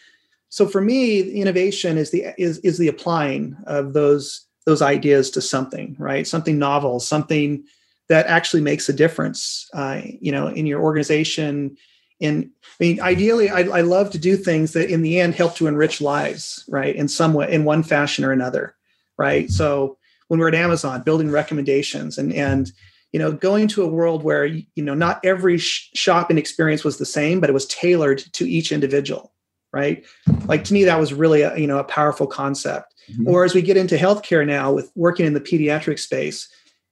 so 0.49 0.67
for 0.67 0.81
me, 0.81 1.21
innovation 1.21 1.99
is 1.99 2.11
the 2.11 2.33
is 2.37 2.57
is 2.59 2.79
the 2.79 2.87
applying 2.87 3.55
of 3.67 3.93
those 3.93 4.47
those 4.65 4.81
ideas 4.81 5.29
to 5.31 5.41
something, 5.41 5.95
right? 5.99 6.27
Something 6.27 6.59
novel, 6.59 6.99
something 6.99 7.63
that 8.09 8.27
actually 8.27 8.61
makes 8.61 8.89
a 8.89 8.93
difference, 8.93 9.67
uh, 9.73 10.01
you 10.19 10.31
know, 10.31 10.47
in 10.47 10.65
your 10.65 10.81
organization. 10.81 11.77
In, 12.19 12.51
I 12.63 12.83
mean, 12.83 13.01
ideally, 13.01 13.49
I, 13.49 13.61
I 13.61 13.81
love 13.81 14.11
to 14.11 14.19
do 14.19 14.35
things 14.37 14.73
that 14.73 14.89
in 14.91 15.01
the 15.01 15.19
end 15.19 15.33
help 15.35 15.55
to 15.55 15.67
enrich 15.67 16.01
lives, 16.01 16.63
right? 16.69 16.95
In 16.95 17.07
some 17.07 17.33
way, 17.33 17.51
in 17.51 17.63
one 17.63 17.83
fashion 17.83 18.25
or 18.25 18.31
another. 18.31 18.75
right? 19.17 19.49
So 19.49 19.97
when 20.27 20.39
we're 20.39 20.49
at 20.49 20.55
Amazon, 20.55 21.03
building 21.03 21.31
recommendations 21.31 22.17
and 22.17 22.33
and 22.33 22.71
you 23.11 23.19
know 23.19 23.31
going 23.31 23.67
to 23.69 23.83
a 23.83 23.87
world 23.87 24.23
where 24.23 24.45
you 24.45 24.65
know 24.77 24.93
not 24.93 25.19
every 25.25 25.57
sh- 25.57 25.89
shopping 25.93 26.37
experience 26.37 26.83
was 26.83 26.97
the 26.97 27.05
same, 27.05 27.39
but 27.39 27.49
it 27.49 27.53
was 27.53 27.65
tailored 27.67 28.19
to 28.33 28.49
each 28.49 28.71
individual, 28.71 29.30
right? 29.73 30.05
Like 30.45 30.63
to 30.65 30.73
me, 30.73 30.83
that 30.85 30.99
was 30.99 31.13
really 31.13 31.41
a 31.41 31.57
you 31.57 31.67
know 31.67 31.79
a 31.79 31.83
powerful 31.83 32.27
concept. 32.27 32.93
Mm-hmm. 33.11 33.27
Or 33.27 33.43
as 33.43 33.53
we 33.53 33.61
get 33.61 33.77
into 33.77 33.95
healthcare 33.95 34.45
now, 34.45 34.71
with 34.71 34.91
working 34.95 35.25
in 35.25 35.33
the 35.33 35.41
pediatric 35.41 35.99
space, 35.99 36.47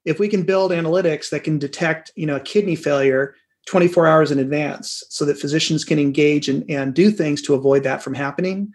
if 0.05 0.19
we 0.19 0.27
can 0.27 0.43
build 0.43 0.71
analytics 0.71 1.29
that 1.29 1.43
can 1.43 1.59
detect 1.59 2.11
you 2.15 2.25
know 2.25 2.37
a 2.37 2.41
kidney 2.41 2.75
failure 2.75 3.35
24 3.67 4.07
hours 4.07 4.31
in 4.31 4.39
advance 4.39 5.03
so 5.09 5.25
that 5.25 5.39
physicians 5.39 5.85
can 5.85 5.99
engage 5.99 6.49
and, 6.49 6.67
and 6.69 6.95
do 6.95 7.11
things 7.11 7.41
to 7.43 7.53
avoid 7.53 7.83
that 7.83 8.01
from 8.01 8.13
happening 8.13 8.73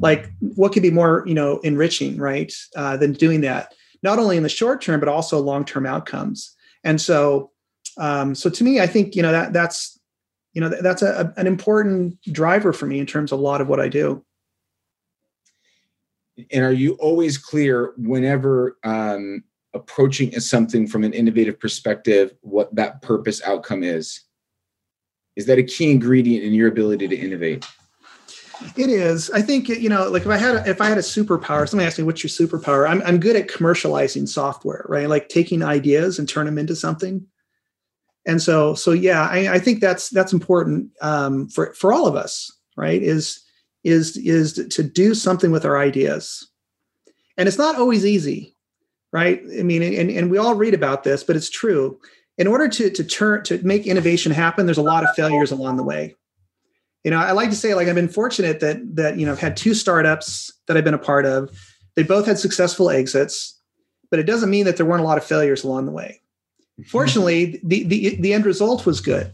like 0.00 0.30
what 0.40 0.72
could 0.72 0.82
be 0.82 0.90
more 0.90 1.24
you 1.26 1.34
know 1.34 1.58
enriching 1.58 2.16
right 2.16 2.52
uh, 2.76 2.96
than 2.96 3.12
doing 3.12 3.40
that 3.40 3.74
not 4.02 4.18
only 4.18 4.36
in 4.36 4.42
the 4.42 4.48
short 4.48 4.80
term 4.80 5.00
but 5.00 5.08
also 5.08 5.38
long 5.38 5.64
term 5.64 5.86
outcomes 5.86 6.54
and 6.84 7.00
so 7.00 7.50
um, 7.98 8.34
so 8.34 8.50
to 8.50 8.64
me 8.64 8.80
i 8.80 8.86
think 8.86 9.16
you 9.16 9.22
know 9.22 9.32
that 9.32 9.52
that's 9.52 9.95
you 10.56 10.62
know 10.62 10.70
that's 10.70 11.02
a, 11.02 11.34
an 11.36 11.46
important 11.46 12.18
driver 12.32 12.72
for 12.72 12.86
me 12.86 12.98
in 12.98 13.04
terms 13.04 13.30
of 13.30 13.38
a 13.38 13.42
lot 13.42 13.60
of 13.60 13.68
what 13.68 13.78
i 13.78 13.88
do. 13.88 14.24
And 16.50 16.64
are 16.64 16.72
you 16.72 16.94
always 16.94 17.36
clear 17.36 17.92
whenever 17.98 18.78
um, 18.82 19.44
approaching 19.74 20.38
something 20.40 20.86
from 20.86 21.04
an 21.04 21.12
innovative 21.12 21.60
perspective 21.60 22.34
what 22.40 22.74
that 22.74 23.02
purpose 23.02 23.42
outcome 23.42 23.82
is? 23.82 24.22
Is 25.36 25.44
that 25.44 25.58
a 25.58 25.62
key 25.62 25.90
ingredient 25.90 26.42
in 26.42 26.54
your 26.54 26.68
ability 26.68 27.08
to 27.08 27.16
innovate? 27.16 27.66
It 28.76 28.88
is. 28.88 29.30
I 29.32 29.42
think 29.42 29.68
you 29.68 29.90
know 29.90 30.08
like 30.08 30.22
if 30.22 30.28
i 30.28 30.38
had 30.38 30.56
a, 30.56 30.70
if 30.70 30.80
i 30.80 30.88
had 30.88 30.96
a 30.96 31.02
superpower 31.02 31.68
somebody 31.68 31.86
asked 31.86 31.98
me 31.98 32.04
what's 32.04 32.24
your 32.24 32.30
superpower? 32.30 32.88
I'm, 32.88 33.02
I'm 33.02 33.20
good 33.20 33.36
at 33.36 33.48
commercializing 33.48 34.26
software 34.26 34.86
right? 34.88 35.06
Like 35.06 35.28
taking 35.28 35.62
ideas 35.62 36.18
and 36.18 36.26
turn 36.26 36.46
them 36.46 36.56
into 36.56 36.74
something 36.74 37.26
and 38.26 38.42
so 38.42 38.74
so 38.74 38.92
yeah 38.92 39.28
i, 39.30 39.54
I 39.54 39.58
think 39.58 39.80
that's 39.80 40.10
that's 40.10 40.32
important 40.32 40.90
um, 41.00 41.48
for 41.48 41.72
for 41.74 41.92
all 41.92 42.06
of 42.06 42.16
us 42.16 42.56
right? 42.76 43.02
Is 43.02 43.40
is 43.82 44.16
is 44.18 44.54
to 44.54 44.82
do 44.82 45.14
something 45.14 45.50
with 45.50 45.64
our 45.64 45.78
ideas. 45.78 46.48
And 47.36 47.48
it's 47.48 47.58
not 47.58 47.76
always 47.76 48.06
easy 48.06 48.52
right? 49.12 49.40
I 49.58 49.62
mean 49.62 49.82
and, 49.82 50.10
and 50.10 50.30
we 50.30 50.38
all 50.38 50.54
read 50.54 50.74
about 50.74 51.04
this 51.04 51.24
but 51.24 51.36
it's 51.36 51.50
true. 51.50 51.98
In 52.38 52.46
order 52.46 52.68
to 52.68 52.90
to 52.90 53.04
turn 53.04 53.42
to 53.44 53.58
make 53.64 53.86
innovation 53.86 54.30
happen 54.32 54.66
there's 54.66 54.78
a 54.78 54.82
lot 54.82 55.04
of 55.04 55.14
failures 55.14 55.50
along 55.50 55.76
the 55.76 55.82
way. 55.82 56.14
You 57.04 57.10
know 57.12 57.18
i 57.18 57.32
like 57.32 57.50
to 57.50 57.56
say 57.56 57.74
like 57.74 57.88
i've 57.88 57.94
been 57.94 58.08
fortunate 58.08 58.60
that 58.60 58.78
that 58.96 59.16
you 59.16 59.24
know 59.24 59.32
i've 59.32 59.38
had 59.38 59.56
two 59.56 59.74
startups 59.74 60.52
that 60.66 60.76
i've 60.76 60.84
been 60.84 60.94
a 60.94 60.98
part 60.98 61.24
of. 61.24 61.50
They 61.94 62.02
both 62.02 62.26
had 62.26 62.38
successful 62.38 62.90
exits 62.90 63.54
but 64.10 64.20
it 64.20 64.24
doesn't 64.26 64.50
mean 64.50 64.66
that 64.66 64.76
there 64.76 64.86
weren't 64.86 65.02
a 65.02 65.06
lot 65.06 65.18
of 65.18 65.24
failures 65.24 65.64
along 65.64 65.86
the 65.86 65.92
way 65.92 66.20
fortunately 66.84 67.60
the 67.64 67.84
the, 67.84 68.16
the 68.16 68.32
end 68.32 68.44
result 68.44 68.84
was 68.84 69.00
good 69.00 69.32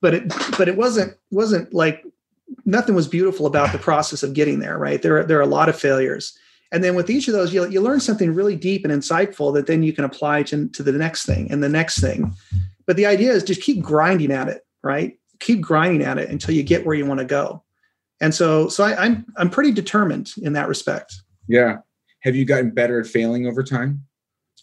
but 0.00 0.14
it 0.14 0.28
but 0.58 0.68
it 0.68 0.76
wasn't 0.76 1.14
wasn't 1.30 1.72
like 1.72 2.04
nothing 2.64 2.94
was 2.94 3.06
beautiful 3.06 3.46
about 3.46 3.70
the 3.72 3.78
process 3.78 4.22
of 4.22 4.34
getting 4.34 4.58
there 4.58 4.78
right 4.78 5.02
there 5.02 5.22
there 5.24 5.38
are 5.38 5.42
a 5.42 5.46
lot 5.46 5.68
of 5.68 5.78
failures 5.78 6.36
and 6.72 6.84
then 6.84 6.94
with 6.94 7.10
each 7.10 7.26
of 7.26 7.34
those, 7.34 7.52
you, 7.52 7.68
you 7.68 7.80
learn 7.80 8.00
something 8.00 8.32
really 8.32 8.54
deep 8.54 8.84
and 8.84 8.92
insightful 8.92 9.52
that 9.54 9.66
then 9.66 9.82
you 9.82 9.92
can 9.92 10.04
apply 10.04 10.44
to, 10.44 10.68
to 10.68 10.82
the 10.82 10.92
next 10.92 11.26
thing 11.26 11.50
and 11.50 11.62
the 11.62 11.68
next 11.68 12.00
thing. 12.00 12.32
But 12.86 12.96
the 12.96 13.06
idea 13.06 13.32
is 13.32 13.42
just 13.42 13.62
keep 13.62 13.82
grinding 13.82 14.30
at 14.30 14.48
it, 14.48 14.64
right? 14.82 15.18
Keep 15.40 15.62
grinding 15.62 16.02
at 16.02 16.18
it 16.18 16.30
until 16.30 16.54
you 16.54 16.62
get 16.62 16.86
where 16.86 16.94
you 16.94 17.06
want 17.06 17.18
to 17.18 17.26
go. 17.26 17.62
And 18.20 18.34
so, 18.34 18.68
so 18.68 18.84
I, 18.84 19.04
I'm 19.04 19.24
I'm 19.36 19.48
pretty 19.48 19.72
determined 19.72 20.32
in 20.42 20.52
that 20.52 20.68
respect. 20.68 21.14
Yeah. 21.48 21.78
Have 22.20 22.36
you 22.36 22.44
gotten 22.44 22.70
better 22.70 23.00
at 23.00 23.06
failing 23.06 23.46
over 23.46 23.62
time? 23.62 24.04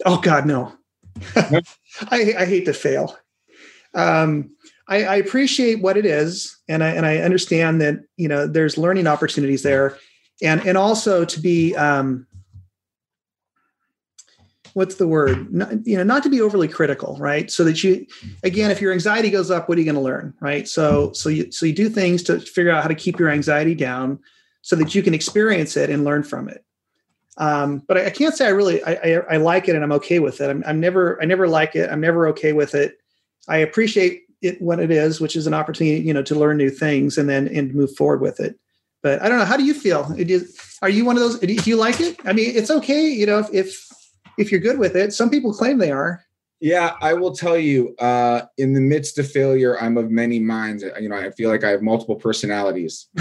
Oh 0.06 0.18
God, 0.20 0.46
no. 0.46 0.77
I, 2.12 2.34
I 2.38 2.46
hate 2.46 2.66
to 2.66 2.74
fail. 2.74 3.18
Um, 3.94 4.52
I, 4.88 5.04
I, 5.04 5.16
appreciate 5.16 5.82
what 5.82 5.98
it 5.98 6.06
is, 6.06 6.58
and 6.70 6.84
I 6.84 6.90
and 6.90 7.06
I 7.06 7.18
understand 7.18 7.82
that 7.82 8.00
you 8.16 8.28
know 8.28 8.48
there's 8.48 8.78
learning 8.78 9.08
opportunities 9.08 9.64
there, 9.64 9.98
and 10.42 10.66
and 10.66 10.78
also 10.78 11.26
to 11.26 11.40
be 11.40 11.76
um, 11.76 12.28
what's 14.78 14.96
the 14.96 15.08
word? 15.08 15.52
Not, 15.52 15.88
you 15.88 15.98
know 15.98 16.04
not 16.04 16.22
to 16.24 16.30
be 16.30 16.40
overly 16.40 16.68
critical 16.68 17.18
right? 17.20 17.50
So 17.50 17.64
that 17.64 17.84
you 17.84 18.06
again 18.44 18.70
if 18.70 18.80
your 18.80 18.94
anxiety 18.94 19.32
goes 19.32 19.50
up 19.50 19.68
what 19.68 19.78
are 19.78 19.82
you 19.82 19.86
going 19.86 19.96
to 19.96 20.02
learn 20.02 20.36
right? 20.40 20.68
So 20.68 21.12
so 21.14 21.30
you 21.30 21.52
so 21.52 21.66
you 21.66 21.74
do 21.74 21.90
things 21.90 22.22
to 22.24 22.40
figure 22.40 22.72
out 22.72 22.84
how 22.84 22.88
to 22.88 22.96
keep 22.96 23.18
your 23.18 23.30
anxiety 23.30 23.74
down 23.74 24.20
so 24.62 24.76
that 24.76 24.94
you 24.94 25.02
can 25.02 25.16
experience 25.16 25.76
it 25.76 25.90
and 25.90 26.04
learn 26.04 26.22
from 26.22 26.48
it 26.48 26.64
um, 27.38 27.84
but 27.88 27.98
I, 27.98 28.06
I, 28.08 28.10
can't 28.10 28.36
say 28.36 28.48
i 28.48 28.50
really 28.50 28.84
I, 28.84 28.94
I, 28.94 29.14
I, 29.34 29.38
like 29.38 29.68
it 29.68 29.76
and 29.76 29.84
i'm 29.84 29.92
okay 29.94 30.20
with 30.20 30.42
it 30.42 30.50
I'm, 30.50 30.64
I'm 30.66 30.80
never 30.80 31.22
i 31.22 31.26
never 31.26 31.48
like 31.48 31.76
it 31.76 31.90
i'm 31.92 32.02
never 32.02 32.28
okay 32.30 32.54
with 32.54 32.74
it 32.74 32.98
i 33.48 33.58
appreciate 33.58 34.24
it 34.42 34.62
when 34.62 34.80
it 34.80 34.92
is 34.92 35.22
which 35.22 35.36
is 35.36 35.48
an 35.48 35.54
opportunity 35.54 36.00
you 36.00 36.14
know 36.14 36.24
to 36.24 36.36
learn 36.36 36.58
new 36.58 36.70
things 36.70 37.18
and 37.18 37.30
then 37.30 37.48
and 37.48 37.74
move 37.74 37.96
forward 37.96 38.22
with 38.22 38.40
it 38.40 38.60
but 39.04 39.22
I 39.22 39.30
don't 39.30 39.40
know. 39.40 39.46
How 39.46 39.58
do 39.58 39.64
you 39.64 39.74
feel? 39.74 40.14
Are 40.82 40.90
you 40.90 41.06
one 41.06 41.16
of 41.16 41.22
those? 41.22 41.40
Do 41.40 41.54
you 41.54 41.76
like 41.76 42.00
it? 42.00 42.18
I 42.26 42.34
mean, 42.34 42.52
it's 42.56 42.70
okay, 42.70 43.08
you 43.08 43.26
know, 43.26 43.40
if 43.40 43.54
if, 43.54 43.88
if 44.38 44.52
you're 44.52 44.60
good 44.60 44.80
with 44.80 44.96
it. 44.96 45.14
Some 45.14 45.30
people 45.30 45.54
claim 45.54 45.78
they 45.78 45.92
are. 45.92 46.24
Yeah, 46.60 46.96
I 47.02 47.14
will 47.14 47.36
tell 47.36 47.58
you. 47.58 47.96
Uh, 48.00 48.42
in 48.58 48.74
the 48.74 48.82
midst 48.82 49.20
of 49.20 49.32
failure, 49.32 49.80
I'm 49.80 49.98
of 49.98 50.10
many 50.10 50.40
minds. 50.40 50.84
You 51.00 51.10
know, 51.10 51.16
I 51.16 51.30
feel 51.32 51.50
like 51.50 51.64
I 51.64 51.70
have 51.70 51.82
multiple 51.82 52.16
personalities. 52.16 53.08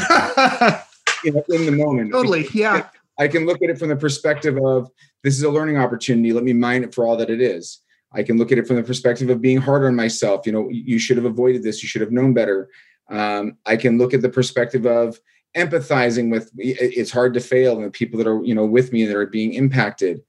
you 1.24 1.32
know, 1.32 1.44
in 1.50 1.66
the 1.66 1.74
moment, 1.76 2.12
totally. 2.12 2.48
Yeah, 2.54 2.88
I 3.18 3.28
can 3.28 3.46
look 3.46 3.62
at 3.62 3.70
it 3.70 3.78
from 3.78 3.88
the 3.88 3.96
perspective 3.96 4.58
of 4.62 4.90
this 5.22 5.36
is 5.36 5.42
a 5.42 5.50
learning 5.50 5.78
opportunity. 5.78 6.32
Let 6.32 6.44
me 6.44 6.52
mine 6.52 6.84
it 6.84 6.94
for 6.94 7.06
all 7.06 7.16
that 7.16 7.30
it 7.30 7.40
is. 7.40 7.80
I 8.12 8.22
can 8.22 8.38
look 8.38 8.52
at 8.52 8.58
it 8.58 8.66
from 8.66 8.76
the 8.76 8.82
perspective 8.82 9.30
of 9.30 9.40
being 9.40 9.58
hard 9.58 9.84
on 9.84 9.96
myself. 9.96 10.46
You 10.46 10.52
know, 10.52 10.68
you 10.70 10.98
should 10.98 11.16
have 11.16 11.26
avoided 11.26 11.62
this. 11.62 11.82
You 11.82 11.88
should 11.88 12.02
have 12.02 12.12
known 12.12 12.34
better. 12.34 12.68
Um, 13.10 13.58
I 13.66 13.76
can 13.76 13.98
look 13.98 14.14
at 14.14 14.22
the 14.22 14.28
perspective 14.28 14.86
of 14.86 15.18
empathizing 15.56 16.30
with 16.30 16.50
it's 16.58 17.10
hard 17.10 17.32
to 17.34 17.40
fail 17.40 17.76
and 17.76 17.84
the 17.84 17.90
people 17.90 18.18
that 18.18 18.26
are 18.26 18.44
you 18.44 18.54
know 18.54 18.66
with 18.66 18.92
me 18.92 19.06
that 19.06 19.16
are 19.16 19.26
being 19.26 19.54
impacted 19.54 20.20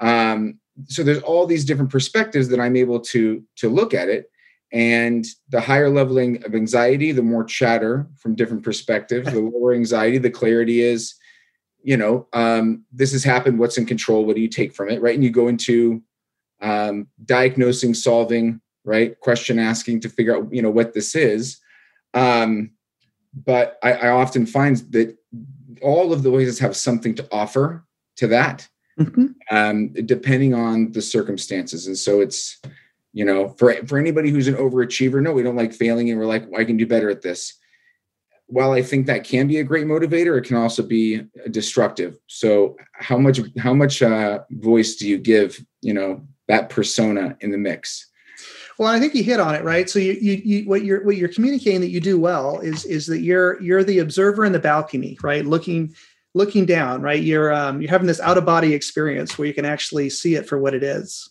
um, 0.00 0.58
so 0.86 1.02
there's 1.04 1.22
all 1.22 1.46
these 1.46 1.64
different 1.64 1.90
perspectives 1.90 2.48
that 2.48 2.58
i'm 2.58 2.74
able 2.74 2.98
to 2.98 3.44
to 3.54 3.68
look 3.68 3.94
at 3.94 4.08
it 4.08 4.28
and 4.72 5.24
the 5.50 5.60
higher 5.60 5.88
leveling 5.88 6.44
of 6.44 6.56
anxiety 6.56 7.12
the 7.12 7.22
more 7.22 7.44
chatter 7.44 8.08
from 8.16 8.34
different 8.34 8.64
perspectives 8.64 9.32
the 9.32 9.40
lower 9.40 9.72
anxiety 9.72 10.18
the 10.18 10.30
clarity 10.30 10.80
is 10.80 11.14
you 11.82 11.96
know 11.96 12.26
um, 12.32 12.84
this 12.92 13.12
has 13.12 13.24
happened 13.24 13.58
what's 13.58 13.78
in 13.78 13.86
control 13.86 14.24
what 14.24 14.36
do 14.36 14.42
you 14.42 14.48
take 14.48 14.74
from 14.74 14.88
it 14.88 15.00
right 15.00 15.14
and 15.14 15.24
you 15.24 15.30
go 15.30 15.48
into 15.48 16.02
um, 16.60 17.08
diagnosing 17.24 17.94
solving 17.94 18.60
right 18.84 19.18
question 19.20 19.58
asking 19.58 20.00
to 20.00 20.08
figure 20.08 20.36
out 20.36 20.52
you 20.52 20.62
know 20.62 20.70
what 20.70 20.94
this 20.94 21.14
is 21.14 21.60
um, 22.14 22.70
but 23.34 23.78
I, 23.82 23.92
I, 23.92 24.08
often 24.08 24.44
find 24.44 24.76
that 24.90 25.16
all 25.80 26.12
of 26.12 26.22
the 26.22 26.30
voices 26.30 26.58
have 26.58 26.76
something 26.76 27.14
to 27.14 27.26
offer 27.32 27.84
to 28.16 28.26
that, 28.28 28.68
mm-hmm. 28.98 29.26
um, 29.50 29.92
depending 30.04 30.54
on 30.54 30.92
the 30.92 31.02
circumstances. 31.02 31.86
And 31.86 31.96
so 31.96 32.20
it's, 32.20 32.60
you 33.12 33.24
know, 33.24 33.50
for 33.50 33.74
for 33.86 33.98
anybody 33.98 34.30
who's 34.30 34.48
an 34.48 34.54
overachiever, 34.54 35.22
no, 35.22 35.32
we 35.32 35.42
don't 35.42 35.56
like 35.56 35.72
failing, 35.72 36.10
and 36.10 36.18
we're 36.18 36.26
like, 36.26 36.50
well, 36.50 36.60
I 36.60 36.64
can 36.64 36.76
do 36.76 36.86
better 36.86 37.10
at 37.10 37.22
this. 37.22 37.54
While 38.52 38.72
I 38.72 38.82
think 38.82 39.06
that 39.06 39.24
can 39.24 39.48
be 39.48 39.58
a 39.58 39.64
great 39.64 39.86
motivator, 39.86 40.36
it 40.36 40.44
can 40.44 40.58
also 40.58 40.82
be 40.82 41.22
destructive. 41.50 42.18
So, 42.26 42.76
how 42.92 43.16
much 43.16 43.40
how 43.58 43.72
much 43.72 44.02
uh, 44.02 44.40
voice 44.50 44.96
do 44.96 45.08
you 45.08 45.16
give, 45.16 45.64
you 45.80 45.94
know, 45.94 46.22
that 46.48 46.68
persona 46.68 47.36
in 47.40 47.50
the 47.50 47.58
mix? 47.58 48.10
Well, 48.78 48.90
I 48.90 49.00
think 49.00 49.14
you 49.14 49.22
hit 49.22 49.40
on 49.40 49.54
it, 49.54 49.64
right? 49.64 49.88
So 49.88 49.98
you, 49.98 50.12
you, 50.14 50.42
you, 50.44 50.68
what 50.68 50.84
you're 50.84 51.04
what 51.04 51.16
you're 51.16 51.28
communicating 51.28 51.80
that 51.80 51.90
you 51.90 52.00
do 52.00 52.18
well 52.18 52.60
is 52.60 52.84
is 52.84 53.06
that 53.06 53.20
you're 53.20 53.60
you're 53.62 53.84
the 53.84 54.00
observer 54.00 54.44
in 54.44 54.52
the 54.52 54.58
balcony, 54.58 55.16
right? 55.22 55.44
Looking 55.44 55.94
looking 56.34 56.66
down, 56.66 57.02
right? 57.02 57.22
You're 57.22 57.52
um, 57.52 57.80
you're 57.80 57.90
having 57.90 58.06
this 58.06 58.20
out 58.20 58.38
of 58.38 58.44
body 58.44 58.74
experience 58.74 59.38
where 59.38 59.48
you 59.48 59.54
can 59.54 59.64
actually 59.64 60.10
see 60.10 60.34
it 60.34 60.46
for 60.46 60.58
what 60.58 60.74
it 60.74 60.82
is. 60.82 61.30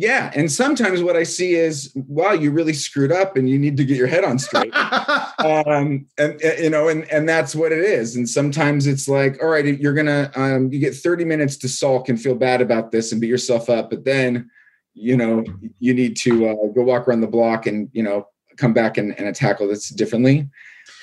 Yeah, 0.00 0.30
and 0.34 0.50
sometimes 0.50 1.02
what 1.02 1.14
I 1.14 1.24
see 1.24 1.56
is, 1.56 1.92
wow, 1.94 2.32
you 2.32 2.52
really 2.52 2.72
screwed 2.72 3.12
up, 3.12 3.36
and 3.36 3.50
you 3.50 3.58
need 3.58 3.76
to 3.76 3.84
get 3.84 3.98
your 3.98 4.06
head 4.06 4.24
on 4.24 4.38
straight. 4.38 4.72
um, 5.38 6.06
and 6.16 6.40
you 6.58 6.70
know, 6.70 6.88
and 6.88 7.04
and 7.10 7.28
that's 7.28 7.54
what 7.54 7.70
it 7.70 7.84
is. 7.84 8.16
And 8.16 8.26
sometimes 8.26 8.86
it's 8.86 9.08
like, 9.08 9.42
all 9.42 9.50
right, 9.50 9.78
you're 9.78 9.92
gonna 9.92 10.30
um, 10.36 10.72
you 10.72 10.78
get 10.78 10.94
30 10.94 11.26
minutes 11.26 11.58
to 11.58 11.68
sulk 11.68 12.08
and 12.08 12.18
feel 12.18 12.34
bad 12.34 12.62
about 12.62 12.92
this 12.92 13.12
and 13.12 13.20
beat 13.20 13.28
yourself 13.28 13.68
up, 13.68 13.90
but 13.90 14.06
then 14.06 14.48
you 14.94 15.16
know 15.16 15.44
you 15.78 15.94
need 15.94 16.16
to 16.16 16.48
uh, 16.48 16.66
go 16.74 16.82
walk 16.82 17.06
around 17.06 17.20
the 17.20 17.26
block 17.26 17.66
and 17.66 17.88
you 17.92 18.02
know 18.02 18.26
come 18.56 18.72
back 18.72 18.98
and, 18.98 19.18
and 19.18 19.34
tackle 19.34 19.68
this 19.68 19.88
differently 19.90 20.48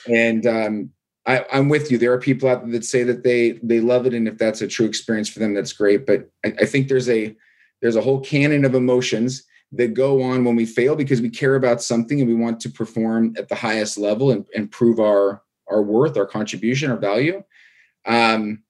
and 0.08 0.46
um, 0.46 0.90
I, 1.26 1.46
am 1.52 1.70
with 1.70 1.92
you 1.92 1.98
there 1.98 2.14
are 2.14 2.20
people 2.20 2.50
out 2.50 2.64
there 2.64 2.72
that 2.72 2.86
say 2.86 3.04
that 3.04 3.24
they 3.24 3.54
they 3.64 3.80
love 3.80 4.06
it 4.06 4.14
and 4.14 4.28
if 4.28 4.38
that's 4.38 4.62
a 4.62 4.68
true 4.68 4.86
experience 4.86 5.30
for 5.30 5.40
them 5.40 5.54
that's 5.54 5.74
great 5.74 6.06
but 6.06 6.30
I, 6.46 6.54
I 6.60 6.66
think 6.66 6.88
there's 6.88 7.10
a 7.10 7.36
there's 7.82 7.96
a 7.96 8.02
whole 8.02 8.20
canon 8.20 8.66
of 8.66 8.76
emotions 8.76 9.44
that 9.74 9.94
go 9.94 10.22
on 10.22 10.44
when 10.46 10.56
we 10.56 10.66
fail 10.66 10.96
because 10.96 11.22
we 11.22 11.30
care 11.30 11.56
about 11.56 11.82
something 11.82 12.20
and 12.20 12.30
we 12.30 12.36
want 12.36 12.60
to 12.62 12.70
perform 12.70 13.36
at 13.38 13.50
the 13.50 13.56
highest 13.56 13.98
level 13.98 14.32
and, 14.32 14.46
and 14.56 14.72
prove 14.72 15.00
our 15.00 15.42
our 15.70 15.82
worth 15.82 16.16
our 16.16 16.26
contribution 16.26 16.90
our 16.90 16.98
value 16.98 17.44
um, 18.06 18.64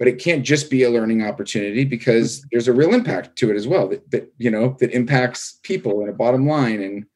but 0.00 0.08
it 0.08 0.18
can't 0.18 0.44
just 0.44 0.70
be 0.70 0.82
a 0.82 0.90
learning 0.90 1.22
opportunity 1.22 1.84
because 1.84 2.44
there's 2.50 2.68
a 2.68 2.72
real 2.72 2.94
impact 2.94 3.36
to 3.36 3.50
it 3.50 3.54
as 3.54 3.68
well 3.68 3.86
that, 3.88 4.10
that 4.10 4.32
you 4.38 4.50
know 4.50 4.76
that 4.80 4.90
impacts 4.92 5.60
people 5.62 6.00
and 6.00 6.08
a 6.08 6.12
bottom 6.12 6.48
line 6.48 6.82
and 6.82 7.06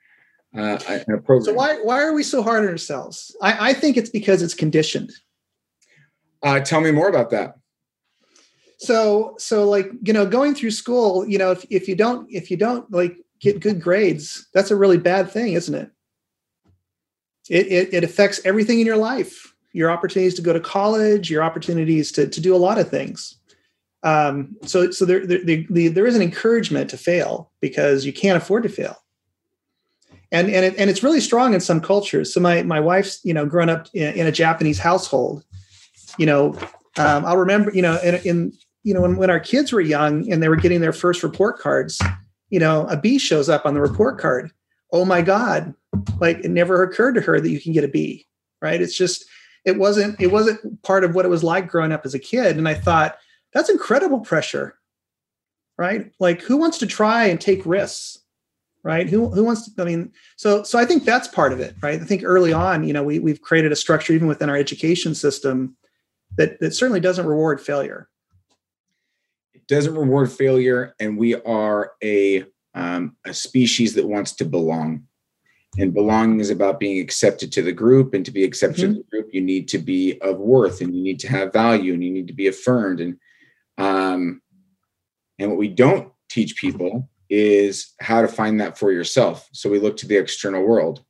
uh, 0.57 0.79
and 0.89 1.19
a 1.19 1.21
program. 1.21 1.45
So 1.45 1.55
why 1.55 1.81
why 1.83 2.03
are 2.03 2.13
we 2.13 2.23
so 2.23 2.43
hard 2.43 2.63
on 2.63 2.71
ourselves? 2.71 3.35
I, 3.43 3.71
I 3.71 3.73
think 3.73 3.97
it's 3.97 4.11
because 4.11 4.43
it's 4.43 4.55
conditioned. 4.55 5.11
Uh, 6.43 6.61
tell 6.61 6.83
me 6.83 6.93
more 6.93 7.09
about 7.09 7.31
that. 7.31 7.57
So 8.79 9.35
so 9.39 9.69
like 9.69 9.91
you 10.03 10.13
know 10.13 10.27
going 10.27 10.55
through 10.55 10.73
school, 10.73 11.27
you 11.29 11.39
know 11.39 11.51
if 11.51 11.65
if 11.71 11.89
you 11.89 11.95
don't 11.95 12.31
if 12.31 12.51
you 12.51 12.57
don't 12.57 12.91
like 12.93 13.17
get 13.41 13.61
good 13.61 13.81
grades, 13.81 14.49
that's 14.53 14.71
a 14.71 14.77
really 14.77 14.99
bad 14.99 15.31
thing, 15.31 15.53
isn't 15.53 15.75
it? 15.75 15.91
It 17.49 17.67
it, 17.67 17.95
it 17.95 18.05
affects 18.05 18.41
everything 18.45 18.81
in 18.81 18.87
your 18.87 18.97
life 18.97 19.55
your 19.75 19.91
opportunities 19.91 20.35
to 20.35 20.43
go 20.43 20.53
to 20.53 20.61
college, 20.61 21.29
your 21.29 21.43
opportunities 21.43 22.13
to, 22.13 22.29
to 22.29 22.41
do 22.41 22.55
a 22.55 22.57
lot 22.57 22.79
of 22.79 22.89
things. 22.89 23.37
Um, 24.05 24.57
so 24.63 24.91
so 24.91 25.05
there, 25.05 25.27
there, 25.27 25.41
there, 25.45 25.91
there 25.91 26.07
is 26.07 26.15
an 26.15 26.23
encouragement 26.23 26.89
to 26.91 26.97
fail 26.97 27.51
because 27.61 28.07
you 28.07 28.13
can't 28.13 28.41
afford 28.41 28.63
to 28.63 28.69
fail. 28.69 28.97
And, 30.31 30.49
and, 30.49 30.65
it, 30.65 30.75
and 30.79 30.89
it's 30.91 31.03
really 31.03 31.21
strong 31.21 31.55
in 31.55 31.61
some 31.61 31.81
cultures. 31.81 32.33
So 32.33 32.41
my, 32.41 32.63
my 32.63 32.81
wife's, 32.81 33.21
you 33.25 33.35
know, 33.35 33.47
growing 33.47 33.69
up 33.69 33.89
in, 33.95 34.15
in 34.15 34.27
a 34.27 34.33
Japanese 34.33 34.79
household, 34.79 35.45
you 36.19 36.27
know, 36.27 36.57
um, 36.99 37.25
I'll 37.25 37.37
remember, 37.37 37.73
you 37.73 37.83
know, 37.83 37.99
in, 38.03 38.15
in 38.17 38.53
you 38.83 38.95
know, 38.95 39.01
when, 39.01 39.17
when 39.17 39.31
our 39.31 39.41
kids 39.41 39.73
were 39.73 39.81
young 39.81 40.31
and 40.31 40.43
they 40.43 40.49
were 40.49 40.57
getting 40.57 40.81
their 40.81 40.93
first 40.93 41.23
report 41.23 41.59
cards, 41.59 42.01
you 42.51 42.59
know, 42.59 42.87
a 42.89 42.97
B 42.97 43.19
shows 43.19 43.49
up 43.49 43.67
on 43.67 43.75
the 43.75 43.81
report 43.81 44.19
card. 44.19 44.51
Oh 44.93 45.05
my 45.05 45.23
God. 45.23 45.75
Like 46.21 46.39
it 46.39 46.51
never 46.51 46.83
occurred 46.83 47.15
to 47.15 47.21
her 47.23 47.41
that 47.41 47.51
you 47.51 47.61
can 47.61 47.73
get 47.73 47.85
a 47.85 47.89
B, 47.89 48.27
right? 48.61 48.81
It's 48.81 48.97
just, 48.97 49.25
it 49.65 49.79
wasn't 49.79 50.21
it 50.21 50.29
wasn't 50.29 50.83
part 50.83 51.05
of 51.05 51.15
what 51.15 51.25
it 51.25 51.29
was 51.29 51.43
like 51.43 51.69
growing 51.69 51.93
up 51.93 52.05
as 52.05 52.15
a 52.15 52.19
kid 52.19 52.57
and 52.57 52.69
i 52.69 52.75
thought 52.75 53.19
that's 53.53 53.71
incredible 53.71 54.21
pressure 54.21 54.79
right 55.79 56.13
like 56.21 56.43
who 56.43 56.57
wants 56.57 56.79
to 56.79 56.87
try 56.87 57.25
and 57.25 57.41
take 57.41 57.65
risks 57.65 58.19
right 58.83 59.09
who, 59.09 59.29
who 59.31 59.45
wants 59.45 59.71
to 59.71 59.83
i 59.83 59.85
mean 59.85 60.13
so 60.37 60.63
so 60.63 60.79
i 60.79 60.85
think 60.85 61.05
that's 61.05 61.29
part 61.29 61.53
of 61.53 61.61
it 61.61 61.75
right 61.83 62.01
i 62.01 62.05
think 62.05 62.23
early 62.25 62.53
on 62.53 62.85
you 62.85 62.93
know 62.93 63.03
we, 63.03 63.19
we've 63.19 63.41
created 63.41 63.73
a 63.73 63.77
structure 63.77 64.13
even 64.13 64.29
within 64.29 64.51
our 64.51 64.57
education 64.57 65.15
system 65.15 65.77
that 66.37 66.61
that 66.61 66.75
certainly 66.75 67.01
doesn't 67.01 67.27
reward 67.27 67.61
failure. 67.61 68.09
It 69.55 69.67
doesn't 69.67 69.95
reward 69.95 70.31
failure 70.31 70.95
and 71.01 71.17
we 71.17 71.35
are 71.35 71.93
a 72.03 72.45
um, 72.75 73.17
a 73.25 73.33
species 73.33 73.95
that 73.95 74.07
wants 74.07 74.33
to 74.33 74.45
belong. 74.45 75.05
And 75.79 75.95
belonging 75.95 76.41
is 76.41 76.51
about 76.51 76.79
being 76.79 77.01
accepted 77.01 77.51
to 77.53 77.63
the 77.63 77.73
group 77.73 78.15
and 78.15 78.25
to 78.25 78.31
be 78.31 78.45
accepted 78.45 78.85
mm-hmm. 78.85 78.95
to 78.95 78.99
the 78.99 79.11
group 79.11 79.31
you 79.33 79.41
need 79.41 79.69
to 79.69 79.79
be 79.79 80.21
of 80.21 80.39
worth 80.39 80.81
and 80.81 80.95
you 80.95 81.03
need 81.03 81.19
to 81.21 81.29
have 81.29 81.53
value 81.53 81.95
and 81.95 82.05
you 82.05 82.11
need 82.11 82.29
to 82.29 82.35
be 82.35 82.49
affirmed. 82.49 83.01
And 83.01 83.17
um 83.79 84.41
and 85.39 85.51
what 85.51 85.59
we 85.59 85.69
don't 85.69 86.13
teach 86.29 86.57
people 86.57 87.09
is 87.29 87.95
how 88.01 88.23
to 88.23 88.29
find 88.29 88.61
that 88.61 88.79
for 88.79 88.93
yourself. 88.93 89.49
So 89.53 89.69
we 89.69 89.81
look 89.81 89.97
to 89.99 90.07
the 90.07 90.17
external 90.17 90.63
world 90.63 91.05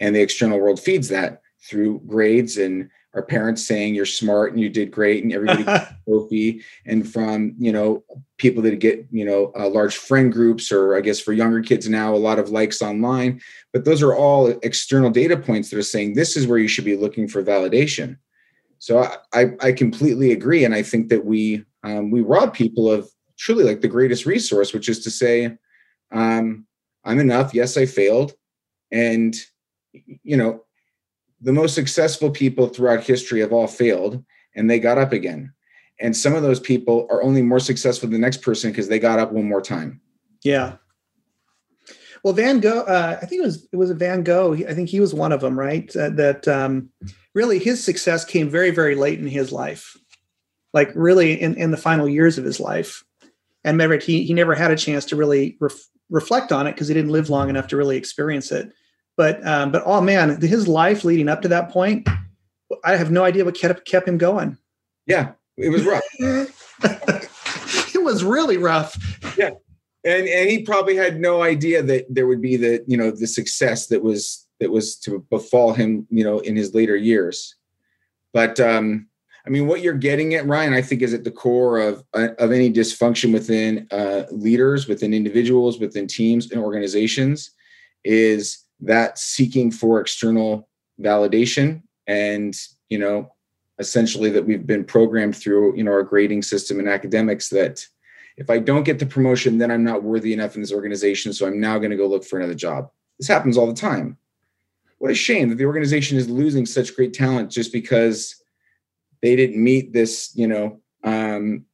and 0.00 0.14
the 0.14 0.20
external 0.20 0.60
world 0.60 0.78
feeds 0.78 1.08
that 1.08 1.40
through 1.68 2.00
grades 2.06 2.58
and 2.58 2.90
our 3.14 3.22
parents 3.22 3.66
saying 3.66 3.94
you're 3.94 4.06
smart 4.06 4.52
and 4.52 4.60
you 4.60 4.68
did 4.68 4.90
great 4.90 5.22
and 5.22 5.32
everybody 5.32 5.64
trophy. 6.08 6.62
And 6.84 7.10
from 7.10 7.54
you 7.58 7.72
know 7.72 8.04
people 8.38 8.62
that 8.64 8.78
get 8.80 9.06
you 9.10 9.24
know 9.24 9.52
uh, 9.58 9.68
large 9.68 9.96
friend 9.96 10.32
groups 10.32 10.72
or 10.72 10.96
i 10.96 11.00
guess 11.00 11.20
for 11.20 11.32
younger 11.32 11.62
kids 11.62 11.88
now 11.88 12.14
a 12.14 12.16
lot 12.16 12.38
of 12.38 12.50
likes 12.50 12.82
online. 12.82 13.40
But 13.72 13.84
those 13.84 14.02
are 14.02 14.14
all 14.14 14.48
external 14.62 15.10
data 15.10 15.36
points 15.36 15.70
that 15.70 15.78
are 15.78 15.82
saying 15.82 16.14
this 16.14 16.36
is 16.36 16.46
where 16.46 16.58
you 16.58 16.68
should 16.68 16.84
be 16.84 16.96
looking 16.96 17.28
for 17.28 17.42
validation. 17.42 18.18
So 18.78 18.98
i 18.98 19.16
i, 19.32 19.50
I 19.60 19.72
completely 19.72 20.32
agree. 20.32 20.64
And 20.64 20.74
i 20.74 20.82
think 20.82 21.08
that 21.08 21.24
we 21.24 21.64
um, 21.84 22.10
we 22.10 22.20
rob 22.20 22.52
people 22.54 22.90
of 22.90 23.08
truly 23.38 23.64
like 23.64 23.80
the 23.80 23.88
greatest 23.88 24.26
resource 24.26 24.72
which 24.72 24.88
is 24.88 25.02
to 25.04 25.10
say 25.10 25.56
um, 26.12 26.66
i'm 27.04 27.20
enough. 27.20 27.54
Yes 27.54 27.76
i 27.76 27.86
failed. 27.86 28.32
And 28.90 29.34
you 30.24 30.36
know 30.36 30.63
the 31.44 31.52
most 31.52 31.74
successful 31.74 32.30
people 32.30 32.68
throughout 32.68 33.04
history 33.04 33.40
have 33.40 33.52
all 33.52 33.66
failed 33.66 34.24
and 34.56 34.68
they 34.68 34.78
got 34.78 34.98
up 34.98 35.12
again. 35.12 35.52
And 36.00 36.16
some 36.16 36.34
of 36.34 36.42
those 36.42 36.58
people 36.58 37.06
are 37.10 37.22
only 37.22 37.42
more 37.42 37.60
successful 37.60 38.08
than 38.08 38.20
the 38.20 38.26
next 38.26 38.42
person 38.42 38.70
because 38.70 38.88
they 38.88 38.98
got 38.98 39.18
up 39.18 39.30
one 39.30 39.44
more 39.44 39.60
time. 39.60 40.00
Yeah. 40.42 40.76
Well, 42.24 42.32
Van 42.32 42.60
Gogh, 42.60 42.80
uh, 42.80 43.18
I 43.20 43.26
think 43.26 43.42
it 43.42 43.44
was 43.44 43.68
it 43.70 43.76
was 43.76 43.90
Van 43.90 44.22
Gogh. 44.22 44.54
I 44.54 44.72
think 44.72 44.88
he 44.88 44.98
was 44.98 45.12
one 45.12 45.30
of 45.30 45.42
them, 45.42 45.58
right? 45.58 45.94
Uh, 45.94 46.08
that 46.10 46.48
um, 46.48 46.88
really 47.34 47.58
his 47.58 47.84
success 47.84 48.24
came 48.24 48.48
very 48.48 48.70
very 48.70 48.94
late 48.94 49.20
in 49.20 49.26
his 49.26 49.52
life, 49.52 49.96
like 50.72 50.90
really 50.94 51.40
in, 51.40 51.54
in 51.56 51.70
the 51.70 51.76
final 51.76 52.08
years 52.08 52.38
of 52.38 52.44
his 52.44 52.58
life. 52.58 53.04
And 53.62 53.74
remember, 53.74 53.98
he 53.98 54.24
he 54.24 54.32
never 54.32 54.54
had 54.54 54.70
a 54.70 54.76
chance 54.76 55.04
to 55.06 55.16
really 55.16 55.58
ref, 55.60 55.74
reflect 56.08 56.50
on 56.50 56.66
it 56.66 56.72
because 56.72 56.88
he 56.88 56.94
didn't 56.94 57.12
live 57.12 57.28
long 57.28 57.50
enough 57.50 57.68
to 57.68 57.76
really 57.76 57.98
experience 57.98 58.50
it. 58.50 58.72
But 59.16 59.46
um, 59.46 59.70
but 59.70 59.82
oh 59.86 60.00
man, 60.00 60.40
his 60.40 60.66
life 60.66 61.04
leading 61.04 61.28
up 61.28 61.42
to 61.42 61.48
that 61.48 61.70
point, 61.70 62.08
I 62.84 62.96
have 62.96 63.10
no 63.10 63.24
idea 63.24 63.44
what 63.44 63.54
kept 63.54 63.86
kept 63.86 64.08
him 64.08 64.18
going. 64.18 64.58
Yeah, 65.06 65.32
it 65.56 65.70
was 65.70 65.84
rough. 65.84 66.02
it 67.94 68.02
was 68.02 68.24
really 68.24 68.56
rough. 68.56 68.96
Yeah, 69.38 69.50
and 70.04 70.26
and 70.26 70.50
he 70.50 70.62
probably 70.62 70.96
had 70.96 71.20
no 71.20 71.42
idea 71.42 71.82
that 71.82 72.06
there 72.08 72.26
would 72.26 72.42
be 72.42 72.56
the 72.56 72.84
you 72.86 72.96
know 72.96 73.10
the 73.10 73.26
success 73.26 73.86
that 73.88 74.02
was 74.02 74.46
that 74.60 74.70
was 74.70 74.96
to 75.00 75.24
befall 75.30 75.72
him 75.72 76.06
you 76.10 76.24
know 76.24 76.40
in 76.40 76.56
his 76.56 76.74
later 76.74 76.96
years. 76.96 77.54
But 78.32 78.58
um, 78.58 79.06
I 79.46 79.50
mean, 79.50 79.66
what 79.66 79.82
you're 79.82 79.94
getting 79.94 80.34
at, 80.34 80.46
Ryan, 80.46 80.72
I 80.72 80.82
think 80.82 81.02
is 81.02 81.14
at 81.14 81.24
the 81.24 81.30
core 81.30 81.78
of 81.78 82.02
of 82.14 82.50
any 82.50 82.72
dysfunction 82.72 83.32
within 83.32 83.86
uh, 83.90 84.24
leaders, 84.30 84.88
within 84.88 85.14
individuals, 85.14 85.78
within 85.78 86.06
teams 86.06 86.50
and 86.50 86.60
organizations, 86.60 87.50
is 88.02 88.63
that 88.86 89.18
seeking 89.18 89.70
for 89.70 90.00
external 90.00 90.68
validation 91.00 91.82
and 92.06 92.54
you 92.88 92.98
know 92.98 93.30
essentially 93.78 94.30
that 94.30 94.44
we've 94.44 94.66
been 94.66 94.84
programmed 94.84 95.36
through 95.36 95.76
you 95.76 95.82
know 95.82 95.90
our 95.90 96.02
grading 96.02 96.42
system 96.42 96.78
and 96.78 96.88
academics 96.88 97.48
that 97.48 97.84
if 98.36 98.48
i 98.50 98.58
don't 98.58 98.84
get 98.84 98.98
the 98.98 99.06
promotion 99.06 99.58
then 99.58 99.70
i'm 99.70 99.84
not 99.84 100.02
worthy 100.02 100.32
enough 100.32 100.54
in 100.54 100.60
this 100.60 100.72
organization 100.72 101.32
so 101.32 101.46
i'm 101.46 101.60
now 101.60 101.78
going 101.78 101.90
to 101.90 101.96
go 101.96 102.06
look 102.06 102.24
for 102.24 102.38
another 102.38 102.54
job. 102.54 102.90
This 103.18 103.28
happens 103.28 103.56
all 103.56 103.66
the 103.66 103.74
time. 103.74 104.18
What 104.98 105.10
a 105.10 105.14
shame 105.14 105.48
that 105.50 105.56
the 105.56 105.66
organization 105.66 106.18
is 106.18 106.28
losing 106.28 106.66
such 106.66 106.96
great 106.96 107.12
talent 107.12 107.50
just 107.50 107.72
because 107.72 108.42
they 109.22 109.36
didn't 109.36 109.62
meet 109.62 109.92
this 109.92 110.32
you 110.34 110.46
know 110.46 110.80
um, 111.02 111.64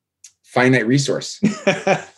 finite 0.43 0.87
resource 0.87 1.41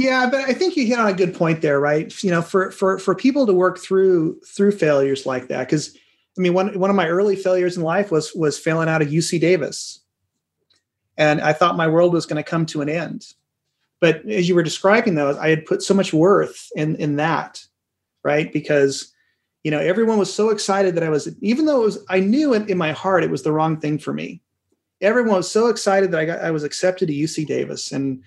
yeah, 0.00 0.30
but 0.30 0.48
I 0.48 0.54
think 0.54 0.76
you 0.76 0.86
hit 0.86 0.98
on 0.98 1.08
a 1.08 1.12
good 1.12 1.34
point 1.34 1.60
there, 1.60 1.78
right? 1.78 2.10
You 2.24 2.30
know, 2.30 2.40
for 2.40 2.70
for 2.70 2.98
for 2.98 3.14
people 3.14 3.46
to 3.46 3.52
work 3.52 3.78
through 3.78 4.40
through 4.46 4.72
failures 4.72 5.26
like 5.26 5.48
that, 5.48 5.68
because 5.68 5.94
I 6.38 6.40
mean, 6.40 6.54
one 6.54 6.78
one 6.78 6.88
of 6.88 6.96
my 6.96 7.06
early 7.06 7.36
failures 7.36 7.76
in 7.76 7.82
life 7.82 8.10
was 8.10 8.34
was 8.34 8.58
failing 8.58 8.88
out 8.88 9.02
of 9.02 9.08
UC 9.08 9.42
Davis, 9.42 10.00
and 11.18 11.42
I 11.42 11.52
thought 11.52 11.76
my 11.76 11.86
world 11.86 12.14
was 12.14 12.24
going 12.24 12.42
to 12.42 12.50
come 12.50 12.64
to 12.66 12.80
an 12.80 12.88
end. 12.88 13.26
But 14.00 14.24
as 14.26 14.48
you 14.48 14.54
were 14.54 14.62
describing 14.62 15.16
those, 15.16 15.36
I 15.36 15.50
had 15.50 15.66
put 15.66 15.82
so 15.82 15.92
much 15.92 16.14
worth 16.14 16.70
in 16.74 16.96
in 16.96 17.16
that, 17.16 17.62
right? 18.24 18.50
Because 18.50 19.12
you 19.64 19.70
know 19.70 19.80
everyone 19.80 20.16
was 20.16 20.32
so 20.32 20.48
excited 20.48 20.94
that 20.94 21.04
I 21.04 21.10
was, 21.10 21.28
even 21.42 21.66
though 21.66 21.82
it 21.82 21.84
was, 21.84 21.98
I 22.08 22.20
knew 22.20 22.54
in, 22.54 22.66
in 22.70 22.78
my 22.78 22.92
heart 22.92 23.22
it 23.22 23.30
was 23.30 23.42
the 23.42 23.52
wrong 23.52 23.78
thing 23.78 23.98
for 23.98 24.14
me. 24.14 24.40
Everyone 25.02 25.36
was 25.36 25.50
so 25.50 25.66
excited 25.66 26.10
that 26.12 26.20
I 26.20 26.24
got 26.24 26.40
I 26.40 26.52
was 26.52 26.64
accepted 26.64 27.08
to 27.08 27.14
UC 27.14 27.46
Davis 27.46 27.92
and 27.92 28.22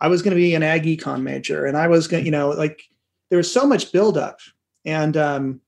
I 0.00 0.08
was 0.08 0.22
going 0.22 0.32
to 0.32 0.40
be 0.40 0.54
an 0.54 0.62
ag 0.62 0.84
econ 0.84 1.22
major, 1.22 1.66
and 1.66 1.76
I 1.76 1.88
was 1.88 2.06
going, 2.06 2.24
you 2.24 2.30
know, 2.30 2.50
like 2.50 2.82
there 3.30 3.36
was 3.36 3.52
so 3.52 3.66
much 3.66 3.92
buildup, 3.92 4.40
and 4.84 5.16
um, 5.16 5.60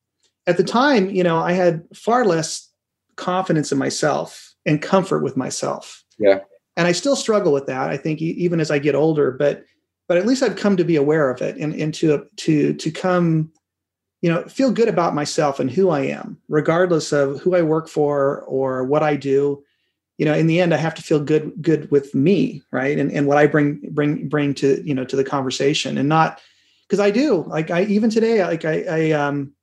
at 0.46 0.56
the 0.56 0.64
time, 0.64 1.10
you 1.10 1.22
know, 1.22 1.38
I 1.38 1.52
had 1.52 1.84
far 1.94 2.24
less 2.24 2.68
confidence 3.16 3.72
in 3.72 3.78
myself 3.78 4.54
and 4.64 4.80
comfort 4.80 5.20
with 5.20 5.36
myself. 5.36 6.04
Yeah, 6.18 6.40
and 6.76 6.86
I 6.86 6.92
still 6.92 7.16
struggle 7.16 7.52
with 7.52 7.66
that. 7.66 7.90
I 7.90 7.96
think 7.96 8.22
even 8.22 8.60
as 8.60 8.70
I 8.70 8.78
get 8.78 8.94
older, 8.94 9.32
but 9.32 9.64
but 10.08 10.18
at 10.18 10.26
least 10.26 10.42
I've 10.42 10.56
come 10.56 10.76
to 10.76 10.84
be 10.84 10.96
aware 10.96 11.30
of 11.30 11.42
it 11.42 11.56
and, 11.56 11.74
and 11.74 11.92
to 11.94 12.26
to 12.36 12.74
to 12.74 12.90
come, 12.90 13.52
you 14.22 14.30
know, 14.30 14.44
feel 14.44 14.70
good 14.70 14.88
about 14.88 15.14
myself 15.14 15.60
and 15.60 15.70
who 15.70 15.90
I 15.90 16.00
am, 16.02 16.38
regardless 16.48 17.12
of 17.12 17.40
who 17.40 17.54
I 17.54 17.62
work 17.62 17.88
for 17.88 18.42
or 18.42 18.84
what 18.84 19.02
I 19.02 19.16
do 19.16 19.64
you 20.20 20.26
know 20.26 20.34
in 20.34 20.46
the 20.46 20.60
end 20.60 20.74
i 20.74 20.76
have 20.76 20.94
to 20.94 21.02
feel 21.02 21.18
good 21.18 21.50
good 21.62 21.90
with 21.90 22.14
me 22.14 22.62
right? 22.70 22.98
And, 22.98 23.10
and 23.10 23.26
what 23.26 23.38
i 23.38 23.46
bring 23.46 23.80
bring 23.90 24.28
bring 24.28 24.54
to 24.56 24.86
you 24.86 24.94
know 24.94 25.04
to 25.04 25.16
the 25.16 25.24
conversation 25.24 25.96
and 25.96 26.08
not 26.08 26.40
because 26.86 27.00
i 27.00 27.10
do 27.10 27.42
like 27.48 27.70
i 27.70 27.84
even 27.84 28.10
today 28.10 28.44
like 28.44 28.66
i 28.66 28.82
i 28.82 29.10
um 29.12 29.54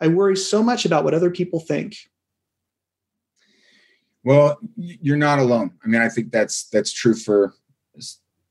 i 0.00 0.08
worry 0.08 0.36
so 0.36 0.60
much 0.60 0.84
about 0.84 1.04
what 1.04 1.14
other 1.14 1.30
people 1.30 1.60
think. 1.60 1.96
Well 4.24 4.58
you're 4.76 5.16
not 5.16 5.38
alone. 5.38 5.70
I 5.84 5.86
mean 5.86 6.02
i 6.02 6.08
think 6.08 6.32
that's 6.32 6.68
that's 6.70 6.92
true 6.92 7.14
for 7.14 7.54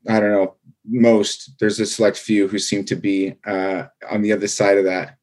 i 0.08 0.20
don't 0.22 0.32
know 0.32 0.56
most. 0.88 1.60
There's 1.60 1.80
a 1.82 1.86
select 1.86 2.18
few 2.18 2.48
who 2.48 2.60
seem 2.60 2.86
to 2.86 2.96
be 2.96 3.34
uh, 3.46 3.88
on 4.10 4.22
the 4.22 4.32
other 4.32 4.48
side 4.48 4.78
of 4.78 4.86
that. 4.86 5.18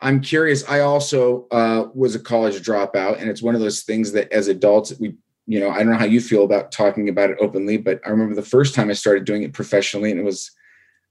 I'm 0.00 0.20
curious 0.20 0.68
i 0.68 0.80
also 0.80 1.48
uh, 1.50 1.88
was 1.92 2.14
a 2.14 2.20
college 2.20 2.62
dropout 2.62 3.20
and 3.20 3.28
it's 3.28 3.42
one 3.42 3.56
of 3.56 3.60
those 3.60 3.82
things 3.82 4.12
that 4.12 4.30
as 4.32 4.46
adults 4.46 4.92
we 5.00 5.16
you 5.46 5.60
know, 5.60 5.70
I 5.70 5.78
don't 5.78 5.92
know 5.92 5.98
how 5.98 6.04
you 6.04 6.20
feel 6.20 6.44
about 6.44 6.72
talking 6.72 7.08
about 7.08 7.30
it 7.30 7.38
openly, 7.40 7.76
but 7.76 8.00
I 8.04 8.10
remember 8.10 8.34
the 8.34 8.42
first 8.42 8.74
time 8.74 8.90
I 8.90 8.94
started 8.94 9.24
doing 9.24 9.42
it 9.42 9.52
professionally, 9.52 10.10
and 10.10 10.20
it 10.20 10.24
was, 10.24 10.50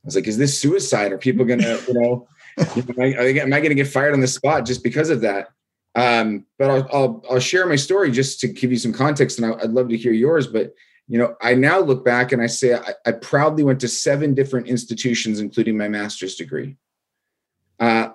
I 0.03 0.07
was 0.07 0.15
like, 0.15 0.27
is 0.27 0.38
this 0.38 0.59
suicide? 0.59 1.11
Are 1.11 1.17
people 1.17 1.45
gonna, 1.45 1.79
you 1.88 1.93
know, 1.93 2.27
am 2.57 2.99
I, 2.99 3.05
am 3.05 3.53
I 3.53 3.61
gonna 3.61 3.75
get 3.75 3.88
fired 3.88 4.13
on 4.13 4.19
the 4.19 4.27
spot 4.27 4.65
just 4.65 4.83
because 4.83 5.09
of 5.09 5.21
that? 5.21 5.49
Um, 5.95 6.45
but 6.59 6.69
I'll, 6.69 6.89
I'll, 6.91 7.25
I'll 7.31 7.39
share 7.39 7.65
my 7.65 7.77
story 7.77 8.11
just 8.11 8.41
to 8.41 8.47
give 8.49 8.71
you 8.71 8.77
some 8.77 8.93
context, 8.93 9.39
and 9.39 9.53
I, 9.53 9.57
I'd 9.63 9.71
love 9.71 9.89
to 9.89 9.97
hear 9.97 10.11
yours. 10.11 10.47
But 10.47 10.75
you 11.07 11.17
know, 11.19 11.36
I 11.41 11.53
now 11.53 11.79
look 11.79 12.03
back 12.03 12.31
and 12.31 12.41
I 12.41 12.47
say 12.47 12.75
I, 12.75 12.93
I 13.05 13.11
proudly 13.13 13.63
went 13.63 13.79
to 13.81 13.88
seven 13.88 14.33
different 14.33 14.67
institutions, 14.67 15.39
including 15.39 15.77
my 15.77 15.88
master's 15.88 16.36
degree. 16.36 16.77
Uh, 17.79 18.09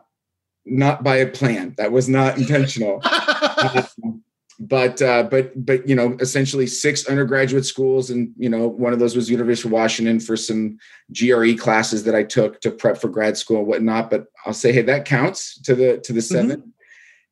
not 0.67 1.03
by 1.03 1.17
a 1.17 1.27
plan. 1.27 1.75
That 1.79 1.93
was 1.93 2.09
not 2.09 2.37
intentional. 2.39 3.01
um, 4.05 4.23
but 4.63 5.01
uh, 5.01 5.23
but 5.23 5.53
but 5.65 5.89
you 5.89 5.95
know, 5.95 6.19
essentially 6.21 6.67
six 6.67 7.07
undergraduate 7.07 7.65
schools, 7.65 8.11
and 8.11 8.31
you 8.37 8.51
know, 8.51 8.69
one 8.69 8.93
of 8.93 8.99
those 8.99 9.17
was 9.17 9.31
University 9.31 9.69
of 9.69 9.73
Washington 9.73 10.21
for 10.21 10.37
some 10.37 10.79
GRE 11.19 11.55
classes 11.59 12.05
that 12.05 12.15
I 12.15 12.25
took 12.25 12.61
to 12.61 12.71
prep 12.71 12.99
for 12.99 13.09
grad 13.09 13.39
school 13.39 13.61
and 13.61 13.67
whatnot. 13.67 14.11
But 14.11 14.27
I'll 14.45 14.53
say, 14.53 14.71
hey, 14.71 14.83
that 14.83 15.07
counts 15.07 15.59
to 15.63 15.75
the 15.75 15.99
to 16.01 16.13
the 16.13 16.21
7 16.21 16.51
mm-hmm. 16.51 16.69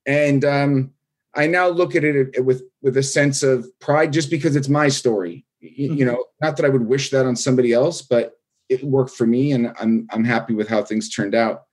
And 0.07 0.43
um, 0.47 0.93
I 1.37 1.47
now 1.47 1.69
look 1.69 1.95
at 1.95 2.03
it 2.03 2.43
with 2.43 2.63
with 2.81 2.97
a 2.97 3.03
sense 3.03 3.43
of 3.43 3.69
pride, 3.79 4.11
just 4.11 4.31
because 4.31 4.57
it's 4.57 4.71
my 4.71 4.89
story. 4.89 5.45
Mm-hmm. 5.63 5.95
You 5.95 6.07
know, 6.07 6.25
not 6.41 6.57
that 6.57 6.65
I 6.65 6.71
would 6.71 6.87
wish 6.87 7.11
that 7.11 7.27
on 7.27 7.37
somebody 7.37 7.75
else, 7.75 8.01
but 8.01 8.39
it 8.71 8.83
worked 8.83 9.11
for 9.11 9.27
me, 9.27 9.53
and 9.53 9.75
I'm 9.79 10.07
I'm 10.11 10.25
happy 10.25 10.55
with 10.55 10.69
how 10.69 10.83
things 10.83 11.11
turned 11.11 11.35
out. 11.35 11.65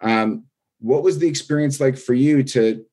Um, 0.00 0.46
what 0.80 1.04
was 1.04 1.20
the 1.20 1.28
experience 1.28 1.80
like 1.80 1.96
for 1.96 2.12
you 2.12 2.42
to 2.42 2.84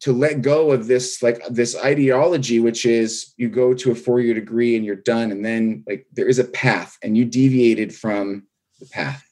to 0.00 0.12
let 0.12 0.42
go 0.42 0.72
of 0.72 0.86
this 0.86 1.22
like 1.22 1.40
this 1.48 1.76
ideology 1.76 2.60
which 2.60 2.84
is 2.84 3.32
you 3.36 3.48
go 3.48 3.72
to 3.74 3.90
a 3.90 3.94
four-year 3.94 4.34
degree 4.34 4.76
and 4.76 4.84
you're 4.84 4.96
done 4.96 5.30
and 5.32 5.44
then 5.44 5.82
like 5.86 6.06
there 6.12 6.28
is 6.28 6.38
a 6.38 6.44
path 6.44 6.98
and 7.02 7.16
you 7.16 7.24
deviated 7.24 7.94
from 7.94 8.46
the 8.80 8.86
path. 8.86 9.22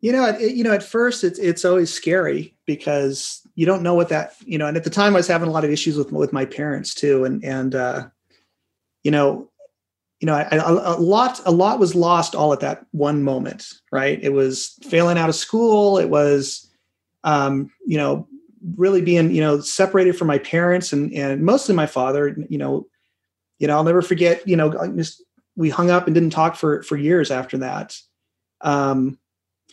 You 0.00 0.12
know 0.12 0.26
it, 0.26 0.54
you 0.54 0.62
know 0.62 0.72
at 0.72 0.82
first 0.82 1.24
it's 1.24 1.38
it's 1.38 1.64
always 1.64 1.92
scary 1.92 2.54
because 2.66 3.42
you 3.54 3.66
don't 3.66 3.82
know 3.82 3.94
what 3.94 4.10
that 4.10 4.34
you 4.44 4.56
know 4.58 4.66
and 4.66 4.76
at 4.76 4.84
the 4.84 4.90
time 4.90 5.14
i 5.14 5.16
was 5.16 5.26
having 5.26 5.48
a 5.48 5.50
lot 5.50 5.64
of 5.64 5.70
issues 5.70 5.96
with 5.96 6.12
with 6.12 6.32
my 6.32 6.44
parents 6.44 6.94
too 6.94 7.24
and 7.24 7.42
and 7.42 7.74
uh 7.74 8.06
you 9.02 9.10
know 9.10 9.50
you 10.20 10.26
know 10.26 10.34
I, 10.34 10.48
a 10.52 11.00
lot 11.00 11.40
a 11.44 11.50
lot 11.50 11.80
was 11.80 11.94
lost 11.94 12.34
all 12.34 12.52
at 12.52 12.60
that 12.60 12.86
one 12.92 13.22
moment 13.22 13.66
right? 13.90 14.22
It 14.22 14.32
was 14.32 14.78
failing 14.82 15.18
out 15.18 15.28
of 15.28 15.34
school 15.34 15.98
it 15.98 16.08
was 16.08 16.70
um 17.24 17.70
you 17.84 17.98
know 17.98 18.28
really 18.76 19.02
being 19.02 19.30
you 19.30 19.40
know 19.40 19.60
separated 19.60 20.16
from 20.16 20.28
my 20.28 20.38
parents 20.38 20.92
and 20.92 21.12
and 21.12 21.42
mostly 21.42 21.74
my 21.74 21.86
father 21.86 22.36
you 22.48 22.58
know 22.58 22.86
you 23.58 23.66
know 23.66 23.76
i'll 23.76 23.84
never 23.84 24.02
forget 24.02 24.46
you 24.46 24.56
know 24.56 24.72
just 24.96 25.22
we 25.56 25.70
hung 25.70 25.90
up 25.90 26.06
and 26.06 26.14
didn't 26.14 26.30
talk 26.30 26.56
for 26.56 26.82
for 26.82 26.96
years 26.96 27.30
after 27.30 27.58
that 27.58 27.98
um 28.62 29.18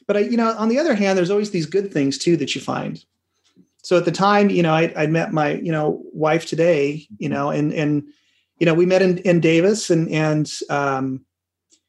but 0.08 0.18
i 0.18 0.20
you 0.20 0.38
know 0.38 0.54
on 0.58 0.70
the 0.70 0.80
other 0.80 0.96
hand 0.96 1.18
there's 1.18 1.32
always 1.32 1.52
these 1.52 1.66
good 1.66 1.92
things 1.92 2.18
too 2.18 2.38
that 2.38 2.56
you 2.56 2.62
find 2.62 3.06
so 3.82 3.98
at 3.98 4.06
the 4.06 4.12
time 4.12 4.50
you 4.50 4.64
know 4.64 4.74
i 4.74 4.92
i 4.96 5.08
met 5.08 5.34
my 5.34 5.54
you 5.54 5.72
know 5.72 6.02
wife 6.14 6.46
today 6.46 7.06
you 7.18 7.30
know 7.30 7.50
and 7.50 7.74
and 7.74 8.04
you 8.60 8.66
know 8.66 8.74
we 8.74 8.86
met 8.86 9.02
in 9.02 9.18
in 9.20 9.40
davis 9.40 9.90
and 9.90 10.10
and 10.10 10.52
um 10.70 11.24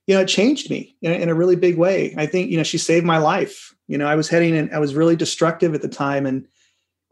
you 0.06 0.14
know 0.14 0.20
it 0.20 0.28
changed 0.28 0.70
me 0.70 0.94
in, 1.02 1.12
in 1.12 1.28
a 1.28 1.34
really 1.34 1.56
big 1.56 1.76
way 1.76 2.14
i 2.16 2.26
think 2.26 2.50
you 2.50 2.56
know 2.56 2.62
she 2.62 2.78
saved 2.78 3.04
my 3.04 3.18
life 3.18 3.74
you 3.88 3.98
know 3.98 4.06
i 4.06 4.14
was 4.14 4.28
heading 4.28 4.56
and 4.56 4.72
i 4.72 4.78
was 4.78 4.94
really 4.94 5.16
destructive 5.16 5.74
at 5.74 5.82
the 5.82 5.88
time 5.88 6.24
and 6.24 6.46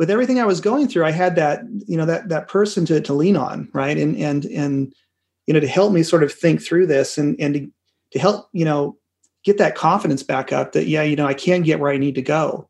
with 0.02 0.10
everything 0.10 0.40
I 0.40 0.46
was 0.46 0.60
going 0.60 0.88
through, 0.88 1.04
I 1.04 1.12
had 1.12 1.36
that, 1.36 1.60
you 1.86 1.96
know, 1.96 2.06
that 2.06 2.28
that 2.28 2.48
person 2.48 2.84
to 2.86 3.00
to 3.00 3.12
lean 3.12 3.36
on, 3.36 3.68
right? 3.72 3.96
And 3.96 4.16
and 4.16 4.44
and 4.46 4.92
you 5.46 5.54
know, 5.54 5.60
to 5.60 5.68
help 5.68 5.92
me 5.92 6.02
sort 6.02 6.24
of 6.24 6.32
think 6.32 6.60
through 6.60 6.88
this 6.88 7.18
and 7.18 7.38
and 7.38 7.54
to, 7.54 7.70
to 8.10 8.18
help, 8.18 8.48
you 8.52 8.64
know, 8.64 8.96
get 9.44 9.58
that 9.58 9.76
confidence 9.76 10.24
back 10.24 10.52
up 10.52 10.72
that 10.72 10.88
yeah, 10.88 11.04
you 11.04 11.14
know, 11.14 11.28
I 11.28 11.34
can 11.34 11.62
get 11.62 11.78
where 11.78 11.92
I 11.92 11.98
need 11.98 12.16
to 12.16 12.20
go. 12.22 12.68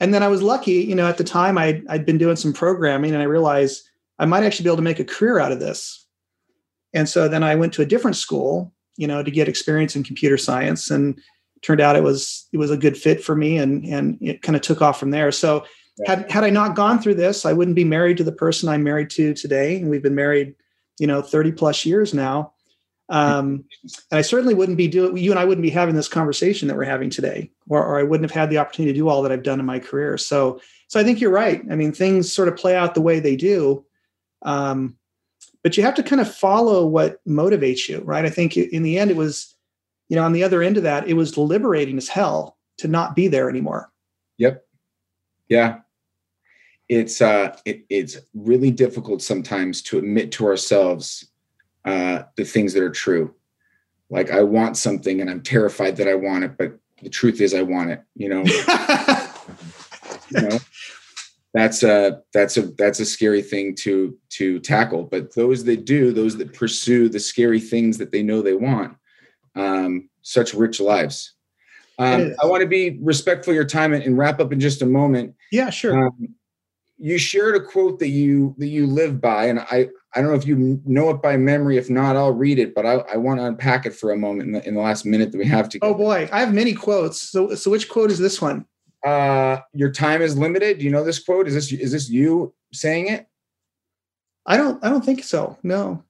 And 0.00 0.14
then 0.14 0.22
I 0.22 0.28
was 0.28 0.40
lucky, 0.40 0.72
you 0.72 0.94
know, 0.94 1.06
at 1.06 1.18
the 1.18 1.24
time 1.24 1.58
I 1.58 1.82
I'd 1.90 2.06
been 2.06 2.16
doing 2.16 2.36
some 2.36 2.54
programming 2.54 3.12
and 3.12 3.20
I 3.20 3.26
realized 3.26 3.86
I 4.18 4.24
might 4.24 4.42
actually 4.42 4.64
be 4.64 4.70
able 4.70 4.76
to 4.76 4.82
make 4.82 4.98
a 4.98 5.04
career 5.04 5.40
out 5.40 5.52
of 5.52 5.60
this. 5.60 6.06
And 6.94 7.06
so 7.06 7.28
then 7.28 7.42
I 7.42 7.54
went 7.54 7.74
to 7.74 7.82
a 7.82 7.86
different 7.86 8.16
school, 8.16 8.72
you 8.96 9.06
know, 9.06 9.22
to 9.22 9.30
get 9.30 9.46
experience 9.46 9.94
in 9.94 10.04
computer 10.04 10.38
science 10.38 10.90
and 10.90 11.20
turned 11.60 11.82
out 11.82 11.96
it 11.96 12.02
was 12.02 12.48
it 12.50 12.56
was 12.56 12.70
a 12.70 12.78
good 12.78 12.96
fit 12.96 13.22
for 13.22 13.36
me 13.36 13.58
and 13.58 13.84
and 13.84 14.16
it 14.22 14.40
kind 14.40 14.56
of 14.56 14.62
took 14.62 14.80
off 14.80 14.98
from 14.98 15.10
there. 15.10 15.30
So 15.32 15.66
had 16.06 16.30
had 16.30 16.44
I 16.44 16.50
not 16.50 16.76
gone 16.76 17.00
through 17.00 17.14
this, 17.14 17.44
I 17.44 17.52
wouldn't 17.52 17.76
be 17.76 17.84
married 17.84 18.16
to 18.18 18.24
the 18.24 18.32
person 18.32 18.68
I'm 18.68 18.82
married 18.82 19.10
to 19.10 19.34
today, 19.34 19.76
and 19.76 19.90
we've 19.90 20.02
been 20.02 20.14
married, 20.14 20.54
you 20.98 21.06
know, 21.06 21.22
30 21.22 21.52
plus 21.52 21.84
years 21.84 22.14
now. 22.14 22.52
Um, 23.08 23.64
and 24.10 24.18
I 24.18 24.22
certainly 24.22 24.54
wouldn't 24.54 24.78
be 24.78 24.88
doing 24.88 25.18
you 25.18 25.30
and 25.30 25.38
I 25.38 25.44
wouldn't 25.44 25.62
be 25.62 25.70
having 25.70 25.96
this 25.96 26.08
conversation 26.08 26.68
that 26.68 26.76
we're 26.76 26.84
having 26.84 27.10
today, 27.10 27.50
or, 27.68 27.84
or 27.84 27.98
I 27.98 28.04
wouldn't 28.04 28.30
have 28.30 28.34
had 28.34 28.48
the 28.48 28.58
opportunity 28.58 28.92
to 28.92 28.98
do 28.98 29.08
all 29.08 29.22
that 29.22 29.32
I've 29.32 29.42
done 29.42 29.60
in 29.60 29.66
my 29.66 29.78
career. 29.78 30.16
So, 30.16 30.60
so 30.88 30.98
I 30.98 31.04
think 31.04 31.20
you're 31.20 31.30
right. 31.30 31.62
I 31.70 31.74
mean, 31.74 31.92
things 31.92 32.32
sort 32.32 32.48
of 32.48 32.56
play 32.56 32.74
out 32.74 32.94
the 32.94 33.02
way 33.02 33.20
they 33.20 33.36
do, 33.36 33.84
um, 34.42 34.96
but 35.62 35.76
you 35.76 35.82
have 35.82 35.94
to 35.96 36.02
kind 36.02 36.20
of 36.20 36.34
follow 36.34 36.86
what 36.86 37.20
motivates 37.26 37.88
you, 37.88 38.00
right? 38.00 38.24
I 38.24 38.30
think 38.30 38.56
in 38.56 38.82
the 38.82 38.98
end, 38.98 39.10
it 39.10 39.16
was, 39.16 39.54
you 40.08 40.16
know, 40.16 40.24
on 40.24 40.32
the 40.32 40.44
other 40.44 40.62
end 40.62 40.76
of 40.76 40.82
that, 40.84 41.06
it 41.06 41.14
was 41.14 41.36
liberating 41.36 41.98
as 41.98 42.08
hell 42.08 42.56
to 42.78 42.88
not 42.88 43.14
be 43.14 43.28
there 43.28 43.50
anymore. 43.50 43.90
Yep. 44.38 44.64
Yeah. 45.52 45.80
It's 46.88 47.20
uh 47.20 47.54
it, 47.66 47.84
it's 47.90 48.16
really 48.32 48.70
difficult 48.70 49.20
sometimes 49.20 49.82
to 49.82 49.98
admit 49.98 50.32
to 50.32 50.46
ourselves 50.46 51.28
uh 51.84 52.22
the 52.36 52.44
things 52.44 52.72
that 52.72 52.82
are 52.82 52.90
true. 52.90 53.34
Like 54.08 54.30
I 54.30 54.42
want 54.44 54.78
something 54.78 55.20
and 55.20 55.28
I'm 55.28 55.42
terrified 55.42 55.96
that 55.98 56.08
I 56.08 56.14
want 56.14 56.44
it, 56.44 56.56
but 56.56 56.78
the 57.02 57.10
truth 57.10 57.42
is 57.42 57.52
I 57.52 57.62
want 57.62 57.90
it, 57.90 58.02
you 58.14 58.30
know. 58.30 58.44
you 60.30 60.48
know? 60.48 60.58
That's 61.52 61.82
a 61.82 62.22
that's 62.32 62.56
a 62.56 62.62
that's 62.78 63.00
a 63.00 63.04
scary 63.04 63.42
thing 63.42 63.74
to 63.84 64.16
to 64.38 64.58
tackle. 64.60 65.04
But 65.04 65.34
those 65.34 65.64
that 65.64 65.84
do, 65.84 66.12
those 66.12 66.38
that 66.38 66.54
pursue 66.54 67.10
the 67.10 67.20
scary 67.20 67.60
things 67.60 67.98
that 67.98 68.10
they 68.10 68.22
know 68.22 68.40
they 68.40 68.54
want, 68.54 68.96
um, 69.54 70.08
such 70.22 70.54
rich 70.54 70.80
lives. 70.80 71.34
Um, 71.98 72.34
I 72.42 72.46
want 72.46 72.62
to 72.62 72.66
be 72.66 72.98
respectful 73.02 73.52
of 73.52 73.54
your 73.54 73.64
time 73.64 73.92
and, 73.92 74.02
and, 74.02 74.16
wrap 74.16 74.40
up 74.40 74.52
in 74.52 74.58
just 74.58 74.82
a 74.82 74.86
moment. 74.86 75.34
Yeah, 75.52 75.70
sure. 75.70 76.06
Um, 76.06 76.34
you 76.96 77.18
shared 77.18 77.54
a 77.54 77.60
quote 77.60 77.98
that 77.98 78.08
you 78.08 78.54
that 78.58 78.68
you 78.68 78.86
live 78.86 79.20
by, 79.20 79.46
and 79.46 79.60
I 79.60 79.88
I 80.14 80.20
don't 80.20 80.30
know 80.30 80.34
if 80.34 80.46
you 80.46 80.80
know 80.84 81.10
it 81.10 81.20
by 81.20 81.36
memory. 81.36 81.76
If 81.76 81.90
not, 81.90 82.16
I'll 82.16 82.32
read 82.32 82.58
it. 82.58 82.74
But 82.74 82.86
I, 82.86 82.94
I 83.12 83.16
want 83.18 83.38
to 83.40 83.46
unpack 83.46 83.86
it 83.86 83.94
for 83.94 84.12
a 84.12 84.16
moment 84.16 84.46
in 84.48 84.52
the, 84.52 84.66
in 84.66 84.74
the 84.74 84.80
last 84.80 85.04
minute 85.04 85.30
that 85.32 85.38
we 85.38 85.46
have 85.46 85.68
to. 85.70 85.78
Oh 85.82 85.94
boy, 85.94 86.28
I 86.32 86.40
have 86.40 86.54
many 86.54 86.74
quotes. 86.74 87.20
So 87.20 87.54
so 87.54 87.70
which 87.70 87.88
quote 87.88 88.10
is 88.10 88.18
this 88.18 88.40
one? 88.40 88.64
Uh, 89.04 89.58
your 89.74 89.90
time 89.90 90.22
is 90.22 90.38
limited. 90.38 90.78
Do 90.78 90.84
you 90.84 90.90
know 90.90 91.04
this 91.04 91.18
quote? 91.18 91.46
Is 91.46 91.54
this 91.54 91.70
is 91.72 91.92
this 91.92 92.08
you 92.08 92.54
saying 92.72 93.08
it? 93.08 93.26
I 94.46 94.56
don't 94.56 94.82
I 94.82 94.88
don't 94.88 95.04
think 95.04 95.22
so. 95.22 95.58
No. 95.62 96.02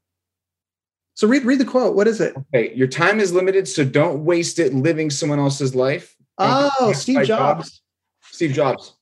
So 1.15 1.27
read 1.27 1.45
read 1.45 1.59
the 1.59 1.65
quote. 1.65 1.97
What 1.97 2.07
is 2.07 2.21
it? 2.21 2.35
Okay, 2.55 2.73
your 2.75 2.89
time 2.89 3.19
is 3.19 3.33
limited, 3.33 3.67
so 3.67 3.85
don't 3.85 4.25
waste 4.25 4.59
it 4.59 4.73
living 4.73 5.11
someone 5.11 5.39
else's 5.39 5.75
life. 5.75 6.15
Oh, 6.39 6.93
Steve 6.95 7.25
Jobs. 7.25 7.83
Steve 8.31 8.53
Jobs. 8.53 8.95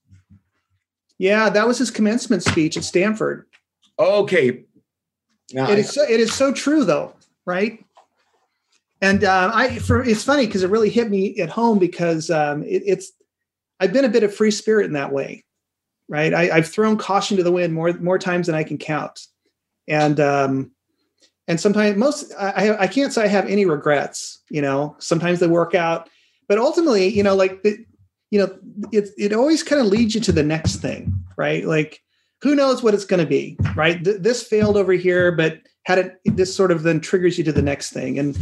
Yeah, 1.20 1.50
that 1.50 1.68
was 1.68 1.76
his 1.76 1.90
commencement 1.90 2.42
speech 2.42 2.78
at 2.78 2.82
Stanford. 2.82 3.44
Okay. 3.98 4.64
Now 5.52 5.68
it 5.68 5.74
I, 5.74 5.80
is 5.80 5.90
so, 5.90 6.02
it 6.02 6.18
is 6.18 6.32
so 6.32 6.50
true 6.50 6.82
though, 6.82 7.12
right? 7.44 7.84
And 9.02 9.22
uh, 9.24 9.50
I 9.52 9.80
for 9.80 10.02
it's 10.02 10.24
funny 10.24 10.46
because 10.46 10.62
it 10.62 10.70
really 10.70 10.88
hit 10.88 11.10
me 11.10 11.38
at 11.38 11.50
home 11.50 11.78
because 11.78 12.30
um, 12.30 12.62
it, 12.62 12.84
it's 12.86 13.12
I've 13.78 13.92
been 13.92 14.06
a 14.06 14.08
bit 14.08 14.22
of 14.22 14.34
free 14.34 14.50
spirit 14.50 14.86
in 14.86 14.94
that 14.94 15.12
way, 15.12 15.44
right? 16.08 16.32
I, 16.32 16.46
have 16.46 16.68
thrown 16.68 16.96
caution 16.96 17.36
to 17.36 17.42
the 17.42 17.52
wind 17.52 17.74
more 17.74 17.92
more 17.92 18.18
times 18.18 18.46
than 18.46 18.56
I 18.56 18.64
can 18.64 18.78
count, 18.78 19.20
and 19.86 20.18
um, 20.20 20.70
and 21.46 21.60
sometimes 21.60 21.98
most 21.98 22.32
I, 22.38 22.78
I 22.78 22.86
can't 22.86 23.12
say 23.12 23.24
I 23.24 23.28
have 23.28 23.46
any 23.46 23.66
regrets. 23.66 24.42
You 24.48 24.62
know, 24.62 24.96
sometimes 25.00 25.40
they 25.40 25.48
work 25.48 25.74
out, 25.74 26.08
but 26.48 26.56
ultimately, 26.56 27.08
you 27.08 27.22
know, 27.22 27.36
like 27.36 27.62
the, 27.62 27.84
you 28.30 28.38
know, 28.38 28.58
it 28.92 29.10
it 29.18 29.32
always 29.32 29.62
kind 29.62 29.80
of 29.80 29.88
leads 29.88 30.14
you 30.14 30.20
to 30.22 30.32
the 30.32 30.42
next 30.42 30.76
thing, 30.76 31.12
right? 31.36 31.64
Like 31.64 32.00
who 32.42 32.54
knows 32.54 32.82
what 32.82 32.94
it's 32.94 33.04
going 33.04 33.20
to 33.20 33.28
be, 33.28 33.56
right? 33.76 34.02
Th- 34.02 34.20
this 34.20 34.42
failed 34.42 34.76
over 34.76 34.92
here, 34.92 35.32
but 35.32 35.58
had 35.84 35.98
it 35.98 36.20
this 36.24 36.54
sort 36.54 36.70
of 36.70 36.82
then 36.82 37.00
triggers 37.00 37.36
you 37.36 37.44
to 37.44 37.52
the 37.52 37.62
next 37.62 37.92
thing, 37.92 38.18
and 38.18 38.38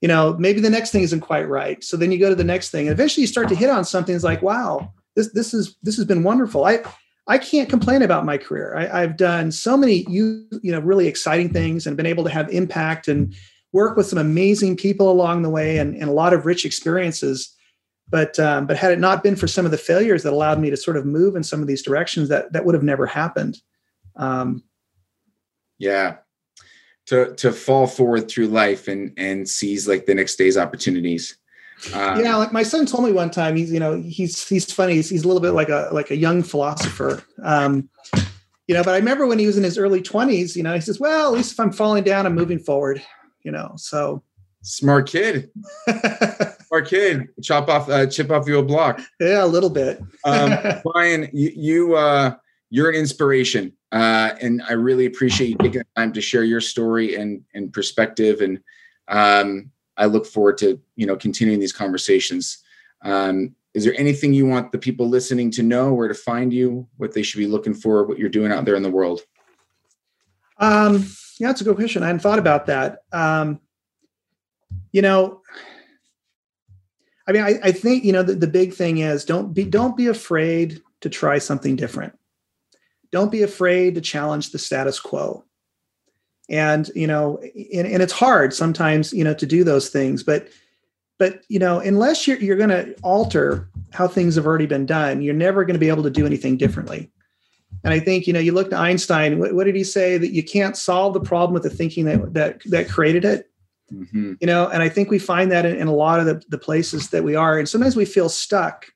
you 0.00 0.08
know 0.08 0.36
maybe 0.38 0.60
the 0.60 0.70
next 0.70 0.90
thing 0.90 1.02
isn't 1.02 1.20
quite 1.20 1.48
right, 1.48 1.82
so 1.84 1.96
then 1.96 2.10
you 2.10 2.18
go 2.18 2.30
to 2.30 2.34
the 2.34 2.44
next 2.44 2.70
thing, 2.70 2.86
and 2.86 2.92
eventually 2.92 3.22
you 3.22 3.28
start 3.28 3.48
to 3.48 3.54
hit 3.54 3.70
on 3.70 3.84
something. 3.84 4.14
It's 4.14 4.24
like, 4.24 4.42
wow, 4.42 4.92
this 5.14 5.32
this 5.32 5.52
is 5.52 5.76
this 5.82 5.96
has 5.96 6.06
been 6.06 6.22
wonderful. 6.22 6.64
I 6.64 6.82
I 7.26 7.38
can't 7.38 7.68
complain 7.68 8.02
about 8.02 8.24
my 8.24 8.38
career. 8.38 8.76
I, 8.76 9.00
have 9.00 9.16
done 9.16 9.50
so 9.52 9.76
many 9.76 10.06
you 10.08 10.46
you 10.62 10.72
know 10.72 10.80
really 10.80 11.08
exciting 11.08 11.52
things 11.52 11.86
and 11.86 11.96
been 11.96 12.06
able 12.06 12.24
to 12.24 12.30
have 12.30 12.48
impact 12.50 13.08
and 13.08 13.34
work 13.72 13.96
with 13.96 14.06
some 14.06 14.18
amazing 14.18 14.76
people 14.76 15.10
along 15.10 15.42
the 15.42 15.50
way 15.50 15.78
and, 15.78 15.94
and 15.96 16.08
a 16.08 16.12
lot 16.12 16.32
of 16.32 16.46
rich 16.46 16.64
experiences. 16.64 17.54
But 18.08 18.38
um, 18.38 18.66
but 18.66 18.76
had 18.76 18.92
it 18.92 19.00
not 19.00 19.22
been 19.22 19.36
for 19.36 19.48
some 19.48 19.64
of 19.64 19.72
the 19.72 19.78
failures 19.78 20.22
that 20.22 20.32
allowed 20.32 20.60
me 20.60 20.70
to 20.70 20.76
sort 20.76 20.96
of 20.96 21.04
move 21.04 21.34
in 21.34 21.42
some 21.42 21.60
of 21.60 21.66
these 21.66 21.82
directions, 21.82 22.28
that 22.28 22.52
that 22.52 22.64
would 22.64 22.74
have 22.74 22.84
never 22.84 23.06
happened. 23.06 23.58
Um, 24.16 24.62
Yeah. 25.78 26.16
To 27.06 27.34
to 27.36 27.52
fall 27.52 27.86
forward 27.86 28.28
through 28.28 28.48
life 28.48 28.88
and 28.88 29.12
and 29.16 29.48
seize 29.48 29.86
like 29.86 30.06
the 30.06 30.14
next 30.14 30.36
day's 30.36 30.56
opportunities. 30.56 31.36
Um, 31.92 32.20
yeah, 32.20 32.36
like 32.36 32.52
my 32.52 32.62
son 32.62 32.86
told 32.86 33.04
me 33.04 33.12
one 33.12 33.30
time. 33.30 33.54
He's 33.54 33.70
you 33.70 33.78
know 33.78 34.00
he's 34.00 34.48
he's 34.48 34.72
funny. 34.72 34.94
He's, 34.94 35.10
he's 35.10 35.24
a 35.24 35.26
little 35.26 35.42
bit 35.42 35.52
like 35.52 35.68
a 35.68 35.88
like 35.92 36.10
a 36.10 36.16
young 36.16 36.42
philosopher. 36.42 37.22
Um, 37.42 37.88
you 38.66 38.74
know, 38.74 38.82
but 38.82 38.94
I 38.94 38.96
remember 38.96 39.26
when 39.26 39.38
he 39.38 39.46
was 39.46 39.56
in 39.56 39.62
his 39.62 39.78
early 39.78 40.02
twenties. 40.02 40.56
You 40.56 40.62
know, 40.62 40.74
he 40.74 40.80
says, 40.80 40.98
"Well, 40.98 41.28
at 41.28 41.36
least 41.36 41.52
if 41.52 41.60
I'm 41.60 41.72
falling 41.72 42.02
down, 42.02 42.26
I'm 42.26 42.34
moving 42.34 42.58
forward." 42.58 43.02
You 43.44 43.52
know, 43.52 43.74
so 43.76 44.22
smart 44.62 45.08
kid. 45.08 45.50
kid. 46.82 47.28
Chop 47.42 47.68
off, 47.68 47.88
uh, 47.88 48.06
chip 48.06 48.30
off 48.30 48.46
your 48.46 48.62
block. 48.62 49.00
Yeah, 49.20 49.44
a 49.44 49.46
little 49.46 49.70
bit. 49.70 50.00
um, 50.24 50.52
Ryan, 50.94 51.28
you, 51.32 51.52
you 51.54 51.96
uh, 51.96 52.36
you're 52.70 52.90
an 52.90 52.96
inspiration, 52.96 53.72
uh, 53.92 54.32
and 54.40 54.62
I 54.68 54.72
really 54.72 55.06
appreciate 55.06 55.50
you 55.50 55.56
taking 55.56 55.80
the 55.80 55.86
time 55.96 56.12
to 56.12 56.20
share 56.20 56.44
your 56.44 56.60
story 56.60 57.14
and 57.14 57.42
and 57.54 57.72
perspective. 57.72 58.40
And 58.40 58.60
um, 59.08 59.70
I 59.96 60.06
look 60.06 60.26
forward 60.26 60.58
to 60.58 60.80
you 60.96 61.06
know 61.06 61.16
continuing 61.16 61.60
these 61.60 61.72
conversations. 61.72 62.58
Um, 63.02 63.54
is 63.74 63.84
there 63.84 63.94
anything 63.98 64.32
you 64.32 64.46
want 64.46 64.72
the 64.72 64.78
people 64.78 65.06
listening 65.06 65.50
to 65.52 65.62
know, 65.62 65.92
where 65.92 66.08
to 66.08 66.14
find 66.14 66.50
you, 66.50 66.88
what 66.96 67.12
they 67.12 67.22
should 67.22 67.38
be 67.38 67.46
looking 67.46 67.74
for, 67.74 68.06
what 68.06 68.18
you're 68.18 68.30
doing 68.30 68.50
out 68.50 68.64
there 68.64 68.74
in 68.74 68.82
the 68.82 68.90
world? 68.90 69.20
Um, 70.58 71.06
yeah, 71.38 71.48
that's 71.48 71.60
a 71.60 71.64
good 71.64 71.76
question. 71.76 72.02
I 72.02 72.06
hadn't 72.06 72.22
thought 72.22 72.38
about 72.38 72.66
that. 72.66 73.00
Um, 73.12 73.60
you 74.92 75.02
know, 75.02 75.42
I 77.28 77.32
mean, 77.32 77.42
I, 77.42 77.58
I 77.62 77.72
think 77.72 78.04
you 78.04 78.12
know 78.12 78.22
the, 78.22 78.34
the 78.34 78.46
big 78.46 78.72
thing 78.72 78.98
is 78.98 79.24
don't 79.24 79.52
be 79.52 79.64
don't 79.64 79.96
be 79.96 80.06
afraid 80.06 80.80
to 81.00 81.08
try 81.08 81.38
something 81.38 81.76
different. 81.76 82.16
Don't 83.12 83.32
be 83.32 83.42
afraid 83.42 83.94
to 83.94 84.00
challenge 84.00 84.50
the 84.50 84.58
status 84.58 85.00
quo. 85.00 85.44
And 86.48 86.90
you 86.94 87.06
know, 87.06 87.38
and, 87.74 87.86
and 87.86 88.02
it's 88.02 88.12
hard 88.12 88.54
sometimes, 88.54 89.12
you 89.12 89.24
know, 89.24 89.34
to 89.34 89.46
do 89.46 89.64
those 89.64 89.88
things, 89.88 90.22
but 90.22 90.48
but 91.18 91.42
you 91.48 91.58
know, 91.58 91.80
unless 91.80 92.26
you're 92.26 92.38
you're 92.38 92.56
going 92.56 92.70
to 92.70 92.94
alter 93.02 93.68
how 93.92 94.06
things 94.06 94.36
have 94.36 94.46
already 94.46 94.66
been 94.66 94.86
done, 94.86 95.22
you're 95.22 95.34
never 95.34 95.64
going 95.64 95.74
to 95.74 95.80
be 95.80 95.88
able 95.88 96.02
to 96.04 96.10
do 96.10 96.26
anything 96.26 96.56
differently. 96.56 97.10
And 97.82 97.92
I 97.92 97.98
think 97.98 98.26
you 98.26 98.32
know, 98.32 98.38
you 98.38 98.52
look 98.52 98.70
to 98.70 98.76
Einstein. 98.76 99.38
What, 99.38 99.54
what 99.54 99.64
did 99.64 99.74
he 99.74 99.84
say? 99.84 100.18
That 100.18 100.32
you 100.32 100.44
can't 100.44 100.76
solve 100.76 101.14
the 101.14 101.20
problem 101.20 101.54
with 101.54 101.64
the 101.64 101.70
thinking 101.70 102.04
that 102.04 102.34
that 102.34 102.62
that 102.66 102.88
created 102.88 103.24
it 103.24 103.50
Mm-hmm. 103.92 104.34
You 104.40 104.46
know, 104.46 104.68
and 104.68 104.82
I 104.82 104.88
think 104.88 105.10
we 105.10 105.18
find 105.18 105.50
that 105.52 105.64
in, 105.64 105.76
in 105.76 105.86
a 105.86 105.94
lot 105.94 106.20
of 106.20 106.26
the, 106.26 106.42
the 106.48 106.58
places 106.58 107.10
that 107.10 107.22
we 107.22 107.36
are. 107.36 107.58
And 107.58 107.68
sometimes 107.68 107.94
we 107.94 108.04
feel 108.04 108.28
stuck, 108.28 108.86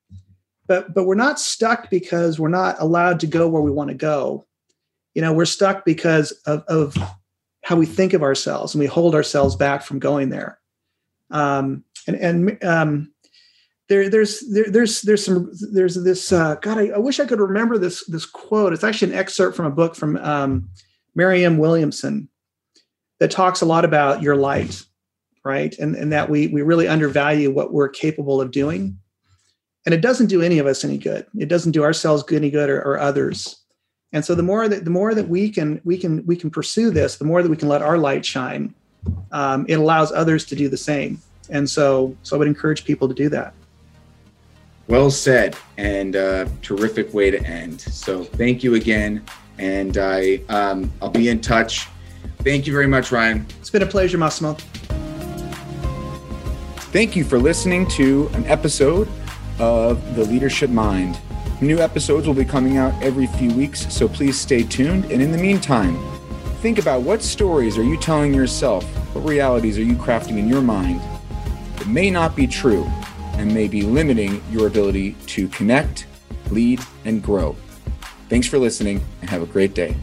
but 0.67 0.93
but 0.95 1.05
we're 1.05 1.15
not 1.15 1.39
stuck 1.39 1.91
because 1.91 2.41
we're 2.41 2.49
not 2.49 2.77
allowed 2.81 3.21
to 3.21 3.27
go 3.27 3.49
where 3.49 3.63
we 3.63 3.71
want 3.71 3.89
to 3.89 3.95
go. 3.95 4.47
You 5.15 5.23
know, 5.23 5.33
we're 5.33 5.45
stuck 5.45 5.85
because 5.85 6.33
of, 6.47 6.63
of 6.69 6.97
how 7.63 7.77
we 7.77 7.87
think 7.87 8.13
of 8.13 8.23
ourselves 8.23 8.75
and 8.75 8.81
we 8.81 8.87
hold 8.87 9.15
ourselves 9.15 9.55
back 9.55 9.83
from 9.83 9.99
going 9.99 10.31
there. 10.31 10.59
Um, 11.31 11.85
and 12.07 12.17
and 12.17 12.65
um, 12.65 13.13
there, 13.89 14.09
there's 14.09 14.41
there, 14.53 14.71
there's 14.71 15.03
there's 15.03 15.25
some 15.25 15.53
there's 15.73 15.95
this 15.97 16.33
uh, 16.33 16.57
God 16.57 16.79
I, 16.79 16.89
I, 16.89 16.99
wish 16.99 17.21
I 17.21 17.27
could 17.27 17.41
remember 17.41 17.79
this 17.79 18.05
this 18.07 18.27
quote. 18.27 18.73
It's 18.73 18.85
actually 18.85 19.13
an 19.13 19.19
excerpt 19.19 19.57
from 19.57 19.67
a 19.67 19.71
book 19.71 19.95
from 19.95 20.17
um, 20.17 20.69
Marianne 21.15 21.59
Williamson, 21.59 22.29
that 23.21 23.31
talks 23.31 23.61
a 23.61 23.67
lot 23.67 23.85
about 23.85 24.23
your 24.23 24.35
light, 24.35 24.83
right? 25.45 25.79
And, 25.79 25.95
and 25.95 26.13
that 26.13 26.29
we, 26.29 26.49
we 26.49 26.63
really 26.63 26.89
undervalue 26.89 27.51
what 27.51 27.73
we're 27.73 27.89
capable 27.89 28.41
of 28.41 28.51
doing. 28.51 28.99
And 29.87 29.95
it 29.95 30.01
doesn't 30.01 30.27
do 30.27 30.43
any 30.43 30.59
of 30.59 30.67
us 30.67 30.85
any 30.85 30.99
good. 30.99 31.27
It 31.39 31.49
doesn't 31.49 31.73
do 31.73 31.85
ourselves 31.85 32.25
any 32.33 32.51
good 32.51 32.69
or, 32.69 32.81
or 32.81 32.99
others. 32.99 33.63
And 34.13 34.25
so 34.25 34.35
the 34.35 34.43
more 34.43 34.69
that 34.69 34.85
the 34.85 34.91
more 34.91 35.15
that 35.15 35.29
we 35.29 35.51
can 35.51 35.81
we 35.85 35.97
can 35.97 36.27
we 36.27 36.35
can 36.35 36.51
pursue 36.51 36.91
this, 36.91 37.17
the 37.17 37.25
more 37.25 37.43
that 37.43 37.49
we 37.49 37.57
can 37.57 37.69
let 37.69 37.81
our 37.81 37.97
light 37.97 38.27
shine, 38.27 38.75
um, 39.31 39.65
it 39.69 39.75
allows 39.75 40.11
others 40.11 40.45
to 40.47 40.57
do 40.57 40.69
the 40.69 40.77
same. 40.77 41.21
And 41.49 41.71
so 41.71 42.17
so 42.23 42.37
I 42.37 42.39
would 42.41 42.49
encourage 42.49 42.85
people 42.85 43.07
to 43.07 43.15
do 43.15 43.29
that. 43.29 43.55
Well 44.89 45.13
said, 45.13 45.57
and 45.77 46.17
uh, 46.17 46.47
terrific 46.61 47.15
way 47.15 47.31
to 47.31 47.41
end. 47.45 47.81
So 47.81 48.25
thank 48.25 48.65
you 48.65 48.75
again, 48.75 49.25
and 49.59 49.97
I 49.97 50.41
um, 50.49 50.93
I'll 51.01 51.11
be 51.11 51.29
in 51.29 51.41
touch 51.41 51.87
Thank 52.43 52.67
you 52.67 52.73
very 52.73 52.87
much, 52.87 53.13
Ryan. 53.13 53.47
It's 53.61 53.69
been 53.69 53.83
a 53.83 53.87
pleasure, 53.87 54.17
Massimo. 54.17 54.57
Thank 56.91 57.15
you 57.15 57.23
for 57.23 57.39
listening 57.39 57.87
to 57.89 58.29
an 58.33 58.47
episode 58.47 59.09
of 59.59 60.17
The 60.17 60.25
Leadership 60.25 60.71
Mind. 60.71 61.21
New 61.61 61.81
episodes 61.81 62.27
will 62.27 62.35
be 62.35 62.47
coming 62.47 62.79
out 62.79 62.95
every 63.03 63.27
few 63.27 63.53
weeks, 63.53 63.93
so 63.95 64.09
please 64.09 64.41
stay 64.41 64.63
tuned. 64.63 65.05
And 65.13 65.21
in 65.21 65.31
the 65.31 65.39
meantime, 65.39 65.99
think 66.63 66.79
about 66.79 67.03
what 67.03 67.23
stories 67.23 67.77
are 67.77 67.85
you 67.85 67.99
telling 67.99 68.33
yourself? 68.33 68.85
What 69.15 69.29
realities 69.29 69.77
are 69.77 69.85
you 69.85 69.97
crafting 69.97 70.39
in 70.39 70.49
your 70.49 70.63
mind 70.63 71.03
that 71.77 71.89
may 71.89 72.11
not 72.11 72.35
be 72.35 72.47
true 72.47 72.85
and 73.35 73.53
may 73.53 73.69
be 73.69 73.83
limiting 73.83 74.43
your 74.51 74.67
ability 74.67 75.13
to 75.27 75.47
connect, 75.49 76.07
lead, 76.51 76.81
and 77.05 77.23
grow? 77.23 77.55
Thanks 78.31 78.47
for 78.47 78.59
listening 78.59 79.05
and 79.21 79.29
have 79.29 79.43
a 79.43 79.47
great 79.47 79.75
day. 79.75 79.95